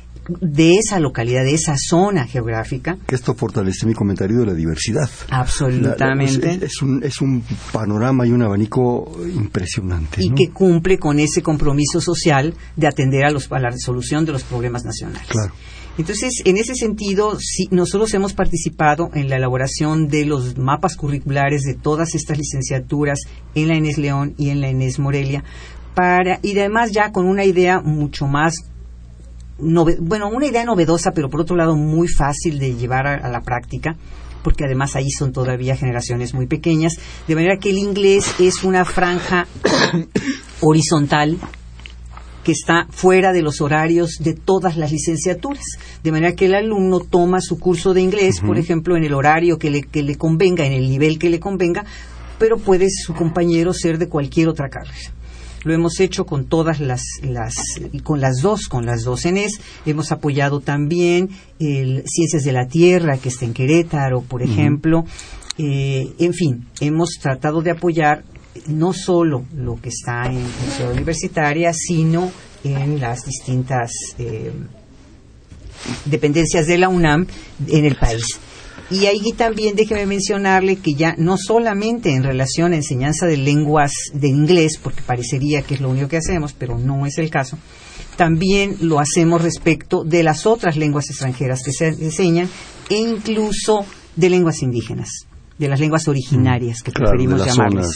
de 0.40 0.76
esa 0.76 1.00
localidad, 1.00 1.44
de 1.44 1.54
esa 1.54 1.76
zona 1.76 2.26
geográfica. 2.26 2.96
Esto 3.08 3.34
fortalece 3.34 3.86
mi 3.86 3.94
comentario 3.94 4.40
de 4.40 4.46
la 4.46 4.54
diversidad. 4.54 5.08
Absolutamente. 5.30 6.58
es, 6.62 6.80
un, 6.82 7.02
es 7.04 7.20
un 7.20 7.44
panorama 7.72 8.26
y 8.26 8.30
un 8.30 8.42
abanico 8.42 9.18
impresionante. 9.34 10.22
Y 10.22 10.30
que 10.30 10.50
cumple 10.50 10.98
con 10.98 11.20
ese 11.20 11.42
compromiso 11.42 12.00
social 12.00 12.54
de 12.76 12.86
atender 12.86 13.24
a, 13.24 13.30
los, 13.30 13.50
a 13.52 13.58
la 13.58 13.70
resolución 13.70 14.24
de 14.24 14.32
los 14.32 14.44
problemas 14.44 14.84
nacionales. 14.84 15.28
Claro. 15.28 15.52
Entonces, 15.96 16.42
en 16.44 16.56
ese 16.56 16.74
sentido, 16.74 17.38
sí, 17.38 17.68
nosotros 17.70 18.12
hemos 18.14 18.32
participado 18.32 19.10
en 19.14 19.28
la 19.28 19.36
elaboración 19.36 20.08
de 20.08 20.24
los 20.24 20.58
mapas 20.58 20.96
curriculares 20.96 21.62
de 21.62 21.74
todas 21.74 22.16
estas 22.16 22.36
licenciaturas 22.36 23.20
en 23.54 23.68
la 23.68 23.76
Enes 23.76 23.96
León 23.96 24.34
y 24.36 24.48
en 24.48 24.60
la 24.60 24.70
Enes 24.70 24.98
Morelia, 24.98 25.44
para, 25.94 26.38
y 26.42 26.58
además 26.58 26.90
ya 26.92 27.12
con 27.12 27.26
una 27.26 27.44
idea 27.44 27.80
mucho 27.80 28.26
más 28.26 28.54
bueno, 29.58 30.28
una 30.28 30.46
idea 30.46 30.64
novedosa, 30.64 31.12
pero 31.12 31.30
por 31.30 31.40
otro 31.40 31.56
lado 31.56 31.76
muy 31.76 32.08
fácil 32.08 32.58
de 32.58 32.74
llevar 32.74 33.06
a, 33.06 33.28
la 33.28 33.40
práctica, 33.40 33.96
porque 34.42 34.64
además 34.64 34.96
ahí 34.96 35.10
son 35.10 35.32
todavía 35.32 35.76
generaciones 35.76 36.34
muy 36.34 36.46
pequeñas, 36.46 36.94
de 37.26 37.34
manera 37.34 37.56
que 37.58 37.70
el 37.70 37.78
inglés 37.78 38.34
es 38.40 38.64
una 38.64 38.84
franja 38.84 39.46
horizontal 40.60 41.38
que 42.42 42.52
está 42.52 42.86
fuera 42.90 43.32
de 43.32 43.40
los 43.40 43.62
horarios 43.62 44.18
de 44.20 44.34
todas 44.34 44.76
las 44.76 44.92
licenciaturas. 44.92 45.64
De 46.02 46.12
manera 46.12 46.34
que 46.34 46.44
el 46.44 46.54
alumno 46.54 47.00
toma 47.00 47.40
su 47.40 47.58
curso 47.58 47.94
de 47.94 48.02
inglés, 48.02 48.42
por 48.42 48.58
ejemplo, 48.58 48.98
en 48.98 49.04
el 49.04 49.14
horario 49.14 49.58
que 49.58 49.70
le, 49.70 49.82
que 49.82 50.02
le 50.02 50.16
convenga, 50.16 50.66
en 50.66 50.74
el 50.74 50.90
nivel 50.90 51.18
que 51.18 51.30
le 51.30 51.40
convenga, 51.40 51.86
pero 52.38 52.58
puede 52.58 52.88
su 52.90 53.14
compañero 53.14 53.72
ser 53.72 53.96
de 53.96 54.10
cualquier 54.10 54.48
otra 54.48 54.68
carrera. 54.68 55.14
Lo 55.64 55.74
hemos 55.74 55.98
hecho 56.00 56.24
con 56.26 56.46
todas 56.46 56.80
las, 56.80 57.02
las 57.22 57.54
con 58.02 58.20
las 58.20 58.40
dos, 58.42 58.68
con 58.68 58.86
las 58.86 59.02
dos 59.02 59.24
ENES. 59.24 59.60
Hemos 59.86 60.12
apoyado 60.12 60.60
también 60.60 61.30
el 61.58 62.04
Ciencias 62.06 62.44
de 62.44 62.52
la 62.52 62.68
Tierra, 62.68 63.18
que 63.18 63.30
está 63.30 63.44
en 63.44 63.54
Querétaro, 63.54 64.20
por 64.22 64.42
ejemplo. 64.42 65.04
Eh, 65.56 66.12
en 66.18 66.34
fin, 66.34 66.66
hemos 66.80 67.18
tratado 67.20 67.62
de 67.62 67.70
apoyar 67.70 68.24
no 68.66 68.92
solo 68.92 69.44
lo 69.56 69.80
que 69.80 69.88
está 69.88 70.26
en 70.26 70.42
la 70.42 70.74
ciudad 70.74 70.92
universitaria, 70.92 71.72
sino 71.72 72.30
en 72.62 73.00
las 73.00 73.24
distintas 73.24 73.92
eh, 74.18 74.52
dependencias 76.04 76.66
de 76.66 76.78
la 76.78 76.88
UNAM 76.88 77.26
en 77.68 77.84
el 77.84 77.96
país. 77.96 78.38
Y 78.94 79.06
ahí 79.06 79.32
también 79.36 79.74
déjeme 79.74 80.06
mencionarle 80.06 80.76
que 80.76 80.94
ya 80.94 81.16
no 81.18 81.36
solamente 81.36 82.14
en 82.14 82.22
relación 82.22 82.72
a 82.72 82.76
enseñanza 82.76 83.26
de 83.26 83.36
lenguas 83.36 83.90
de 84.12 84.28
inglés, 84.28 84.78
porque 84.80 85.02
parecería 85.02 85.62
que 85.62 85.74
es 85.74 85.80
lo 85.80 85.90
único 85.90 86.06
que 86.06 86.18
hacemos, 86.18 86.52
pero 86.52 86.78
no 86.78 87.04
es 87.04 87.18
el 87.18 87.28
caso, 87.28 87.58
también 88.16 88.76
lo 88.82 89.00
hacemos 89.00 89.42
respecto 89.42 90.04
de 90.04 90.22
las 90.22 90.46
otras 90.46 90.76
lenguas 90.76 91.10
extranjeras 91.10 91.62
que 91.64 91.72
se 91.72 91.88
enseñan 91.88 92.48
e 92.88 92.94
incluso 92.94 93.84
de 94.14 94.30
lenguas 94.30 94.62
indígenas 94.62 95.26
de 95.58 95.68
las 95.68 95.78
lenguas 95.78 96.08
originarias 96.08 96.82
que 96.82 96.90
preferimos 96.90 97.44
llamarlas. 97.44 97.90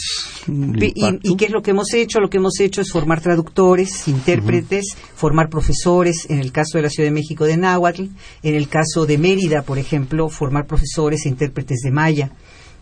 Y, 0.46 1.36
qué 1.36 1.46
es 1.46 1.50
lo 1.50 1.62
que 1.62 1.72
hemos 1.72 1.92
hecho? 1.92 2.20
Lo 2.20 2.30
que 2.30 2.38
hemos 2.38 2.60
hecho 2.60 2.80
es 2.80 2.92
formar 2.92 3.20
traductores, 3.20 4.06
intérpretes, 4.06 4.96
formar 5.14 5.48
profesores, 5.48 6.26
en 6.30 6.38
el 6.38 6.52
caso 6.52 6.78
de 6.78 6.82
la 6.82 6.90
Ciudad 6.90 7.08
de 7.08 7.14
México 7.14 7.44
de 7.44 7.56
Náhuatl, 7.56 8.04
en 8.42 8.54
el 8.54 8.68
caso 8.68 9.06
de 9.06 9.18
Mérida, 9.18 9.62
por 9.62 9.78
ejemplo, 9.78 10.28
formar 10.28 10.66
profesores 10.66 11.26
e 11.26 11.28
intérpretes 11.28 11.80
de 11.82 11.90
Maya, 11.90 12.30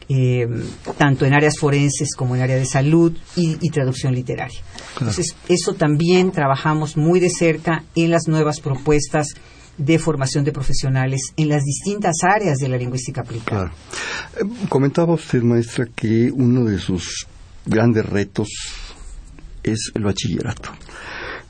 eh, 0.08 0.46
tanto 0.98 1.24
en 1.24 1.34
áreas 1.34 1.58
forenses 1.58 2.14
como 2.14 2.36
en 2.36 2.42
área 2.42 2.56
de 2.56 2.66
salud 2.66 3.16
y, 3.34 3.56
traducción 3.70 4.14
literaria. 4.14 4.60
Entonces, 4.98 5.34
eso 5.48 5.74
también 5.74 6.30
trabajamos 6.32 6.96
muy 6.96 7.18
de 7.18 7.30
cerca 7.30 7.82
en 7.94 8.10
las 8.10 8.28
nuevas 8.28 8.60
propuestas 8.60 9.34
de 9.78 9.98
formación 9.98 10.44
de 10.44 10.52
profesionales 10.52 11.32
en 11.36 11.48
las 11.48 11.62
distintas 11.62 12.16
áreas 12.22 12.58
de 12.58 12.68
la 12.68 12.76
lingüística 12.76 13.20
aplicada. 13.20 13.72
Eh, 14.36 14.44
comentaba 14.68 15.14
usted, 15.14 15.42
maestra, 15.42 15.86
que 15.94 16.30
uno 16.32 16.64
de 16.64 16.78
sus 16.78 17.26
grandes 17.64 18.06
retos 18.06 18.48
es 19.62 19.90
el 19.94 20.04
bachillerato. 20.04 20.70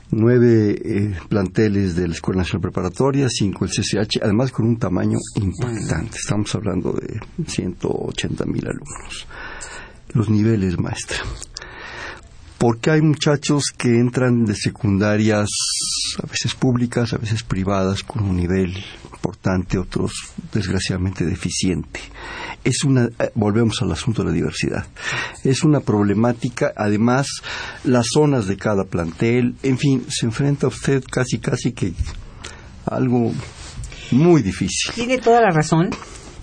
Nueve 0.09 0.71
eh, 0.83 1.15
planteles 1.27 1.95
de 1.95 2.07
la 2.07 2.13
Escuela 2.13 2.39
Nacional 2.39 2.61
Preparatoria, 2.61 3.27
cinco 3.29 3.65
el 3.65 3.71
CCH, 3.71 4.21
además 4.21 4.51
con 4.51 4.65
un 4.65 4.77
tamaño 4.77 5.17
impactante. 5.35 6.17
Estamos 6.17 6.53
hablando 6.55 6.93
de 6.93 7.19
180 7.45 8.45
mil 8.45 8.65
alumnos. 8.65 9.27
Los 10.13 10.29
niveles, 10.29 10.79
maestra 10.79 11.17
porque 12.57 12.91
hay 12.91 13.01
muchachos 13.01 13.65
que 13.77 13.89
entran 13.89 14.45
de 14.45 14.55
secundarias 14.55 15.49
a 16.21 16.27
veces 16.27 16.55
públicas, 16.55 17.13
a 17.13 17.17
veces 17.17 17.43
privadas, 17.43 18.03
con 18.03 18.23
un 18.23 18.35
nivel 18.35 18.75
importante, 19.13 19.77
otros 19.77 20.11
desgraciadamente 20.51 21.25
deficiente. 21.25 21.99
Es 22.63 22.83
una, 22.83 23.05
eh, 23.05 23.31
volvemos 23.35 23.81
al 23.81 23.91
asunto 23.91 24.23
de 24.23 24.29
la 24.29 24.35
diversidad. 24.35 24.85
Es 25.43 25.63
una 25.63 25.81
problemática, 25.81 26.73
además, 26.75 27.27
las 27.83 28.07
zonas 28.11 28.47
de 28.47 28.57
cada 28.57 28.85
plantel, 28.85 29.55
en 29.63 29.77
fin, 29.77 30.05
se 30.09 30.25
enfrenta 30.25 30.67
usted 30.67 31.03
casi, 31.09 31.39
casi 31.39 31.73
que 31.73 31.93
algo 32.85 33.33
muy 34.11 34.41
difícil. 34.41 34.93
Tiene 34.93 35.17
toda 35.17 35.41
la 35.41 35.49
razón 35.51 35.89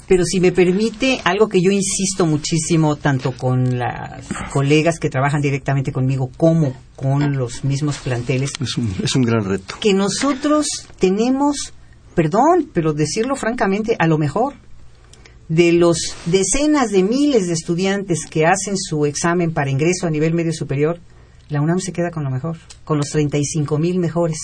pero 0.07 0.25
si 0.25 0.41
me 0.41 0.53
permite, 0.53 1.21
algo 1.25 1.49
que 1.49 1.61
yo 1.63 1.71
insisto 1.71 2.27
muchísimo, 2.27 2.97
tanto 2.97 3.33
con 3.33 3.79
las 3.79 4.27
colegas 4.53 4.99
que 4.99 5.09
trabajan 5.09 5.41
directamente 5.41 5.93
conmigo 5.93 6.31
como 6.37 6.75
con 6.95 7.37
los 7.37 7.65
mismos 7.65 7.99
planteles. 7.99 8.53
Es 8.61 8.77
un, 8.77 8.95
es 9.03 9.17
un 9.17 9.23
gran 9.23 9.45
reto. 9.45 9.77
Que 9.81 9.95
nosotros 9.95 10.67
tenemos, 10.99 11.73
perdón, 12.15 12.71
pero 12.73 12.93
decirlo 12.93 13.35
francamente, 13.35 13.97
a 13.99 14.07
lo 14.07 14.19
mejor, 14.19 14.55
de 15.49 15.73
los 15.73 15.99
decenas 16.27 16.91
de 16.91 17.03
miles 17.03 17.47
de 17.47 17.55
estudiantes 17.55 18.27
que 18.29 18.47
hacen 18.47 18.77
su 18.77 19.07
examen 19.07 19.53
para 19.53 19.71
ingreso 19.71 20.07
a 20.07 20.11
nivel 20.11 20.35
medio 20.35 20.53
superior, 20.53 21.01
la 21.49 21.61
UNAM 21.61 21.79
se 21.79 21.93
queda 21.93 22.11
con 22.11 22.25
lo 22.25 22.31
mejor, 22.31 22.59
con 22.85 22.99
los 22.99 23.09
35 23.11 23.79
mil 23.79 23.99
mejores. 23.99 24.39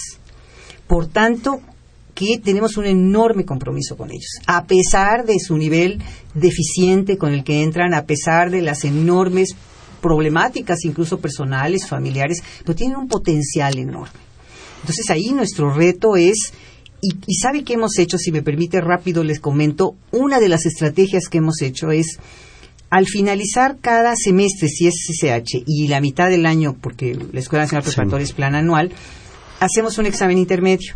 Por 0.86 1.06
tanto, 1.06 1.60
que 2.14 2.38
tenemos 2.38 2.76
un 2.76 2.86
enorme 2.86 3.44
compromiso 3.44 3.96
con 3.96 4.10
ellos, 4.10 4.30
a 4.46 4.64
pesar 4.64 5.24
de 5.24 5.38
su 5.38 5.56
nivel 5.56 6.02
deficiente 6.34 7.16
con 7.18 7.32
el 7.32 7.44
que 7.44 7.62
entran, 7.62 7.94
a 7.94 8.04
pesar 8.04 8.50
de 8.50 8.62
las 8.62 8.84
enormes 8.84 9.56
problemáticas, 10.00 10.84
incluso 10.84 11.20
personales, 11.20 11.86
familiares, 11.86 12.42
pero 12.64 12.74
tienen 12.74 12.96
un 12.96 13.08
potencial 13.08 13.78
enorme. 13.78 14.18
Entonces 14.80 15.10
ahí 15.10 15.30
nuestro 15.30 15.72
reto 15.72 16.16
es, 16.16 16.52
y, 17.02 17.14
y 17.26 17.34
sabe 17.34 17.64
qué 17.64 17.74
hemos 17.74 17.98
hecho, 17.98 18.18
si 18.18 18.32
me 18.32 18.42
permite 18.42 18.80
rápido 18.80 19.22
les 19.24 19.40
comento, 19.40 19.94
una 20.10 20.40
de 20.40 20.48
las 20.48 20.66
estrategias 20.66 21.28
que 21.28 21.38
hemos 21.38 21.60
hecho 21.62 21.90
es, 21.90 22.18
al 22.88 23.06
finalizar 23.06 23.76
cada 23.80 24.14
semestre, 24.16 24.68
si 24.68 24.88
es 24.88 24.94
SSH, 25.06 25.62
y 25.66 25.88
la 25.88 26.00
mitad 26.00 26.28
del 26.28 26.44
año, 26.44 26.76
porque 26.80 27.16
la 27.32 27.40
Escuela 27.40 27.64
Nacional 27.64 27.84
Preparatoria 27.84 28.24
es 28.24 28.32
plan 28.32 28.54
anual, 28.54 28.90
hacemos 29.60 29.98
un 29.98 30.06
examen 30.06 30.38
intermedio 30.38 30.94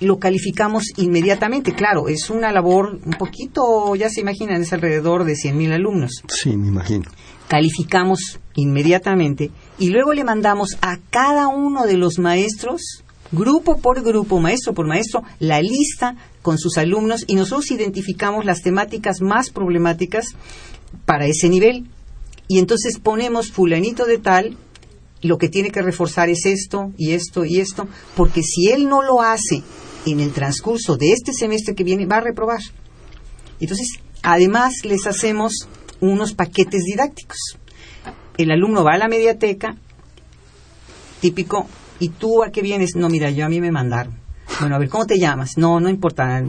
lo 0.00 0.18
calificamos 0.18 0.84
inmediatamente. 0.96 1.74
Claro, 1.74 2.08
es 2.08 2.30
una 2.30 2.52
labor 2.52 2.98
un 3.04 3.12
poquito, 3.12 3.94
ya 3.94 4.08
se 4.08 4.22
imaginan, 4.22 4.62
es 4.62 4.72
alrededor 4.72 5.24
de 5.24 5.34
100.000 5.34 5.72
alumnos. 5.72 6.22
Sí, 6.28 6.56
me 6.56 6.68
imagino. 6.68 7.10
Calificamos 7.48 8.40
inmediatamente 8.54 9.50
y 9.78 9.90
luego 9.90 10.12
le 10.12 10.24
mandamos 10.24 10.76
a 10.80 10.98
cada 11.10 11.48
uno 11.48 11.86
de 11.86 11.96
los 11.96 12.18
maestros, 12.18 13.04
grupo 13.32 13.78
por 13.78 14.02
grupo, 14.02 14.40
maestro 14.40 14.72
por 14.72 14.86
maestro, 14.86 15.22
la 15.38 15.60
lista 15.60 16.16
con 16.42 16.58
sus 16.58 16.78
alumnos 16.78 17.24
y 17.26 17.34
nosotros 17.34 17.70
identificamos 17.70 18.44
las 18.44 18.62
temáticas 18.62 19.20
más 19.20 19.50
problemáticas 19.50 20.26
para 21.04 21.26
ese 21.26 21.48
nivel. 21.48 21.86
Y 22.48 22.58
entonces 22.58 22.98
ponemos 22.98 23.52
fulanito 23.52 24.06
de 24.06 24.18
tal, 24.18 24.56
lo 25.22 25.36
que 25.38 25.48
tiene 25.48 25.70
que 25.70 25.82
reforzar 25.82 26.28
es 26.30 26.46
esto 26.46 26.92
y 26.96 27.12
esto 27.12 27.44
y 27.44 27.60
esto, 27.60 27.86
porque 28.16 28.42
si 28.42 28.70
él 28.70 28.88
no 28.88 29.02
lo 29.02 29.20
hace 29.20 29.62
en 30.06 30.20
el 30.20 30.32
transcurso 30.32 30.96
de 30.96 31.12
este 31.12 31.32
semestre 31.32 31.74
que 31.74 31.84
viene 31.84 32.06
va 32.06 32.16
a 32.16 32.22
reprobar. 32.22 32.60
Entonces, 33.60 33.88
además 34.22 34.84
les 34.84 35.06
hacemos 35.06 35.68
unos 36.00 36.32
paquetes 36.34 36.82
didácticos. 36.84 37.38
El 38.38 38.50
alumno 38.50 38.84
va 38.84 38.94
a 38.94 38.98
la 38.98 39.08
mediateca, 39.08 39.76
típico, 41.20 41.66
¿y 41.98 42.08
tú 42.08 42.42
a 42.42 42.50
qué 42.50 42.62
vienes? 42.62 42.96
No, 42.96 43.08
mira, 43.08 43.30
yo 43.30 43.44
a 43.44 43.48
mí 43.48 43.60
me 43.60 43.70
mandaron. 43.70 44.18
Bueno, 44.60 44.76
a 44.76 44.78
ver, 44.78 44.88
¿cómo 44.88 45.06
te 45.06 45.18
llamas? 45.18 45.56
No, 45.56 45.78
no 45.80 45.88
importa, 45.88 46.42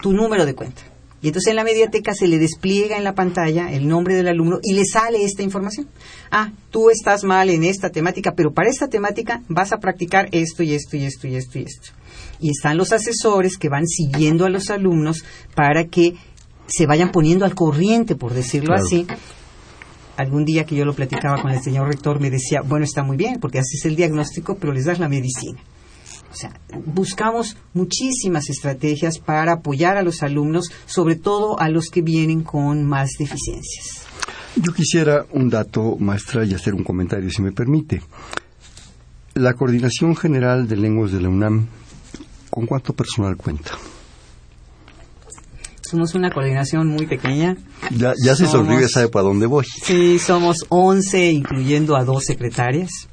tu 0.00 0.12
número 0.12 0.46
de 0.46 0.54
cuenta. 0.54 0.82
Y 1.20 1.28
entonces 1.28 1.50
en 1.50 1.56
la 1.56 1.64
mediateca 1.64 2.14
se 2.14 2.26
le 2.26 2.38
despliega 2.38 2.96
en 2.96 3.04
la 3.04 3.14
pantalla 3.14 3.72
el 3.72 3.86
nombre 3.86 4.16
del 4.16 4.26
alumno 4.26 4.58
y 4.60 4.72
le 4.72 4.84
sale 4.84 5.22
esta 5.22 5.44
información. 5.44 5.88
Ah, 6.32 6.50
tú 6.70 6.90
estás 6.90 7.22
mal 7.22 7.48
en 7.48 7.62
esta 7.62 7.90
temática, 7.90 8.32
pero 8.34 8.52
para 8.52 8.68
esta 8.68 8.88
temática 8.88 9.40
vas 9.48 9.72
a 9.72 9.78
practicar 9.78 10.28
esto 10.32 10.64
y 10.64 10.74
esto 10.74 10.96
y 10.96 11.04
esto 11.04 11.28
y 11.28 11.36
esto 11.36 11.58
y 11.60 11.62
esto. 11.62 11.92
Y 12.42 12.50
están 12.50 12.76
los 12.76 12.92
asesores 12.92 13.56
que 13.56 13.70
van 13.70 13.86
siguiendo 13.86 14.44
a 14.44 14.50
los 14.50 14.68
alumnos 14.68 15.24
para 15.54 15.86
que 15.86 16.16
se 16.66 16.86
vayan 16.86 17.12
poniendo 17.12 17.44
al 17.44 17.54
corriente, 17.54 18.16
por 18.16 18.34
decirlo 18.34 18.74
así. 18.74 19.06
Algún 20.16 20.44
día 20.44 20.64
que 20.64 20.74
yo 20.74 20.84
lo 20.84 20.92
platicaba 20.92 21.40
con 21.40 21.52
el 21.52 21.62
señor 21.62 21.86
rector 21.86 22.20
me 22.20 22.30
decía, 22.30 22.60
bueno, 22.60 22.84
está 22.84 23.02
muy 23.02 23.16
bien, 23.16 23.38
porque 23.40 23.60
haces 23.60 23.84
el 23.84 23.96
diagnóstico, 23.96 24.56
pero 24.56 24.72
les 24.72 24.84
das 24.84 24.98
la 24.98 25.08
medicina. 25.08 25.60
O 26.30 26.34
sea, 26.34 26.58
buscamos 26.86 27.56
muchísimas 27.74 28.48
estrategias 28.50 29.18
para 29.18 29.52
apoyar 29.52 29.96
a 29.96 30.02
los 30.02 30.22
alumnos, 30.22 30.70
sobre 30.86 31.14
todo 31.14 31.60
a 31.60 31.68
los 31.68 31.90
que 31.90 32.02
vienen 32.02 32.42
con 32.42 32.84
más 32.84 33.10
deficiencias. 33.18 34.06
Yo 34.56 34.72
quisiera 34.72 35.26
un 35.32 35.48
dato, 35.48 35.96
maestra, 35.98 36.44
y 36.44 36.54
hacer 36.54 36.74
un 36.74 36.84
comentario, 36.84 37.30
si 37.30 37.42
me 37.42 37.52
permite. 37.52 38.02
La 39.34 39.54
Coordinación 39.54 40.16
General 40.16 40.66
de 40.66 40.76
Lenguas 40.76 41.12
de 41.12 41.20
la 41.20 41.28
UNAM, 41.28 41.68
¿con 42.52 42.66
cuánto 42.66 42.92
personal 42.92 43.34
cuenta? 43.34 43.70
Somos 45.80 46.14
una 46.14 46.30
coordinación 46.30 46.86
muy 46.86 47.06
pequeña. 47.06 47.56
Ya, 47.90 48.12
ya 48.22 48.36
se 48.36 48.46
sonríe, 48.46 48.88
sabe 48.88 49.08
para 49.08 49.24
dónde 49.24 49.46
voy. 49.46 49.64
Sí, 49.64 50.18
somos 50.18 50.66
11, 50.68 51.32
incluyendo 51.32 51.96
a 51.96 52.04
dos 52.04 52.24
secretarias. 52.24 53.08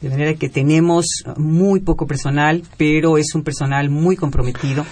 De 0.00 0.10
manera 0.10 0.34
que 0.34 0.48
tenemos 0.48 1.06
muy 1.36 1.80
poco 1.80 2.06
personal, 2.06 2.62
pero 2.76 3.16
es 3.18 3.34
un 3.34 3.42
personal 3.42 3.88
muy 3.88 4.14
comprometido. 4.14 4.84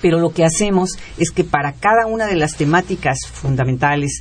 Pero 0.00 0.18
lo 0.18 0.32
que 0.32 0.44
hacemos 0.44 0.92
es 1.18 1.30
que 1.30 1.44
para 1.44 1.74
cada 1.74 2.06
una 2.06 2.26
de 2.26 2.36
las 2.36 2.56
temáticas 2.56 3.18
fundamentales, 3.32 4.20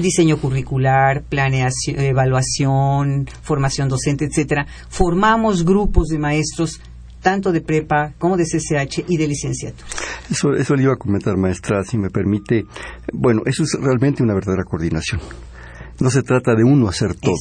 diseño 0.00 0.38
curricular, 0.38 1.22
planeación, 1.22 1.98
evaluación, 1.98 3.26
formación 3.42 3.88
docente, 3.88 4.26
etcétera, 4.26 4.66
formamos 4.88 5.64
grupos 5.64 6.08
de 6.08 6.18
maestros 6.18 6.80
tanto 7.20 7.52
de 7.52 7.60
prepa 7.60 8.12
como 8.18 8.36
de 8.36 8.44
CCH 8.44 9.04
y 9.08 9.16
de 9.16 9.26
licenciatura. 9.26 9.88
Eso, 10.30 10.52
eso 10.54 10.74
le 10.74 10.84
iba 10.84 10.92
a 10.92 10.96
comentar, 10.96 11.36
maestra, 11.36 11.82
si 11.84 11.98
me 11.98 12.10
permite. 12.10 12.64
Bueno, 13.12 13.42
eso 13.46 13.62
es 13.64 13.76
realmente 13.80 14.22
una 14.22 14.34
verdadera 14.34 14.64
coordinación. 14.64 15.20
No 16.00 16.10
se 16.10 16.22
trata 16.22 16.54
de 16.54 16.62
uno 16.62 16.88
hacer 16.88 17.14
todo. 17.16 17.34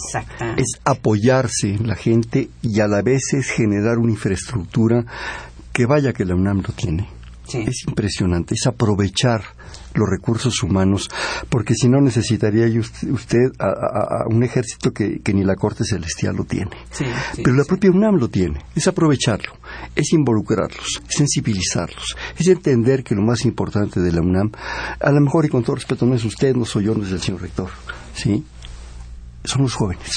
Es 0.57 0.79
apoyarse 0.83 1.75
en 1.75 1.87
la 1.87 1.95
gente 1.95 2.49
y 2.61 2.79
a 2.79 2.87
la 2.87 3.03
vez 3.03 3.33
es 3.33 3.51
generar 3.51 3.99
una 3.99 4.11
infraestructura 4.11 5.05
que 5.71 5.85
vaya 5.85 6.11
que 6.11 6.25
la 6.25 6.33
UNAM 6.33 6.63
lo 6.67 6.73
tiene. 6.73 7.07
Es 7.53 7.85
impresionante, 7.87 8.55
es 8.55 8.65
aprovechar 8.65 9.41
los 9.97 10.09
recursos 10.09 10.61
humanos, 10.63 11.09
porque 11.49 11.73
si 11.73 11.89
no 11.89 11.99
necesitaría 12.01 12.67
usted 13.11 13.51
a, 13.59 14.25
un 14.29 14.43
ejército 14.43 14.91
que, 14.91 15.21
ni 15.33 15.43
la 15.43 15.55
Corte 15.55 15.83
Celestial 15.83 16.35
lo 16.35 16.43
tiene. 16.43 16.71
Pero 17.35 17.55
la 17.55 17.63
propia 17.63 17.91
UNAM 17.91 18.15
lo 18.15 18.29
tiene, 18.29 18.59
es 18.75 18.87
aprovecharlo, 18.87 19.53
es 19.95 20.13
involucrarlos, 20.13 21.01
es 21.07 21.15
sensibilizarlos, 21.15 22.15
es 22.37 22.47
entender 22.47 23.03
que 23.03 23.15
lo 23.15 23.21
más 23.21 23.45
importante 23.45 23.99
de 23.99 24.11
la 24.11 24.21
UNAM, 24.21 24.51
a 24.99 25.11
lo 25.11 25.21
mejor 25.21 25.45
y 25.45 25.49
con 25.49 25.63
todo 25.63 25.75
respeto, 25.75 26.05
no 26.05 26.15
es 26.15 26.23
usted, 26.23 26.55
no 26.55 26.65
soy 26.65 26.85
yo, 26.85 26.95
no 26.95 27.05
es 27.05 27.11
el 27.11 27.21
señor 27.21 27.41
rector, 27.41 27.69
¿sí? 28.13 28.43
Son 29.43 29.61
los 29.61 29.73
jóvenes. 29.73 30.11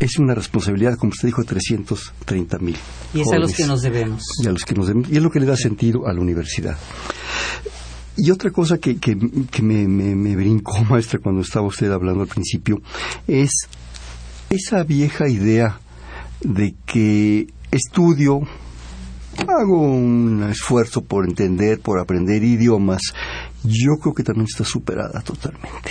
Es 0.00 0.18
una 0.18 0.34
responsabilidad, 0.34 0.96
como 0.98 1.10
usted 1.10 1.28
dijo, 1.28 1.40
de 1.40 1.48
330 1.48 2.58
mil. 2.58 2.76
Y 3.14 3.20
es 3.20 3.32
a 3.32 3.38
los 3.38 3.54
que 3.54 3.64
nos 3.64 3.80
debemos. 3.80 4.24
Y 4.42 4.48
a 4.48 4.50
los 4.50 4.64
que 4.64 4.74
nos 4.74 4.88
debemos. 4.88 5.08
Y 5.08 5.16
es 5.16 5.22
lo 5.22 5.30
que 5.30 5.38
le 5.38 5.46
da 5.46 5.56
sentido 5.56 6.08
a 6.08 6.12
la 6.12 6.20
universidad. 6.20 6.76
Y 8.16 8.30
otra 8.30 8.50
cosa 8.50 8.78
que, 8.78 8.98
que, 8.98 9.14
me, 9.62 9.86
me, 9.86 10.36
brincó, 10.36 10.82
maestra, 10.90 11.18
cuando 11.18 11.42
estaba 11.42 11.66
usted 11.66 11.90
hablando 11.90 12.22
al 12.22 12.28
principio, 12.28 12.80
es 13.26 13.50
esa 14.48 14.82
vieja 14.84 15.28
idea 15.28 15.80
de 16.40 16.74
que 16.86 17.46
estudio, 17.70 18.40
hago 19.46 19.80
un 19.80 20.46
esfuerzo 20.50 21.02
por 21.02 21.28
entender, 21.28 21.80
por 21.80 21.98
aprender 21.98 22.42
idiomas, 22.42 23.02
yo 23.62 23.96
creo 24.00 24.14
que 24.14 24.22
también 24.22 24.46
está 24.50 24.64
superada 24.64 25.20
totalmente. 25.20 25.90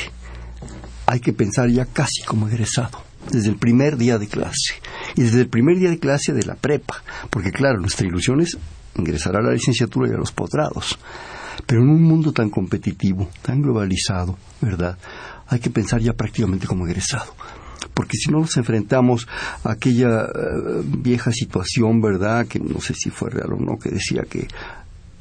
Hay 1.06 1.20
que 1.20 1.34
pensar 1.34 1.70
ya 1.70 1.86
casi 1.86 2.24
como 2.26 2.48
egresado, 2.48 3.04
desde 3.32 3.50
el 3.50 3.58
primer 3.58 3.98
día 3.98 4.18
de 4.18 4.28
clase, 4.28 4.82
y 5.16 5.22
desde 5.22 5.42
el 5.42 5.50
primer 5.50 5.78
día 5.78 5.92
de 5.92 6.00
clase 6.00 6.34
de 6.34 6.44
la 6.44 6.56
prepa, 6.56 7.04
porque 7.30 7.52
claro, 7.52 7.80
nuestra 7.80 8.08
ilusión 8.08 8.42
es 8.42 8.58
ingresar 8.98 9.36
a 9.36 9.42
la 9.42 9.52
licenciatura 9.52 10.10
y 10.10 10.14
a 10.14 10.18
los 10.18 10.32
posgrados, 10.32 10.98
pero 11.66 11.82
en 11.82 11.90
un 11.90 12.04
mundo 12.04 12.32
tan 12.32 12.50
competitivo, 12.50 13.30
tan 13.42 13.62
globalizado, 13.62 14.38
¿verdad? 14.62 14.98
Hay 15.48 15.60
que 15.60 15.70
pensar 15.70 16.02
ya 16.02 16.14
prácticamente 16.14 16.68
como 16.68 16.88
egresado, 16.88 17.36
porque 17.94 18.18
si 18.18 18.32
no 18.32 18.40
nos 18.40 18.58
enfrentamos 18.58 19.28
a 19.64 19.72
aquella 19.72 20.24
eh, 20.24 20.82
vieja 20.84 21.32
situación, 21.32 22.02
¿verdad? 22.02 22.48
Que 22.48 22.60
no 22.60 22.80
sé 22.82 22.94
si 22.94 23.10
fue 23.10 23.30
real 23.30 23.54
o 23.54 23.58
no, 23.58 23.78
que 23.78 23.90
decía 23.90 24.24
que 24.30 24.48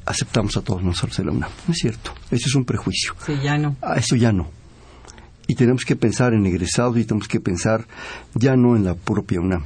aceptamos 0.05 0.55
a 0.57 0.61
todos 0.61 0.83
nosotros 0.83 1.17
de 1.17 1.25
la 1.25 1.31
UNAM. 1.31 1.51
No 1.67 1.73
es 1.73 1.79
cierto, 1.79 2.13
eso 2.31 2.47
es 2.47 2.55
un 2.55 2.65
prejuicio. 2.65 3.13
Sí, 3.25 3.33
ya 3.43 3.57
no. 3.57 3.75
A 3.81 3.95
eso 3.95 4.15
ya 4.15 4.31
no 4.31 4.49
y 5.47 5.55
tenemos 5.55 5.85
que 5.85 5.95
pensar 5.95 6.33
en 6.33 6.45
egresados 6.45 6.97
y 6.97 7.05
tenemos 7.05 7.27
que 7.27 7.39
pensar 7.39 7.85
ya 8.33 8.55
no 8.55 8.75
en 8.75 8.85
la 8.85 8.95
propia 8.95 9.39
UNAM, 9.39 9.63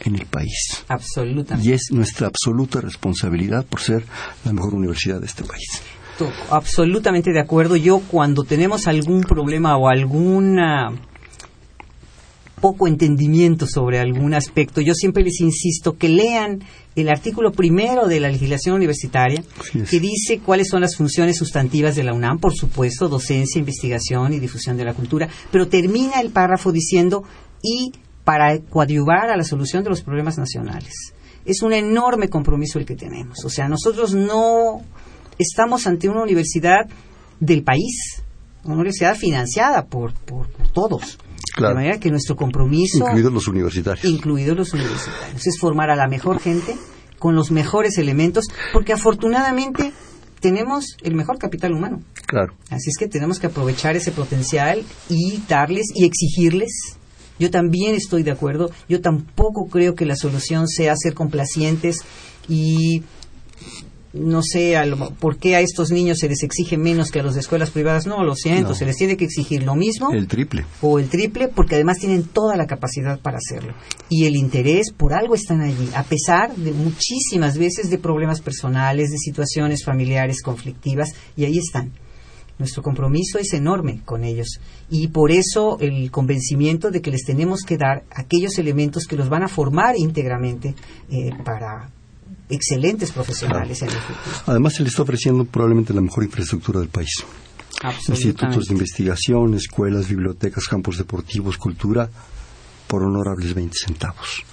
en 0.00 0.14
el 0.14 0.26
país. 0.26 0.84
Absolutamente. 0.88 1.68
Y 1.68 1.72
es 1.72 1.88
nuestra 1.90 2.28
absoluta 2.28 2.80
responsabilidad 2.80 3.66
por 3.66 3.80
ser 3.80 4.04
la 4.44 4.52
mejor 4.52 4.74
universidad 4.74 5.20
de 5.20 5.26
este 5.26 5.44
país. 5.44 5.82
Absolutamente 6.50 7.32
de 7.32 7.40
acuerdo. 7.40 7.76
Yo 7.76 8.00
cuando 8.00 8.44
tenemos 8.44 8.86
algún 8.86 9.22
problema 9.22 9.76
o 9.76 9.88
alguna 9.88 10.92
poco 12.60 12.88
entendimiento 12.88 13.66
sobre 13.66 14.00
algún 14.00 14.34
aspecto, 14.34 14.80
yo 14.80 14.92
siempre 14.94 15.22
les 15.22 15.40
insisto 15.40 15.96
que 15.96 16.08
lean 16.08 16.60
el 16.96 17.08
artículo 17.08 17.52
primero 17.52 18.08
de 18.08 18.18
la 18.20 18.28
legislación 18.28 18.74
universitaria, 18.74 19.44
que 19.88 20.00
dice 20.00 20.40
cuáles 20.44 20.68
son 20.68 20.80
las 20.80 20.96
funciones 20.96 21.36
sustantivas 21.36 21.94
de 21.94 22.02
la 22.02 22.12
UNAM, 22.12 22.38
por 22.38 22.54
supuesto, 22.54 23.08
docencia, 23.08 23.60
investigación 23.60 24.32
y 24.32 24.40
difusión 24.40 24.76
de 24.76 24.84
la 24.84 24.94
cultura, 24.94 25.28
pero 25.52 25.68
termina 25.68 26.20
el 26.20 26.30
párrafo 26.30 26.72
diciendo 26.72 27.22
y 27.62 27.92
para 28.24 28.58
coadyuvar 28.58 29.30
a 29.30 29.36
la 29.36 29.44
solución 29.44 29.84
de 29.84 29.90
los 29.90 30.02
problemas 30.02 30.36
nacionales. 30.36 31.14
Es 31.44 31.62
un 31.62 31.72
enorme 31.72 32.28
compromiso 32.28 32.78
el 32.78 32.84
que 32.84 32.96
tenemos. 32.96 33.44
O 33.44 33.48
sea, 33.48 33.68
nosotros 33.68 34.12
no 34.12 34.82
estamos 35.38 35.86
ante 35.86 36.08
una 36.08 36.22
universidad 36.22 36.86
del 37.40 37.62
país, 37.62 38.22
una 38.64 38.74
universidad 38.74 39.16
financiada 39.16 39.86
por, 39.86 40.12
por 40.12 40.48
todos 40.72 41.18
de 41.66 41.74
manera 41.74 41.98
que 41.98 42.10
nuestro 42.10 42.36
compromiso... 42.36 42.98
Incluidos 42.98 43.32
los 43.32 43.48
universitarios. 43.48 44.04
Incluidos 44.04 44.56
los 44.56 44.72
universitarios. 44.72 45.46
Es 45.46 45.58
formar 45.58 45.90
a 45.90 45.96
la 45.96 46.08
mejor 46.08 46.40
gente 46.40 46.76
con 47.18 47.34
los 47.34 47.50
mejores 47.50 47.98
elementos, 47.98 48.44
porque 48.72 48.92
afortunadamente 48.92 49.92
tenemos 50.40 50.96
el 51.02 51.14
mejor 51.14 51.38
capital 51.38 51.72
humano. 51.72 52.00
Claro. 52.26 52.54
Así 52.70 52.90
es 52.90 52.96
que 52.96 53.08
tenemos 53.08 53.40
que 53.40 53.48
aprovechar 53.48 53.96
ese 53.96 54.12
potencial 54.12 54.84
y 55.08 55.42
darles 55.48 55.86
y 55.94 56.04
exigirles. 56.04 56.70
Yo 57.40 57.50
también 57.50 57.94
estoy 57.94 58.22
de 58.22 58.30
acuerdo. 58.30 58.70
Yo 58.88 59.00
tampoco 59.00 59.66
creo 59.68 59.94
que 59.94 60.06
la 60.06 60.16
solución 60.16 60.68
sea 60.68 60.94
ser 60.96 61.14
complacientes 61.14 61.98
y 62.48 63.02
no 64.18 64.42
sé 64.42 64.74
por 65.18 65.38
qué 65.38 65.56
a 65.56 65.60
estos 65.60 65.90
niños 65.90 66.18
se 66.18 66.28
les 66.28 66.42
exige 66.42 66.76
menos 66.76 67.10
que 67.10 67.20
a 67.20 67.22
los 67.22 67.34
de 67.34 67.40
escuelas 67.40 67.70
privadas. 67.70 68.06
No, 68.06 68.22
lo 68.24 68.34
siento, 68.34 68.74
se 68.74 68.84
les 68.84 68.96
tiene 68.96 69.16
que 69.16 69.24
exigir 69.24 69.62
lo 69.62 69.74
mismo. 69.74 70.10
El 70.12 70.28
triple. 70.28 70.64
O 70.80 70.98
el 70.98 71.08
triple, 71.08 71.48
porque 71.48 71.76
además 71.76 71.98
tienen 71.98 72.24
toda 72.24 72.56
la 72.56 72.66
capacidad 72.66 73.18
para 73.20 73.38
hacerlo. 73.38 73.74
Y 74.08 74.26
el 74.26 74.36
interés, 74.36 74.92
por 74.92 75.14
algo 75.14 75.34
están 75.34 75.60
allí, 75.60 75.88
a 75.94 76.02
pesar 76.02 76.54
de 76.54 76.72
muchísimas 76.72 77.56
veces 77.58 77.90
de 77.90 77.98
problemas 77.98 78.40
personales, 78.40 79.10
de 79.10 79.18
situaciones 79.18 79.84
familiares 79.84 80.42
conflictivas, 80.42 81.14
y 81.36 81.44
ahí 81.44 81.58
están. 81.58 81.92
Nuestro 82.58 82.82
compromiso 82.82 83.38
es 83.38 83.52
enorme 83.52 84.00
con 84.04 84.24
ellos 84.24 84.58
y 84.90 85.08
por 85.08 85.30
eso 85.30 85.78
el 85.78 86.10
convencimiento 86.10 86.90
de 86.90 87.00
que 87.00 87.12
les 87.12 87.24
tenemos 87.24 87.60
que 87.60 87.76
dar 87.76 88.02
aquellos 88.10 88.58
elementos 88.58 89.04
que 89.04 89.16
los 89.16 89.28
van 89.28 89.44
a 89.44 89.48
formar 89.48 89.96
íntegramente 89.96 90.74
eh, 91.08 91.30
para 91.44 91.92
excelentes 92.48 93.12
profesionales 93.12 93.82
en 93.82 93.88
el 93.88 93.94
futuro. 93.94 94.36
Además, 94.46 94.74
se 94.74 94.82
le 94.82 94.88
está 94.88 95.02
ofreciendo 95.02 95.44
probablemente 95.44 95.92
la 95.92 96.00
mejor 96.00 96.24
infraestructura 96.24 96.80
del 96.80 96.88
país. 96.88 97.24
Institutos 98.08 98.66
de 98.66 98.74
investigación, 98.74 99.54
escuelas, 99.54 100.08
bibliotecas, 100.08 100.64
campos 100.64 100.98
deportivos, 100.98 101.58
cultura, 101.58 102.10
por 102.88 103.02
honorables 103.02 103.54
20 103.54 103.76
centavos. 103.86 104.44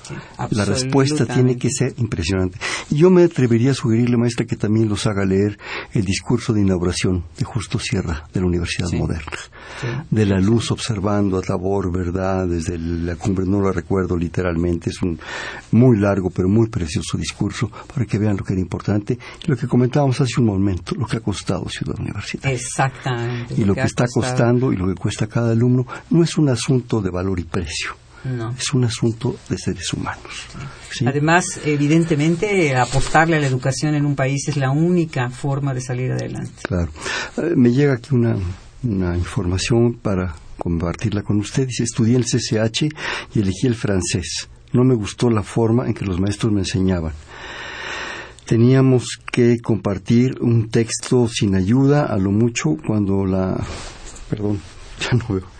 la 0.52 0.66
respuesta 0.66 1.26
tiene 1.26 1.58
que 1.58 1.70
ser 1.70 1.94
impresionante. 1.98 2.60
Yo 2.92 3.10
me 3.10 3.24
atrevería 3.24 3.72
a 3.72 3.74
sugerirle, 3.74 4.18
maestra, 4.18 4.46
que 4.46 4.58
también 4.58 4.90
los 4.90 5.08
haga 5.08 5.26
leer 5.26 5.58
el 5.94 6.04
discurso 6.04 6.54
de 6.54 6.62
inauguración 6.62 7.24
de 7.38 7.46
Justo 7.46 7.80
Sierra 7.80 8.26
de 8.32 8.42
la 8.42 8.46
Universidad 8.46 8.92
Moderna. 8.92 9.32
De 10.12 10.26
la 10.26 10.40
luz 10.40 10.72
observando 10.72 11.38
a 11.38 11.42
Tabor, 11.42 11.92
¿verdad? 11.92 12.48
Desde 12.48 12.78
la 12.78 13.16
cumbre, 13.16 13.46
no 13.46 13.60
lo 13.60 13.72
recuerdo 13.72 14.16
literalmente, 14.18 14.90
es 14.90 15.02
un 15.02 15.20
muy 15.72 15.98
largo 15.98 16.30
pero 16.30 16.48
muy 16.48 16.68
precioso 16.70 17.18
discurso 17.18 17.72
para 17.94 18.06
que 18.06 18.18
vean 18.18 18.38
lo 18.38 18.44
que 18.44 18.54
era 18.54 18.62
importante 18.62 19.18
y 19.44 19.48
lo 19.48 19.56
que 19.56 19.68
comentábamos 19.68 20.20
hace 20.22 20.40
un 20.40 20.48
momento, 20.48 20.96
lo 20.96 21.06
que 21.06 21.18
ha 21.18 21.22
costado 21.22 21.68
Ciudad 21.70 22.00
Universitaria. 22.00 22.56
Exactamente. 22.56 23.54
Y 23.58 23.64
lo, 23.64 23.74
que, 23.74 23.82
está 23.82 24.06
costando 24.14 24.74
y 24.74 24.78
lo 24.78 24.88
que 24.88 24.96
cuesta 24.96 25.28
cada 25.28 25.52
alumno 25.52 25.86
no 26.10 26.24
es 26.24 26.38
un 26.38 26.50
asunto 26.50 27.02
de 27.02 27.10
valor 27.10 27.40
y 27.40 27.44
precio 27.44 28.05
es 28.58 28.74
un 28.74 28.84
asunto 28.86 29.36
de 29.50 29.58
seres 29.58 29.94
humanos. 29.94 30.48
Además, 31.06 31.46
evidentemente, 31.66 32.76
apostarle 32.76 33.38
a 33.38 33.40
la 33.40 33.48
educación 33.48 33.96
en 33.96 34.06
un 34.06 34.16
país 34.16 34.48
es 34.48 34.58
la 34.58 34.72
única 34.72 35.30
forma 35.30 35.74
de 35.74 35.82
salir 35.82 36.12
adelante. 36.12 36.62
Claro. 36.64 36.92
Eh, 37.38 37.54
me 37.56 37.72
llega 37.72 37.94
aquí 37.94 38.16
una, 38.16 38.36
una 38.84 39.18
información 39.18 39.96
para 39.96 40.36
compartirla 40.58 41.22
con 41.22 41.38
ustedes. 41.40 41.80
Estudié 41.82 42.16
el 42.16 42.26
CCH 42.26 42.84
y 43.34 43.40
elegí 43.40 43.68
el 43.68 43.76
francés. 43.76 44.50
No 44.74 44.84
me 44.84 44.96
gustó 44.96 45.30
la 45.30 45.44
forma 45.44 45.88
en 45.88 45.94
que 45.94 46.06
los 46.06 46.20
maestros 46.20 46.52
me 46.52 46.62
enseñaban 46.62 47.14
teníamos 48.46 49.20
que 49.32 49.58
compartir 49.60 50.40
un 50.40 50.70
texto 50.70 51.28
sin 51.28 51.56
ayuda 51.56 52.06
a 52.06 52.18
lo 52.18 52.32
mucho 52.32 52.78
cuando 52.86 53.26
la 53.26 53.58
perdón 54.30 54.60
ya 55.00 55.18
no 55.18 55.26
veo 55.30 55.55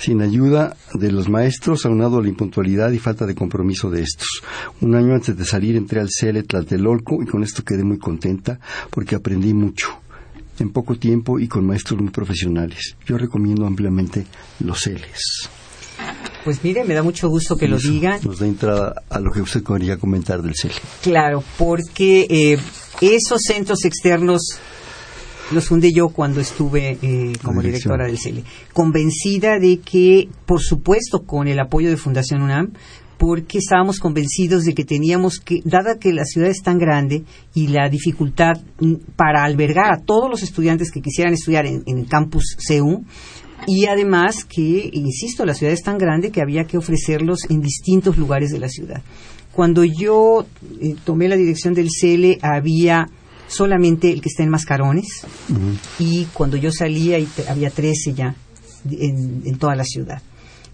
sin 0.00 0.22
ayuda 0.22 0.76
de 0.94 1.12
los 1.12 1.28
maestros, 1.28 1.84
aunado 1.84 2.18
a 2.18 2.22
la 2.22 2.28
impuntualidad 2.28 2.90
y 2.90 2.98
falta 2.98 3.26
de 3.26 3.34
compromiso 3.34 3.90
de 3.90 4.02
estos. 4.02 4.28
Un 4.80 4.94
año 4.94 5.14
antes 5.14 5.36
de 5.36 5.44
salir 5.44 5.76
entré 5.76 6.00
al 6.00 6.08
CELE 6.10 6.42
Tlatelolco 6.42 7.22
y 7.22 7.26
con 7.26 7.42
esto 7.42 7.62
quedé 7.62 7.84
muy 7.84 7.98
contenta 7.98 8.58
porque 8.90 9.14
aprendí 9.14 9.52
mucho 9.52 9.88
en 10.58 10.70
poco 10.72 10.96
tiempo 10.96 11.38
y 11.38 11.48
con 11.48 11.66
maestros 11.66 12.00
muy 12.00 12.10
profesionales. 12.10 12.96
Yo 13.06 13.18
recomiendo 13.18 13.66
ampliamente 13.66 14.26
los 14.60 14.82
CELES. 14.82 15.50
Pues 16.44 16.64
mire, 16.64 16.84
me 16.84 16.94
da 16.94 17.02
mucho 17.02 17.28
gusto 17.28 17.56
que 17.56 17.68
lo 17.68 17.78
digan. 17.78 18.20
Nos 18.24 18.38
da 18.38 18.46
entrada 18.46 19.02
a 19.10 19.20
lo 19.20 19.30
que 19.30 19.42
usted 19.42 19.62
quería 19.62 19.98
comentar 19.98 20.40
del 20.40 20.54
CELE. 20.54 20.74
Claro, 21.02 21.44
porque 21.58 22.26
eh, 22.30 22.58
esos 23.02 23.42
centros 23.42 23.84
externos 23.84 24.58
los 25.50 25.66
fundé 25.66 25.92
yo 25.92 26.08
cuando 26.08 26.40
estuve 26.40 26.98
eh, 27.02 27.32
como 27.42 27.62
directora 27.62 28.06
del 28.06 28.18
CELE, 28.18 28.44
convencida 28.72 29.58
de 29.58 29.78
que, 29.78 30.28
por 30.46 30.60
supuesto, 30.60 31.24
con 31.24 31.48
el 31.48 31.58
apoyo 31.58 31.90
de 31.90 31.96
Fundación 31.96 32.42
UNAM, 32.42 32.72
porque 33.18 33.58
estábamos 33.58 33.98
convencidos 33.98 34.64
de 34.64 34.74
que 34.74 34.84
teníamos 34.84 35.40
que, 35.40 35.60
dada 35.64 35.98
que 35.98 36.12
la 36.12 36.24
ciudad 36.24 36.48
es 36.48 36.62
tan 36.62 36.78
grande 36.78 37.24
y 37.52 37.66
la 37.66 37.88
dificultad 37.90 38.54
mm, 38.80 38.94
para 39.14 39.44
albergar 39.44 39.92
a 39.92 40.00
todos 40.02 40.30
los 40.30 40.42
estudiantes 40.42 40.90
que 40.90 41.02
quisieran 41.02 41.34
estudiar 41.34 41.66
en, 41.66 41.82
el 41.86 42.06
campus 42.06 42.56
CEU, 42.58 43.04
y 43.66 43.86
además 43.86 44.46
que, 44.46 44.88
insisto, 44.90 45.44
la 45.44 45.52
ciudad 45.52 45.74
es 45.74 45.82
tan 45.82 45.98
grande 45.98 46.30
que 46.30 46.40
había 46.40 46.64
que 46.64 46.78
ofrecerlos 46.78 47.40
en 47.50 47.60
distintos 47.60 48.16
lugares 48.16 48.50
de 48.50 48.58
la 48.58 48.68
ciudad. 48.68 49.02
Cuando 49.52 49.84
yo 49.84 50.46
eh, 50.80 50.94
tomé 51.04 51.28
la 51.28 51.36
dirección 51.36 51.74
del 51.74 51.88
CELE 51.90 52.38
había 52.40 53.06
solamente 53.50 54.10
el 54.12 54.20
que 54.20 54.28
está 54.28 54.42
en 54.42 54.50
Mascarones 54.50 55.26
y 55.98 56.26
cuando 56.26 56.56
yo 56.56 56.70
salía 56.70 57.18
había 57.48 57.70
13 57.70 58.14
ya 58.14 58.34
en, 58.88 59.58
toda 59.58 59.74
la 59.74 59.84
ciudad. 59.84 60.22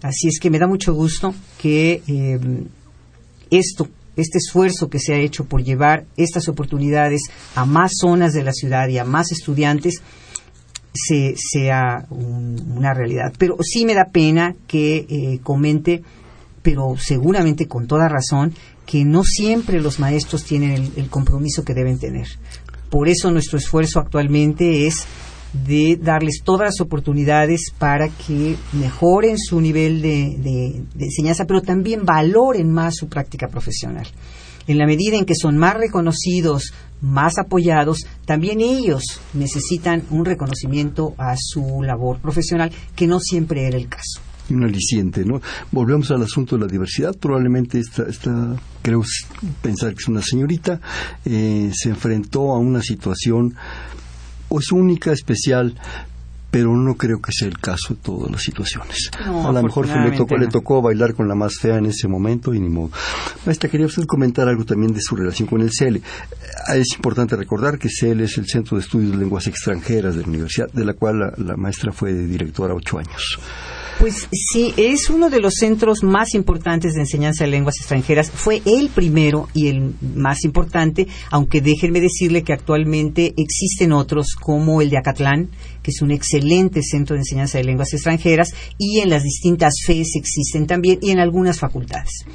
Así 0.01 0.27
es 0.27 0.39
que 0.39 0.49
me 0.49 0.59
da 0.59 0.67
mucho 0.67 0.93
gusto 0.93 1.33
que 1.57 2.03
eh, 2.07 2.39
esto, 3.49 3.87
este 4.15 4.37
esfuerzo 4.37 4.89
que 4.89 4.99
se 4.99 5.13
ha 5.15 5.17
hecho 5.17 5.45
por 5.45 5.63
llevar 5.63 6.05
estas 6.17 6.47
oportunidades 6.47 7.21
a 7.55 7.65
más 7.65 7.91
zonas 7.99 8.33
de 8.33 8.43
la 8.43 8.53
ciudad 8.53 8.87
y 8.89 8.99
a 8.99 9.03
más 9.03 9.31
estudiantes 9.31 10.01
se, 10.93 11.33
sea 11.35 12.05
una 12.09 12.93
realidad. 12.93 13.33
Pero 13.39 13.57
sí 13.61 13.85
me 13.85 13.95
da 13.95 14.05
pena 14.11 14.55
que 14.67 15.05
eh, 15.09 15.39
comente, 15.41 16.03
pero 16.61 16.95
seguramente 16.99 17.67
con 17.67 17.87
toda 17.87 18.07
razón, 18.07 18.53
que 18.85 19.03
no 19.03 19.23
siempre 19.23 19.81
los 19.81 19.99
maestros 19.99 20.43
tienen 20.45 20.91
el 20.95 21.09
compromiso 21.09 21.63
que 21.63 21.73
deben 21.73 21.99
tener. 21.99 22.27
Por 22.89 23.09
eso 23.09 23.31
nuestro 23.31 23.57
esfuerzo 23.57 23.99
actualmente 23.99 24.87
es 24.87 25.05
de 25.65 25.97
darles 26.01 26.41
todas 26.43 26.67
las 26.67 26.81
oportunidades 26.81 27.71
para 27.77 28.09
que 28.09 28.55
mejoren 28.73 29.37
su 29.37 29.59
nivel 29.61 30.01
de, 30.01 30.83
enseñanza, 30.99 31.45
pero 31.45 31.61
también 31.61 32.05
valoren 32.05 32.71
más 32.71 32.95
su 32.95 33.07
práctica 33.07 33.47
profesional. 33.47 34.07
En 34.67 34.77
la 34.77 34.85
medida 34.85 35.17
en 35.17 35.25
que 35.25 35.35
son 35.35 35.57
más 35.57 35.75
reconocidos, 35.75 36.73
más 37.01 37.37
apoyados, 37.37 38.05
también 38.25 38.59
ellos 38.59 39.03
necesitan 39.33 40.03
un 40.09 40.25
reconocimiento 40.25 41.13
a 41.17 41.35
su 41.37 41.81
labor 41.83 42.19
profesional, 42.19 42.71
que 42.95 43.07
no 43.07 43.19
siempre 43.19 43.65
era 43.67 43.77
el 43.77 43.87
caso 43.87 44.26
y 44.49 44.53
un 44.53 44.63
aliciente, 44.63 45.25
¿no? 45.25 45.41
Volvemos 45.71 46.11
al 46.11 46.23
asunto 46.23 46.55
de 46.55 46.65
la 46.65 46.67
diversidad. 46.67 47.15
Probablemente 47.17 47.79
esta, 47.79 48.03
esta 48.03 48.55
creo 48.81 49.03
pensar 49.61 49.93
que 49.93 50.01
es 50.01 50.07
una 50.07 50.21
señorita, 50.21 50.79
eh, 51.25 51.71
se 51.73 51.89
enfrentó 51.89 52.51
a 52.53 52.59
una 52.59 52.81
situación 52.81 53.55
o 54.49 54.59
es 54.59 54.71
única, 54.71 55.11
especial, 55.11 55.75
pero 56.49 56.75
no 56.75 56.95
creo 56.95 57.21
que 57.21 57.31
sea 57.31 57.47
el 57.47 57.57
caso 57.59 57.93
de 57.93 57.99
todas 58.01 58.31
las 58.31 58.41
situaciones. 58.41 59.11
a 59.23 59.51
lo 59.51 59.63
mejor 59.63 59.87
le 59.87 60.11
tocó, 60.11 60.37
le 60.37 60.47
tocó 60.47 60.81
bailar 60.81 61.13
con 61.13 61.27
la 61.27 61.35
más 61.35 61.55
fea 61.59 61.77
en 61.77 61.87
ese 61.87 62.07
momento 62.07 62.53
y 62.53 62.59
ni 62.59 62.69
modo. 62.69 62.91
Maestra, 63.45 63.69
quería 63.69 63.85
usted 63.85 64.05
comentar 64.05 64.47
algo 64.47 64.63
también 64.65 64.93
de 64.93 65.01
su 65.01 65.15
relación 65.15 65.47
con 65.47 65.61
el 65.61 65.71
CELE. 65.71 65.99
Eh, 65.99 66.79
es 66.79 66.95
importante 66.95 67.35
recordar 67.35 67.77
que 67.77 67.89
CELE 67.89 68.25
es 68.25 68.37
el 68.37 68.47
Centro 68.47 68.77
de 68.77 68.83
Estudios 68.83 69.11
de 69.11 69.17
Lenguas 69.17 69.47
Extranjeras 69.47 70.15
de 70.15 70.21
la 70.21 70.27
Universidad, 70.27 70.71
de 70.71 70.85
la 70.85 70.93
cual 70.93 71.19
la, 71.19 71.33
la 71.37 71.57
maestra 71.57 71.91
fue 71.91 72.13
directora 72.13 72.73
ocho 72.73 72.99
años. 72.99 73.39
Pues 73.99 74.27
sí, 74.31 74.75
es 74.77 75.09
uno 75.09 75.31
de 75.31 75.39
los 75.39 75.55
centros 75.55 76.03
más 76.03 76.35
importantes 76.35 76.93
de 76.93 77.01
enseñanza 77.01 77.45
de 77.45 77.49
lenguas 77.49 77.77
extranjeras. 77.79 78.29
Fue 78.29 78.61
el 78.63 78.89
primero 78.89 79.47
y 79.55 79.69
el 79.69 79.95
más 80.15 80.43
importante, 80.43 81.07
aunque 81.31 81.61
déjenme 81.61 81.99
decirle 81.99 82.43
que 82.43 82.53
actualmente 82.53 83.33
existen 83.37 83.91
otros 83.93 84.35
como 84.39 84.83
el 84.83 84.91
de 84.91 84.99
Acatlán, 84.99 85.49
que 85.87 85.91
es 85.91 86.01
un 86.01 86.11
excelente 86.11 86.81
centro 86.83 87.13
de 87.13 87.21
enseñanza 87.21 87.59
de 87.59 87.63
lenguas 87.63 87.93
extranjeras, 87.93 88.53
y 88.77 88.99
en 88.99 89.09
las 89.09 89.23
distintas 89.23 89.75
FES 89.85 90.17
existen 90.17 90.67
también 90.67 90.99
y 91.01 91.11
en 91.11 91.19
algunas 91.19 91.59
facultades. 91.59 92.25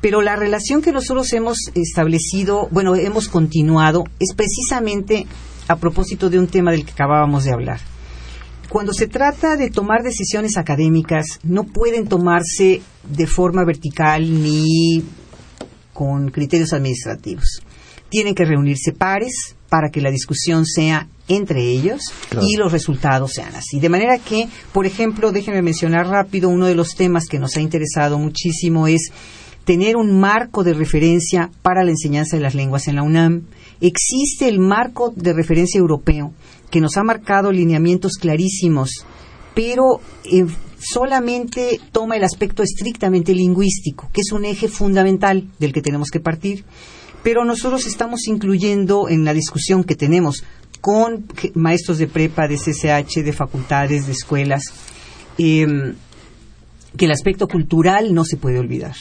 Pero 0.00 0.22
la 0.22 0.34
relación 0.34 0.80
que 0.80 0.92
nosotros 0.92 1.30
hemos 1.34 1.58
establecido, 1.74 2.68
bueno, 2.70 2.96
hemos 2.96 3.28
continuado, 3.28 4.04
es 4.18 4.34
precisamente 4.34 5.26
a 5.68 5.76
propósito 5.76 6.30
de 6.30 6.38
un 6.38 6.46
tema 6.46 6.70
del 6.70 6.86
que 6.86 6.92
acabábamos 6.92 7.44
de 7.44 7.52
hablar 7.52 7.80
cuando 8.70 8.92
se 8.92 9.06
trata 9.06 9.56
de 9.56 9.70
tomar 9.70 10.02
decisiones 10.02 10.56
académicas, 10.56 11.38
no 11.44 11.64
pueden 11.64 12.08
tomarse 12.08 12.82
de 13.08 13.26
forma 13.26 13.64
vertical 13.64 14.42
ni 14.42 15.04
con 15.92 16.30
criterios 16.30 16.72
administrativos. 16.72 17.62
Tienen 18.08 18.34
que 18.34 18.44
reunirse 18.44 18.92
pares 18.92 19.55
para 19.68 19.90
que 19.90 20.00
la 20.00 20.10
discusión 20.10 20.64
sea 20.66 21.08
entre 21.28 21.62
ellos 21.62 22.00
y 22.40 22.56
los 22.56 22.72
resultados 22.72 23.32
sean 23.34 23.54
así. 23.54 23.80
De 23.80 23.88
manera 23.88 24.18
que, 24.18 24.48
por 24.72 24.86
ejemplo, 24.86 25.32
déjenme 25.32 25.62
mencionar 25.62 26.06
rápido, 26.06 26.48
uno 26.48 26.66
de 26.66 26.74
los 26.74 26.94
temas 26.94 27.26
que 27.26 27.38
nos 27.38 27.56
ha 27.56 27.60
interesado 27.60 28.18
muchísimo 28.18 28.86
es 28.86 29.10
tener 29.64 29.96
un 29.96 30.18
marco 30.18 30.62
de 30.62 30.74
referencia 30.74 31.50
para 31.62 31.84
la 31.84 31.90
enseñanza 31.90 32.36
de 32.36 32.42
las 32.42 32.54
lenguas 32.54 32.86
en 32.86 32.96
la 32.96 33.02
UNAM. 33.02 33.46
Existe 33.80 34.48
el 34.48 34.60
marco 34.60 35.12
de 35.14 35.32
referencia 35.32 35.78
europeo 35.78 36.32
que 36.70 36.80
nos 36.80 36.96
ha 36.96 37.02
marcado 37.02 37.50
lineamientos 37.50 38.12
clarísimos, 38.14 39.04
pero 39.54 40.00
eh, 40.24 40.46
solamente 40.78 41.80
toma 41.90 42.16
el 42.16 42.24
aspecto 42.24 42.62
estrictamente 42.62 43.34
lingüístico, 43.34 44.08
que 44.12 44.20
es 44.20 44.32
un 44.32 44.44
eje 44.44 44.68
fundamental 44.68 45.48
del 45.58 45.72
que 45.72 45.82
tenemos 45.82 46.10
que 46.10 46.20
partir. 46.20 46.64
Pero 47.26 47.44
nosotros 47.44 47.86
estamos 47.86 48.28
incluyendo 48.28 49.08
en 49.08 49.24
la 49.24 49.34
discusión 49.34 49.82
que 49.82 49.96
tenemos 49.96 50.44
con 50.80 51.26
maestros 51.54 51.98
de 51.98 52.06
prepa, 52.06 52.46
de 52.46 52.56
CCH, 52.56 53.24
de 53.24 53.32
facultades, 53.32 54.06
de 54.06 54.12
escuelas, 54.12 54.62
em, 55.36 55.96
que 56.96 57.06
el 57.06 57.10
aspecto 57.10 57.48
cultural 57.48 58.14
no 58.14 58.24
se 58.24 58.36
puede 58.36 58.60
olvidar. 58.60 58.94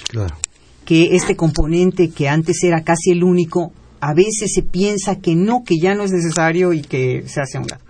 Que 0.85 1.15
este 1.15 1.35
componente 1.35 2.09
que 2.09 2.27
antes 2.27 2.63
era 2.63 2.81
casi 2.81 3.11
el 3.11 3.23
único, 3.23 3.71
a 3.99 4.15
veces 4.15 4.53
se 4.55 4.63
piensa 4.63 5.17
que 5.17 5.35
no, 5.35 5.63
que 5.63 5.75
ya 5.79 5.93
no 5.93 6.03
es 6.03 6.11
necesario 6.11 6.73
y 6.73 6.81
que 6.81 7.25
se 7.27 7.41
hace 7.41 7.59
a 7.59 7.61
un 7.61 7.67
lado. 7.67 7.83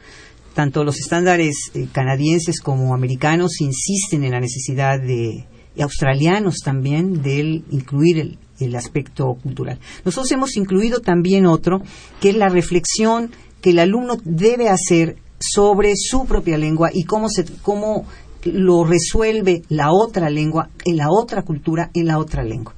Tanto 0.54 0.84
los 0.84 1.00
estándares 1.00 1.56
eh, 1.76 1.88
canadienses 1.94 2.60
como 2.60 2.94
americanos 2.94 3.62
insisten 3.62 4.26
en 4.26 4.32
la 4.32 4.42
necesidad 4.42 5.00
de, 5.00 5.46
y 5.78 5.82
australianos 5.82 6.58
también, 6.62 7.22
de 7.22 7.64
incluir 7.72 8.20
el, 8.20 8.38
el 8.60 8.76
aspecto 8.76 9.36
cultural. 9.42 9.80
Nosotros 10.04 10.32
hemos 10.32 10.56
incluido 10.58 11.00
también 11.00 11.46
otro, 11.46 11.82
que 12.20 12.30
es 12.30 12.36
la 12.36 12.50
reflexión 12.50 13.32
que 13.62 13.72
el 13.72 13.80
alumno 13.80 14.18
debe 14.24 14.70
hacer 14.70 15.18
sobre 15.40 15.94
su 15.96 16.26
propia 16.26 16.58
lengua 16.58 16.90
y 16.94 17.04
cómo, 17.04 17.30
se, 17.30 17.46
cómo 17.62 18.06
lo 18.44 18.84
resuelve 18.84 19.64
la 19.70 19.92
otra 19.92 20.30
lengua, 20.30 20.70
en 20.86 20.98
la 20.98 21.10
otra 21.10 21.42
cultura, 21.42 21.90
en 21.94 22.08
la 22.08 22.18
otra 22.18 22.44
lengua. 22.44 22.74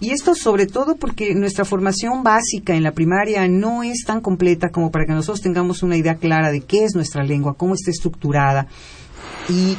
Y 0.00 0.10
esto 0.10 0.34
sobre 0.36 0.66
todo 0.66 0.94
porque 0.94 1.34
nuestra 1.34 1.64
formación 1.64 2.22
básica 2.22 2.74
en 2.74 2.84
la 2.84 2.92
primaria 2.92 3.48
no 3.48 3.82
es 3.82 4.04
tan 4.06 4.20
completa 4.20 4.68
como 4.68 4.92
para 4.92 5.06
que 5.06 5.12
nosotros 5.12 5.40
tengamos 5.40 5.82
una 5.82 5.96
idea 5.96 6.14
clara 6.14 6.52
de 6.52 6.60
qué 6.60 6.84
es 6.84 6.94
nuestra 6.94 7.24
lengua, 7.24 7.54
cómo 7.54 7.74
está 7.74 7.90
estructurada. 7.90 8.68
Y 9.48 9.76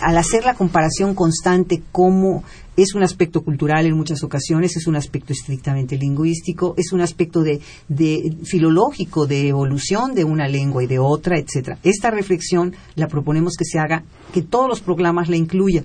al 0.00 0.16
hacer 0.16 0.44
la 0.44 0.54
comparación 0.54 1.14
constante, 1.14 1.82
cómo 1.90 2.44
es 2.76 2.94
un 2.94 3.02
aspecto 3.02 3.42
cultural 3.42 3.86
en 3.86 3.96
muchas 3.96 4.22
ocasiones, 4.22 4.76
es 4.76 4.86
un 4.86 4.96
aspecto 4.96 5.32
estrictamente 5.32 5.96
lingüístico, 5.96 6.74
es 6.76 6.92
un 6.92 7.00
aspecto 7.00 7.42
de, 7.42 7.60
de, 7.88 8.36
filológico, 8.44 9.26
de 9.26 9.48
evolución 9.48 10.14
de 10.14 10.24
una 10.24 10.46
lengua 10.48 10.84
y 10.84 10.86
de 10.86 10.98
otra, 10.98 11.38
etcétera. 11.38 11.78
Esta 11.82 12.10
reflexión 12.10 12.74
la 12.94 13.08
proponemos 13.08 13.54
que 13.56 13.64
se 13.64 13.78
haga, 13.78 14.04
que 14.32 14.42
todos 14.42 14.68
los 14.68 14.80
programas 14.80 15.28
la 15.28 15.36
incluyan. 15.36 15.84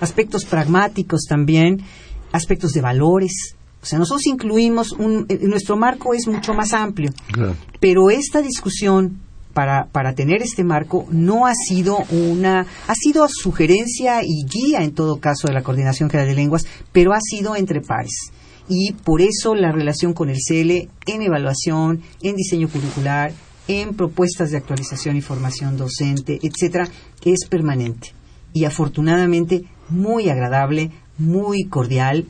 Aspectos 0.00 0.44
pragmáticos 0.44 1.22
también, 1.28 1.80
aspectos 2.32 2.72
de 2.72 2.80
valores. 2.80 3.54
O 3.80 3.86
sea, 3.86 3.98
nosotros 3.98 4.26
incluimos 4.26 4.92
un, 4.92 5.26
nuestro 5.42 5.76
marco 5.76 6.14
es 6.14 6.26
mucho 6.26 6.54
más 6.54 6.72
amplio, 6.72 7.12
pero 7.80 8.10
esta 8.10 8.40
discusión 8.40 9.20
para, 9.52 9.86
para 9.86 10.14
tener 10.14 10.42
este 10.42 10.64
marco 10.64 11.06
no 11.10 11.46
ha 11.46 11.54
sido 11.54 11.98
una, 12.10 12.66
ha 12.86 12.94
sido 12.94 13.26
sugerencia 13.28 14.22
y 14.22 14.44
guía 14.46 14.82
en 14.82 14.92
todo 14.92 15.20
caso 15.20 15.48
de 15.48 15.54
la 15.54 15.62
Coordinación 15.62 16.10
General 16.10 16.28
de 16.28 16.36
Lenguas, 16.36 16.66
pero 16.92 17.12
ha 17.12 17.20
sido 17.20 17.56
entre 17.56 17.80
pares. 17.80 18.32
Y 18.68 18.92
por 18.92 19.20
eso 19.20 19.54
la 19.54 19.72
relación 19.72 20.14
con 20.14 20.30
el 20.30 20.38
CL 20.38 20.88
en 21.06 21.22
evaluación, 21.22 22.02
en 22.22 22.36
diseño 22.36 22.68
curricular, 22.68 23.32
en 23.68 23.94
propuestas 23.94 24.50
de 24.50 24.56
actualización 24.56 25.16
y 25.16 25.20
formación 25.20 25.76
docente, 25.76 26.38
etcétera, 26.42 26.88
es 27.24 27.46
permanente. 27.48 28.12
Y 28.52 28.64
afortunadamente 28.64 29.64
muy 29.88 30.28
agradable, 30.28 30.90
muy 31.18 31.64
cordial, 31.64 32.26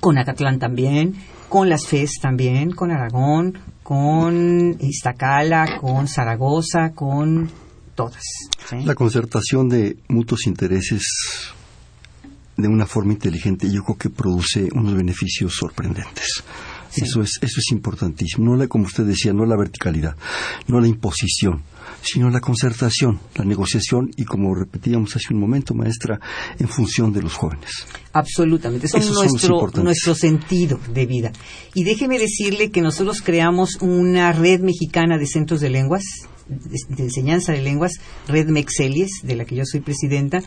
con 0.00 0.18
Acatlán 0.18 0.58
también, 0.58 1.14
con 1.48 1.68
las 1.68 1.86
FES 1.86 2.18
también, 2.20 2.72
con 2.72 2.90
Aragón, 2.90 3.58
con 3.84 4.76
Iztacala, 4.80 5.78
con 5.78 6.08
Zaragoza, 6.08 6.92
con 6.94 7.50
todas. 7.94 8.24
La 8.84 8.94
concertación 8.94 9.68
de 9.68 9.98
mutuos 10.08 10.46
intereses 10.46 11.02
de 12.56 12.66
una 12.66 12.86
forma 12.86 13.12
inteligente 13.12 13.70
yo 13.70 13.82
creo 13.84 13.98
que 13.98 14.10
produce 14.10 14.68
unos 14.72 14.94
beneficios 14.94 15.54
sorprendentes. 15.54 16.42
Eso 16.96 17.22
es 17.22 17.38
eso 17.42 17.60
es 17.60 17.72
importantísimo. 17.72 18.46
No 18.46 18.56
la, 18.56 18.68
como 18.68 18.84
usted 18.84 19.04
decía, 19.04 19.32
no 19.34 19.44
la 19.44 19.56
verticalidad, 19.56 20.16
no 20.66 20.80
la 20.80 20.88
imposición, 20.88 21.62
sino 22.04 22.30
la 22.30 22.40
concertación, 22.40 23.20
la 23.34 23.44
negociación 23.44 24.10
y 24.16 24.24
como 24.24 24.54
repetíamos 24.54 25.16
hace 25.16 25.32
un 25.32 25.40
momento, 25.40 25.74
maestra, 25.74 26.20
en 26.58 26.68
función 26.68 27.12
de 27.12 27.22
los 27.22 27.34
jóvenes. 27.34 27.86
Absolutamente, 28.12 28.86
eso 28.86 28.98
es 28.98 29.10
nuestro, 29.10 29.70
nuestro 29.82 30.14
sentido 30.14 30.78
de 30.92 31.06
vida. 31.06 31.32
Y 31.74 31.84
déjeme 31.84 32.18
decirle 32.18 32.70
que 32.70 32.80
nosotros 32.80 33.22
creamos 33.22 33.78
una 33.80 34.32
red 34.32 34.60
mexicana 34.60 35.18
de 35.18 35.26
centros 35.26 35.60
de 35.60 35.70
lenguas, 35.70 36.02
de, 36.46 37.02
enseñanza 37.02 37.52
de 37.52 37.62
lenguas, 37.62 37.92
Red 38.28 38.48
Mexelies, 38.48 39.10
de 39.22 39.34
la 39.34 39.44
que 39.44 39.56
yo 39.56 39.64
soy 39.64 39.80
presidenta, 39.80 40.42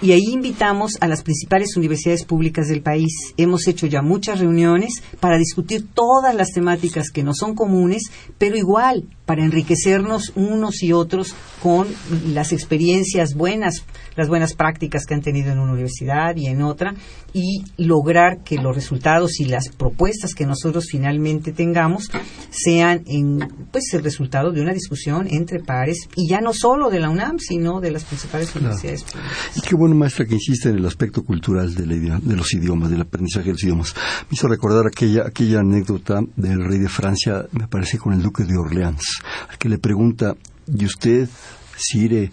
y 0.00 0.12
ahí 0.12 0.24
invitamos 0.32 0.92
a 1.00 1.08
las 1.08 1.22
principales 1.22 1.76
universidades 1.76 2.24
públicas 2.24 2.68
del 2.68 2.82
país. 2.82 3.12
Hemos 3.36 3.66
hecho 3.68 3.86
ya 3.86 4.02
muchas 4.02 4.40
reuniones 4.40 5.02
para 5.20 5.38
discutir 5.38 5.86
todas 5.92 6.34
las 6.34 6.48
temáticas 6.52 7.10
que 7.10 7.22
no 7.22 7.34
son 7.34 7.54
comunes, 7.54 8.02
pero 8.38 8.56
igual 8.56 9.04
para 9.32 9.44
enriquecernos 9.44 10.32
unos 10.34 10.82
y 10.82 10.92
otros 10.92 11.34
con 11.62 11.86
las 12.34 12.52
experiencias 12.52 13.32
buenas, 13.32 13.82
las 14.14 14.28
buenas 14.28 14.52
prácticas 14.52 15.06
que 15.06 15.14
han 15.14 15.22
tenido 15.22 15.50
en 15.50 15.58
una 15.58 15.72
universidad 15.72 16.36
y 16.36 16.48
en 16.48 16.60
otra, 16.60 16.94
y 17.32 17.64
lograr 17.78 18.42
que 18.44 18.56
los 18.56 18.74
resultados 18.74 19.40
y 19.40 19.46
las 19.46 19.70
propuestas 19.70 20.34
que 20.34 20.44
nosotros 20.44 20.84
finalmente 20.90 21.52
tengamos 21.52 22.10
sean 22.50 23.04
en, 23.06 23.38
pues 23.70 23.84
el 23.94 24.04
resultado 24.04 24.52
de 24.52 24.60
una 24.60 24.74
discusión 24.74 25.26
entre 25.30 25.60
pares, 25.60 26.08
y 26.14 26.28
ya 26.28 26.42
no 26.42 26.52
solo 26.52 26.90
de 26.90 27.00
la 27.00 27.08
UNAM, 27.08 27.38
sino 27.38 27.80
de 27.80 27.90
las 27.90 28.04
principales 28.04 28.54
universidades 28.54 29.04
públicas. 29.04 29.32
Y 29.56 29.62
qué 29.62 29.74
bueno, 29.74 29.94
maestra, 29.94 30.26
que 30.26 30.34
insiste 30.34 30.68
en 30.68 30.76
el 30.76 30.84
aspecto 30.84 31.24
cultural 31.24 31.74
de, 31.74 31.86
de 31.86 32.36
los 32.36 32.52
idiomas, 32.52 32.90
del 32.90 33.00
aprendizaje 33.00 33.46
de 33.46 33.52
los 33.52 33.64
idiomas. 33.64 33.94
Me 34.28 34.34
hizo 34.34 34.46
recordar 34.46 34.88
aquella, 34.88 35.22
aquella 35.26 35.60
anécdota 35.60 36.20
del 36.36 36.62
rey 36.62 36.80
de 36.80 36.90
Francia, 36.90 37.46
me 37.52 37.66
parece, 37.66 37.96
con 37.96 38.12
el 38.12 38.20
duque 38.20 38.44
de 38.44 38.58
Orleans 38.58 39.21
al 39.48 39.58
que 39.58 39.68
le 39.68 39.78
pregunta, 39.78 40.34
¿y 40.66 40.84
usted, 40.84 41.28
Sire, 41.76 42.30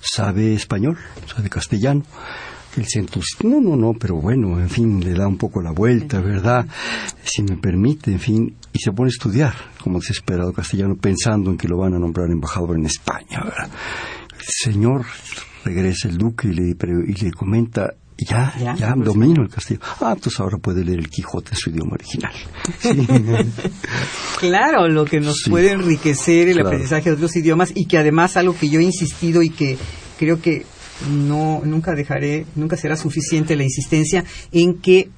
sabe 0.00 0.54
español? 0.54 0.98
¿Sabe 1.26 1.48
castellano? 1.48 2.02
El 2.76 2.86
centro, 2.86 3.20
no, 3.42 3.60
no, 3.60 3.76
no, 3.76 3.94
pero 3.94 4.16
bueno, 4.16 4.60
en 4.60 4.68
fin, 4.68 5.00
le 5.00 5.12
da 5.12 5.26
un 5.26 5.36
poco 5.36 5.60
la 5.60 5.72
vuelta, 5.72 6.20
¿verdad? 6.20 6.66
Si 7.24 7.42
me 7.42 7.56
permite, 7.56 8.12
en 8.12 8.20
fin, 8.20 8.56
y 8.72 8.78
se 8.78 8.92
pone 8.92 9.08
a 9.08 9.10
estudiar 9.10 9.54
como 9.82 9.98
desesperado 9.98 10.52
castellano, 10.52 10.94
pensando 10.94 11.50
en 11.50 11.56
que 11.56 11.66
lo 11.66 11.78
van 11.78 11.94
a 11.94 11.98
nombrar 11.98 12.30
embajador 12.30 12.76
en 12.76 12.86
España, 12.86 13.42
¿verdad? 13.42 13.68
El 14.32 14.46
señor 14.46 15.06
regresa 15.64 16.08
el 16.08 16.18
duque 16.18 16.48
y 16.48 16.52
le, 16.52 16.76
y 17.06 17.14
le 17.14 17.32
comenta, 17.32 17.94
ya, 18.18 18.74
ya, 18.76 18.94
domino 18.96 19.42
el 19.42 19.48
castellano. 19.48 19.86
Ah, 20.00 20.12
entonces 20.16 20.40
ahora 20.40 20.58
puede 20.58 20.84
leer 20.84 20.98
el 20.98 21.08
Quijote 21.08 21.50
en 21.52 21.56
su 21.56 21.70
idioma 21.70 21.92
original. 21.94 22.32
claro, 24.40 24.88
lo 24.88 25.04
que 25.04 25.20
nos 25.20 25.44
puede 25.48 25.70
enriquecer 25.70 26.48
el 26.48 26.60
aprendizaje 26.60 27.10
de 27.10 27.16
otros 27.16 27.36
idiomas 27.36 27.72
y 27.74 27.86
que 27.86 27.98
además 27.98 28.36
algo 28.36 28.56
que 28.56 28.68
yo 28.68 28.80
he 28.80 28.84
insistido 28.84 29.42
y 29.42 29.50
que 29.50 29.78
creo 30.18 30.40
que 30.40 30.66
no 31.08 31.60
nunca 31.64 31.94
dejaré, 31.94 32.46
nunca 32.56 32.76
será 32.76 32.96
suficiente 32.96 33.54
la 33.54 33.62
insistencia 33.62 34.24
en 34.50 34.74
que 34.74 35.10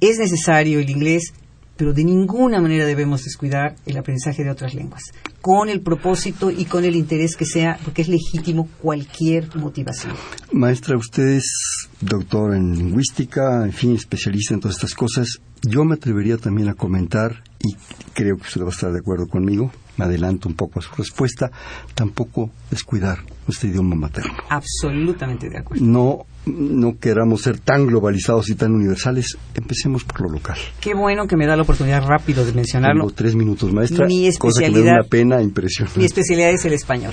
es 0.00 0.18
necesario 0.18 0.80
el 0.80 0.90
inglés, 0.90 1.32
pero 1.76 1.92
de 1.92 2.04
ninguna 2.04 2.60
manera 2.60 2.86
debemos 2.86 3.24
descuidar 3.24 3.76
el 3.86 3.96
aprendizaje 3.96 4.44
de 4.44 4.50
otras 4.50 4.74
lenguas, 4.74 5.02
con 5.40 5.68
el 5.68 5.80
propósito 5.80 6.50
y 6.50 6.64
con 6.64 6.84
el 6.84 6.96
interés 6.96 7.36
que 7.36 7.44
sea, 7.44 7.78
porque 7.84 8.02
es 8.02 8.08
legítimo 8.08 8.68
cualquier 8.80 9.54
motivación. 9.56 10.14
Maestra, 10.52 10.96
usted 10.96 11.36
es 11.36 11.88
doctor 12.00 12.54
en 12.54 12.76
lingüística, 12.76 13.64
en 13.64 13.72
fin, 13.72 13.94
especialista 13.94 14.54
en 14.54 14.60
todas 14.60 14.76
estas 14.76 14.94
cosas. 14.94 15.40
Yo 15.62 15.84
me 15.84 15.94
atrevería 15.94 16.36
también 16.38 16.68
a 16.68 16.74
comentar, 16.74 17.42
y 17.60 17.74
creo 18.14 18.36
que 18.36 18.42
usted 18.42 18.62
va 18.62 18.68
a 18.68 18.70
estar 18.70 18.92
de 18.92 18.98
acuerdo 18.98 19.26
conmigo, 19.26 19.70
me 19.96 20.04
adelanto 20.04 20.48
un 20.48 20.54
poco 20.54 20.80
a 20.80 20.82
su 20.82 20.94
respuesta, 20.94 21.50
tampoco 21.94 22.50
descuidar 22.70 23.18
nuestro 23.46 23.68
idioma 23.68 23.94
materno. 23.94 24.34
Absolutamente 24.48 25.48
de 25.48 25.58
acuerdo. 25.58 25.84
No, 25.84 26.26
no 26.46 26.98
queramos 26.98 27.42
ser 27.42 27.58
tan 27.58 27.86
globalizados 27.86 28.48
y 28.50 28.54
tan 28.54 28.72
universales, 28.72 29.36
empecemos 29.54 30.04
por 30.04 30.22
lo 30.22 30.28
local. 30.30 30.58
Qué 30.80 30.94
bueno 30.94 31.26
que 31.26 31.36
me 31.36 31.46
da 31.46 31.56
la 31.56 31.62
oportunidad 31.62 32.06
rápido 32.06 32.44
de 32.44 32.52
mencionarlo. 32.52 33.04
Tengo 33.04 33.14
tres 33.14 33.34
minutos, 33.34 33.72
maestra. 33.72 34.06
Mi 34.06 34.26
especialidad, 34.26 34.38
cosa 34.38 34.60
que 34.62 34.70
me 34.70 34.86
da 34.86 34.92
una 35.00 35.02
pena 35.04 35.42
impresionante. 35.42 35.98
Mi 35.98 36.06
especialidad 36.06 36.50
es 36.50 36.64
el 36.64 36.72
español. 36.72 37.12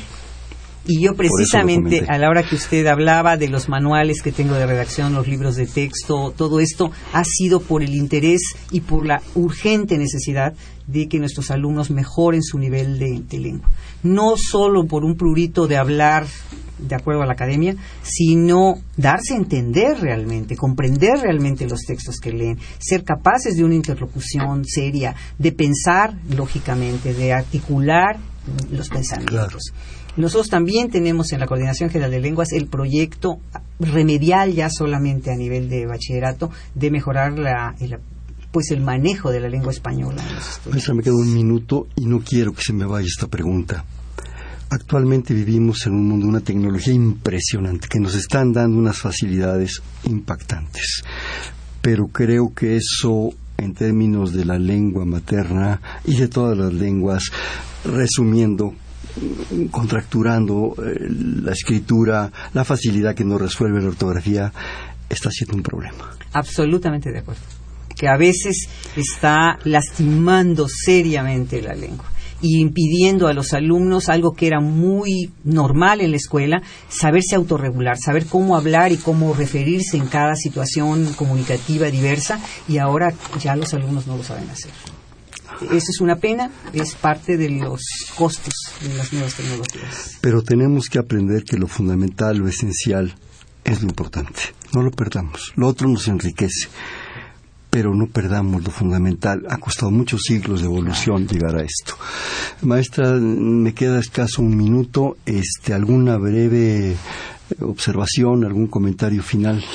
Y 0.86 1.02
yo 1.02 1.16
precisamente 1.16 2.04
a 2.10 2.18
la 2.18 2.30
hora 2.30 2.44
que 2.44 2.56
usted 2.56 2.86
hablaba 2.88 3.38
de 3.38 3.48
los 3.48 3.70
manuales 3.70 4.22
que 4.22 4.34
tengo 4.34 4.56
de 4.56 4.66
redacción, 4.66 5.14
los 5.14 5.28
libros 5.28 5.56
de 5.56 5.66
texto, 5.66 6.34
todo 6.36 6.60
esto 6.60 6.92
ha 7.14 7.24
sido 7.24 7.62
por 7.62 7.84
el 7.84 7.96
interés 7.96 8.42
y 8.70 8.82
por 8.82 9.06
la 9.06 9.22
urgente 9.36 9.98
necesidad 9.98 10.54
de 10.88 11.08
que 11.08 11.20
nuestros 11.20 11.52
alumnos 11.52 11.90
mejoren 11.90 12.44
su 12.44 12.60
nivel 12.60 13.00
de, 13.00 13.40
lengua. 13.40 13.70
No 14.04 14.34
solo 14.36 14.86
por 14.86 15.06
un 15.06 15.16
prurito 15.16 15.68
de 15.68 15.78
hablar 15.78 16.28
de 16.78 16.96
acuerdo 16.96 17.22
a 17.22 17.26
la 17.26 17.34
academia, 17.34 17.78
sino 18.02 18.76
darse 18.98 19.36
a 19.36 19.38
entender 19.38 20.02
realmente, 20.02 20.58
comprender 20.58 21.18
realmente 21.22 21.66
los 21.66 21.80
textos 21.88 22.18
que 22.20 22.34
leen, 22.34 22.60
ser 22.80 23.06
capaces 23.06 23.56
de 23.56 23.64
una 23.64 23.76
interlocución 23.76 24.66
seria, 24.66 25.16
de 25.38 25.54
pensar 25.54 26.14
lógicamente, 26.36 27.14
de 27.14 27.32
articular 27.32 28.18
los 28.70 28.90
pensamientos. 28.90 29.72
Nosotros 30.16 30.50
también 30.50 30.90
tenemos 30.90 31.32
en 31.32 31.40
la 31.40 31.48
Coordinación 31.48 31.90
General 31.90 32.12
de 32.12 32.20
Lenguas 32.20 32.52
el 32.52 32.68
proyecto 32.68 33.40
remedial 33.80 34.54
ya 34.54 34.70
solamente 34.70 35.32
a 35.32 35.36
nivel 35.36 35.70
de 35.70 35.88
bachillerato 35.88 36.52
de 36.76 36.92
mejorar 36.92 37.38
la, 37.40 37.76
el, 37.80 37.98
pues 38.52 38.70
el 38.70 38.82
manejo 38.82 39.32
de 39.32 39.40
la 39.40 39.50
lengua 39.50 39.72
española. 39.72 40.24
me 40.94 41.04
queda 41.04 41.16
un 41.16 41.34
minuto 41.34 41.88
y 41.96 42.06
no 42.06 42.20
quiero 42.20 42.54
que 42.54 42.62
se 42.62 42.74
me 42.74 42.86
vaya 42.86 43.08
esta 43.08 43.28
pregunta. 43.28 43.84
Actualmente 44.70 45.34
vivimos 45.34 45.86
en 45.86 45.94
un 45.94 46.08
mundo 46.08 46.28
una 46.28 46.40
tecnología 46.40 46.94
impresionante 46.94 47.88
que 47.88 48.00
nos 48.00 48.16
están 48.16 48.54
dando 48.54 48.78
unas 48.78 48.98
facilidades 48.98 49.82
impactantes. 50.06 51.04
Pero 51.82 52.08
creo 52.08 52.54
que 52.54 52.78
eso 52.78 53.34
en 53.58 53.74
términos 53.74 54.34
de 54.34 54.46
la 54.46 54.58
lengua 54.60 55.06
materna 55.06 55.82
y 56.06 56.16
de 56.16 56.28
todas 56.28 56.58
las 56.58 56.74
lenguas, 56.74 57.24
resumiendo, 57.86 58.74
contracturando 59.72 60.76
eh, 60.78 61.08
la 61.44 61.52
escritura, 61.52 62.32
la 62.54 62.64
facilidad 62.64 63.16
que 63.16 63.24
nos 63.24 63.42
resuelve 63.42 63.82
la 63.82 63.90
ortografía, 63.90 64.52
está 65.10 65.30
siendo 65.32 65.56
un 65.56 65.64
problema. 65.64 66.12
Absolutamente 66.34 67.12
de 67.12 67.20
acuerdo. 67.20 67.42
Que 67.96 68.08
a 68.08 68.18
veces 68.18 68.68
está 68.96 69.60
lastimando 69.64 70.68
seriamente 70.68 71.62
la 71.62 71.74
lengua. 71.74 72.10
y 72.46 72.60
impidiendo 72.60 73.30
a 73.30 73.34
los 73.34 73.54
alumnos 73.54 74.10
algo 74.10 74.34
que 74.34 74.48
era 74.48 74.60
muy 74.60 75.32
normal 75.46 76.02
en 76.02 76.12
la 76.12 76.18
escuela, 76.18 76.62
saberse 76.90 77.38
autorregular, 77.38 77.96
saber 77.98 78.26
cómo 78.26 78.58
hablar 78.58 78.92
y 78.92 78.98
cómo 78.98 79.34
referirse 79.34 79.96
en 79.96 80.08
cada 80.08 80.36
situación 80.36 81.14
comunicativa 81.14 81.88
diversa 81.88 82.42
y 82.68 82.80
ahora 82.80 83.14
ya 83.42 83.56
los 83.56 83.74
alumnos 83.74 84.08
no 84.08 84.18
lo 84.18 84.24
saben 84.24 84.50
hacer. 84.50 84.72
Eso 85.72 85.92
es 85.92 86.02
una 86.02 86.16
pena, 86.16 86.52
es 86.74 86.96
parte 86.96 87.38
de 87.38 87.50
los 87.50 87.82
costos 88.16 88.54
de 88.82 88.96
las 88.96 89.14
nuevas 89.14 89.36
tecnologías. 89.36 90.18
Pero 90.22 90.42
tenemos 90.42 90.90
que 90.90 91.00
aprender 91.00 91.44
que 91.44 91.58
lo 91.58 91.68
fundamental, 91.68 92.38
lo 92.38 92.48
esencial, 92.48 93.16
es 93.64 93.82
lo 93.82 93.90
importante. 93.90 94.42
No 94.74 94.82
lo 94.82 94.92
perdamos. 94.92 95.54
Lo 95.56 95.68
otro 95.68 95.88
nos 95.88 96.08
enriquece 96.08 96.70
pero 97.74 97.96
no 97.96 98.06
perdamos 98.06 98.64
lo 98.64 98.70
fundamental. 98.70 99.48
Ha 99.50 99.58
costado 99.58 99.90
muchos 99.90 100.22
siglos 100.22 100.62
de 100.62 100.68
evolución 100.68 101.28
llegar 101.28 101.56
a 101.56 101.64
esto. 101.64 101.96
Maestra, 102.62 103.14
me 103.14 103.74
queda 103.74 103.98
escaso 103.98 104.44
un 104.44 104.56
minuto. 104.56 105.18
Este, 105.26 105.74
¿Alguna 105.74 106.18
breve 106.18 106.96
observación, 107.62 108.46
algún 108.46 108.68
comentario 108.68 109.24
final? 109.24 109.66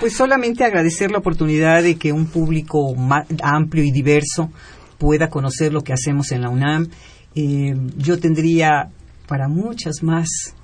Pues 0.00 0.16
solamente 0.16 0.64
agradecer 0.64 1.10
la 1.10 1.18
oportunidad 1.18 1.82
de 1.82 1.96
que 1.96 2.12
un 2.12 2.28
público 2.28 2.94
amplio 3.42 3.84
y 3.84 3.90
diverso 3.90 4.50
pueda 4.98 5.28
conocer 5.28 5.72
lo 5.72 5.82
que 5.82 5.92
hacemos 5.92 6.32
en 6.32 6.42
la 6.42 6.48
UNAM. 6.48 6.88
Eh, 7.34 7.74
yo 7.96 8.18
tendría 8.18 8.90
para 9.26 9.48
muchas 9.48 10.02
más 10.02 10.54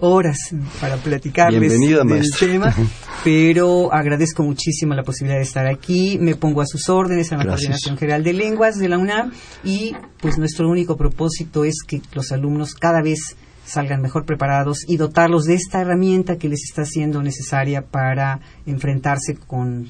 horas 0.00 0.36
para 0.80 0.96
platicarles 0.96 1.78
del 1.78 2.30
tema, 2.38 2.74
pero 3.24 3.92
agradezco 3.92 4.42
muchísimo 4.42 4.94
la 4.94 5.02
posibilidad 5.02 5.38
de 5.38 5.44
estar 5.44 5.66
aquí. 5.66 6.18
Me 6.20 6.34
pongo 6.34 6.60
a 6.60 6.66
sus 6.66 6.88
órdenes 6.88 7.32
a 7.32 7.36
la 7.36 7.46
Coordinación 7.46 7.96
General 7.96 8.22
de 8.22 8.32
Lenguas 8.32 8.76
de 8.76 8.88
la 8.88 8.98
UNAM 8.98 9.32
y 9.62 9.94
pues 10.20 10.38
nuestro 10.38 10.68
único 10.68 10.96
propósito 10.96 11.64
es 11.64 11.76
que 11.86 12.02
los 12.12 12.32
alumnos 12.32 12.74
cada 12.74 13.02
vez 13.02 13.36
salgan 13.64 14.02
mejor 14.02 14.26
preparados 14.26 14.80
y 14.86 14.96
dotarlos 14.96 15.44
de 15.44 15.54
esta 15.54 15.80
herramienta 15.80 16.36
que 16.36 16.48
les 16.48 16.64
está 16.64 16.84
siendo 16.84 17.22
necesaria 17.22 17.82
para 17.82 18.40
enfrentarse 18.66 19.36
con 19.46 19.88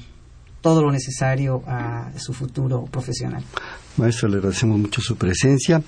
todo 0.65 0.81
lo 0.81 0.91
necesario 0.91 1.61
a 1.67 2.11
su 2.17 2.33
futuro 2.33 2.85
profesional. 2.85 3.43
Maestro, 3.97 4.27
le 4.29 4.37
agradecemos 4.37 4.79
mucho 4.79 4.99
su 4.99 5.15
presencia. 5.15 5.83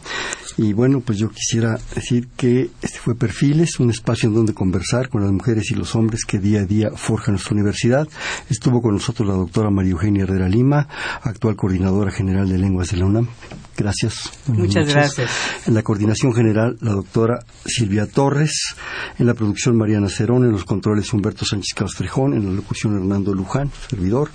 Y 0.56 0.74
bueno, 0.74 1.00
pues 1.00 1.18
yo 1.18 1.30
quisiera 1.30 1.80
decir 1.96 2.28
que 2.38 2.70
este 2.84 3.00
fue 3.00 3.16
Perfiles, 3.16 3.80
un 3.80 3.90
espacio 3.90 4.30
en 4.30 4.36
donde 4.36 4.54
conversar 4.54 5.10
con 5.10 5.24
las 5.24 5.32
mujeres 5.32 5.72
y 5.72 5.74
los 5.74 5.96
hombres 5.96 6.26
que 6.26 6.38
día 6.38 6.60
a 6.60 6.66
día 6.66 6.92
forjan 6.96 7.34
nuestra 7.34 7.56
universidad. 7.56 8.08
Estuvo 8.52 8.80
con 8.80 8.94
nosotros 8.94 9.28
la 9.28 9.34
doctora 9.34 9.72
María 9.72 9.94
Eugenia 9.94 10.26
Herrera 10.26 10.48
Lima, 10.48 10.88
actual 11.24 11.56
coordinadora 11.56 12.12
general 12.12 12.48
de 12.48 12.60
lenguas 12.60 12.92
de 12.92 12.98
la 12.98 13.06
UNAM. 13.06 13.30
Gracias. 13.78 14.32
Muchas 14.48 14.92
gracias. 14.92 15.30
En 15.68 15.76
la 15.76 15.84
coordinación 15.84 16.34
general, 16.34 16.78
la 16.82 16.94
doctora 16.94 17.40
Silvia 17.64 18.08
Torres. 18.08 18.76
En 19.20 19.28
la 19.28 19.36
producción, 19.36 19.78
Mariana 19.78 20.10
Cerón. 20.10 20.44
En 20.46 20.52
los 20.52 20.66
controles, 20.66 21.14
Humberto 21.14 21.46
Sánchez 21.46 21.76
Castrejón. 21.76 22.34
En 22.34 22.46
la 22.46 22.52
locución, 22.54 22.96
Hernando 22.96 23.36
Luján, 23.36 23.70
servidor. 23.88 24.32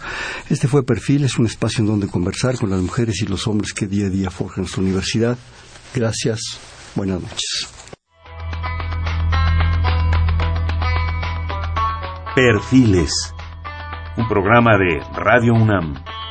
Este 0.48 0.68
fue 0.68 0.84
Perfiles, 0.84 1.40
un 1.40 1.46
espacio 1.46 1.82
en 1.82 1.88
donde 1.88 2.06
conversar 2.06 2.56
con 2.56 2.70
las 2.70 2.80
mujeres 2.80 3.20
y 3.20 3.26
los 3.26 3.48
hombres 3.48 3.72
que 3.72 3.88
día 3.88 4.06
a 4.06 4.10
día 4.10 4.30
forjan 4.30 4.62
nuestra 4.62 4.80
universidad. 4.80 5.36
Gracias. 5.92 6.40
Buenas 6.94 7.20
noches. 7.20 7.68
Perfiles. 12.36 13.10
Un 14.16 14.28
programa 14.28 14.78
de 14.78 15.00
Radio 15.16 15.54
UNAM. 15.54 16.21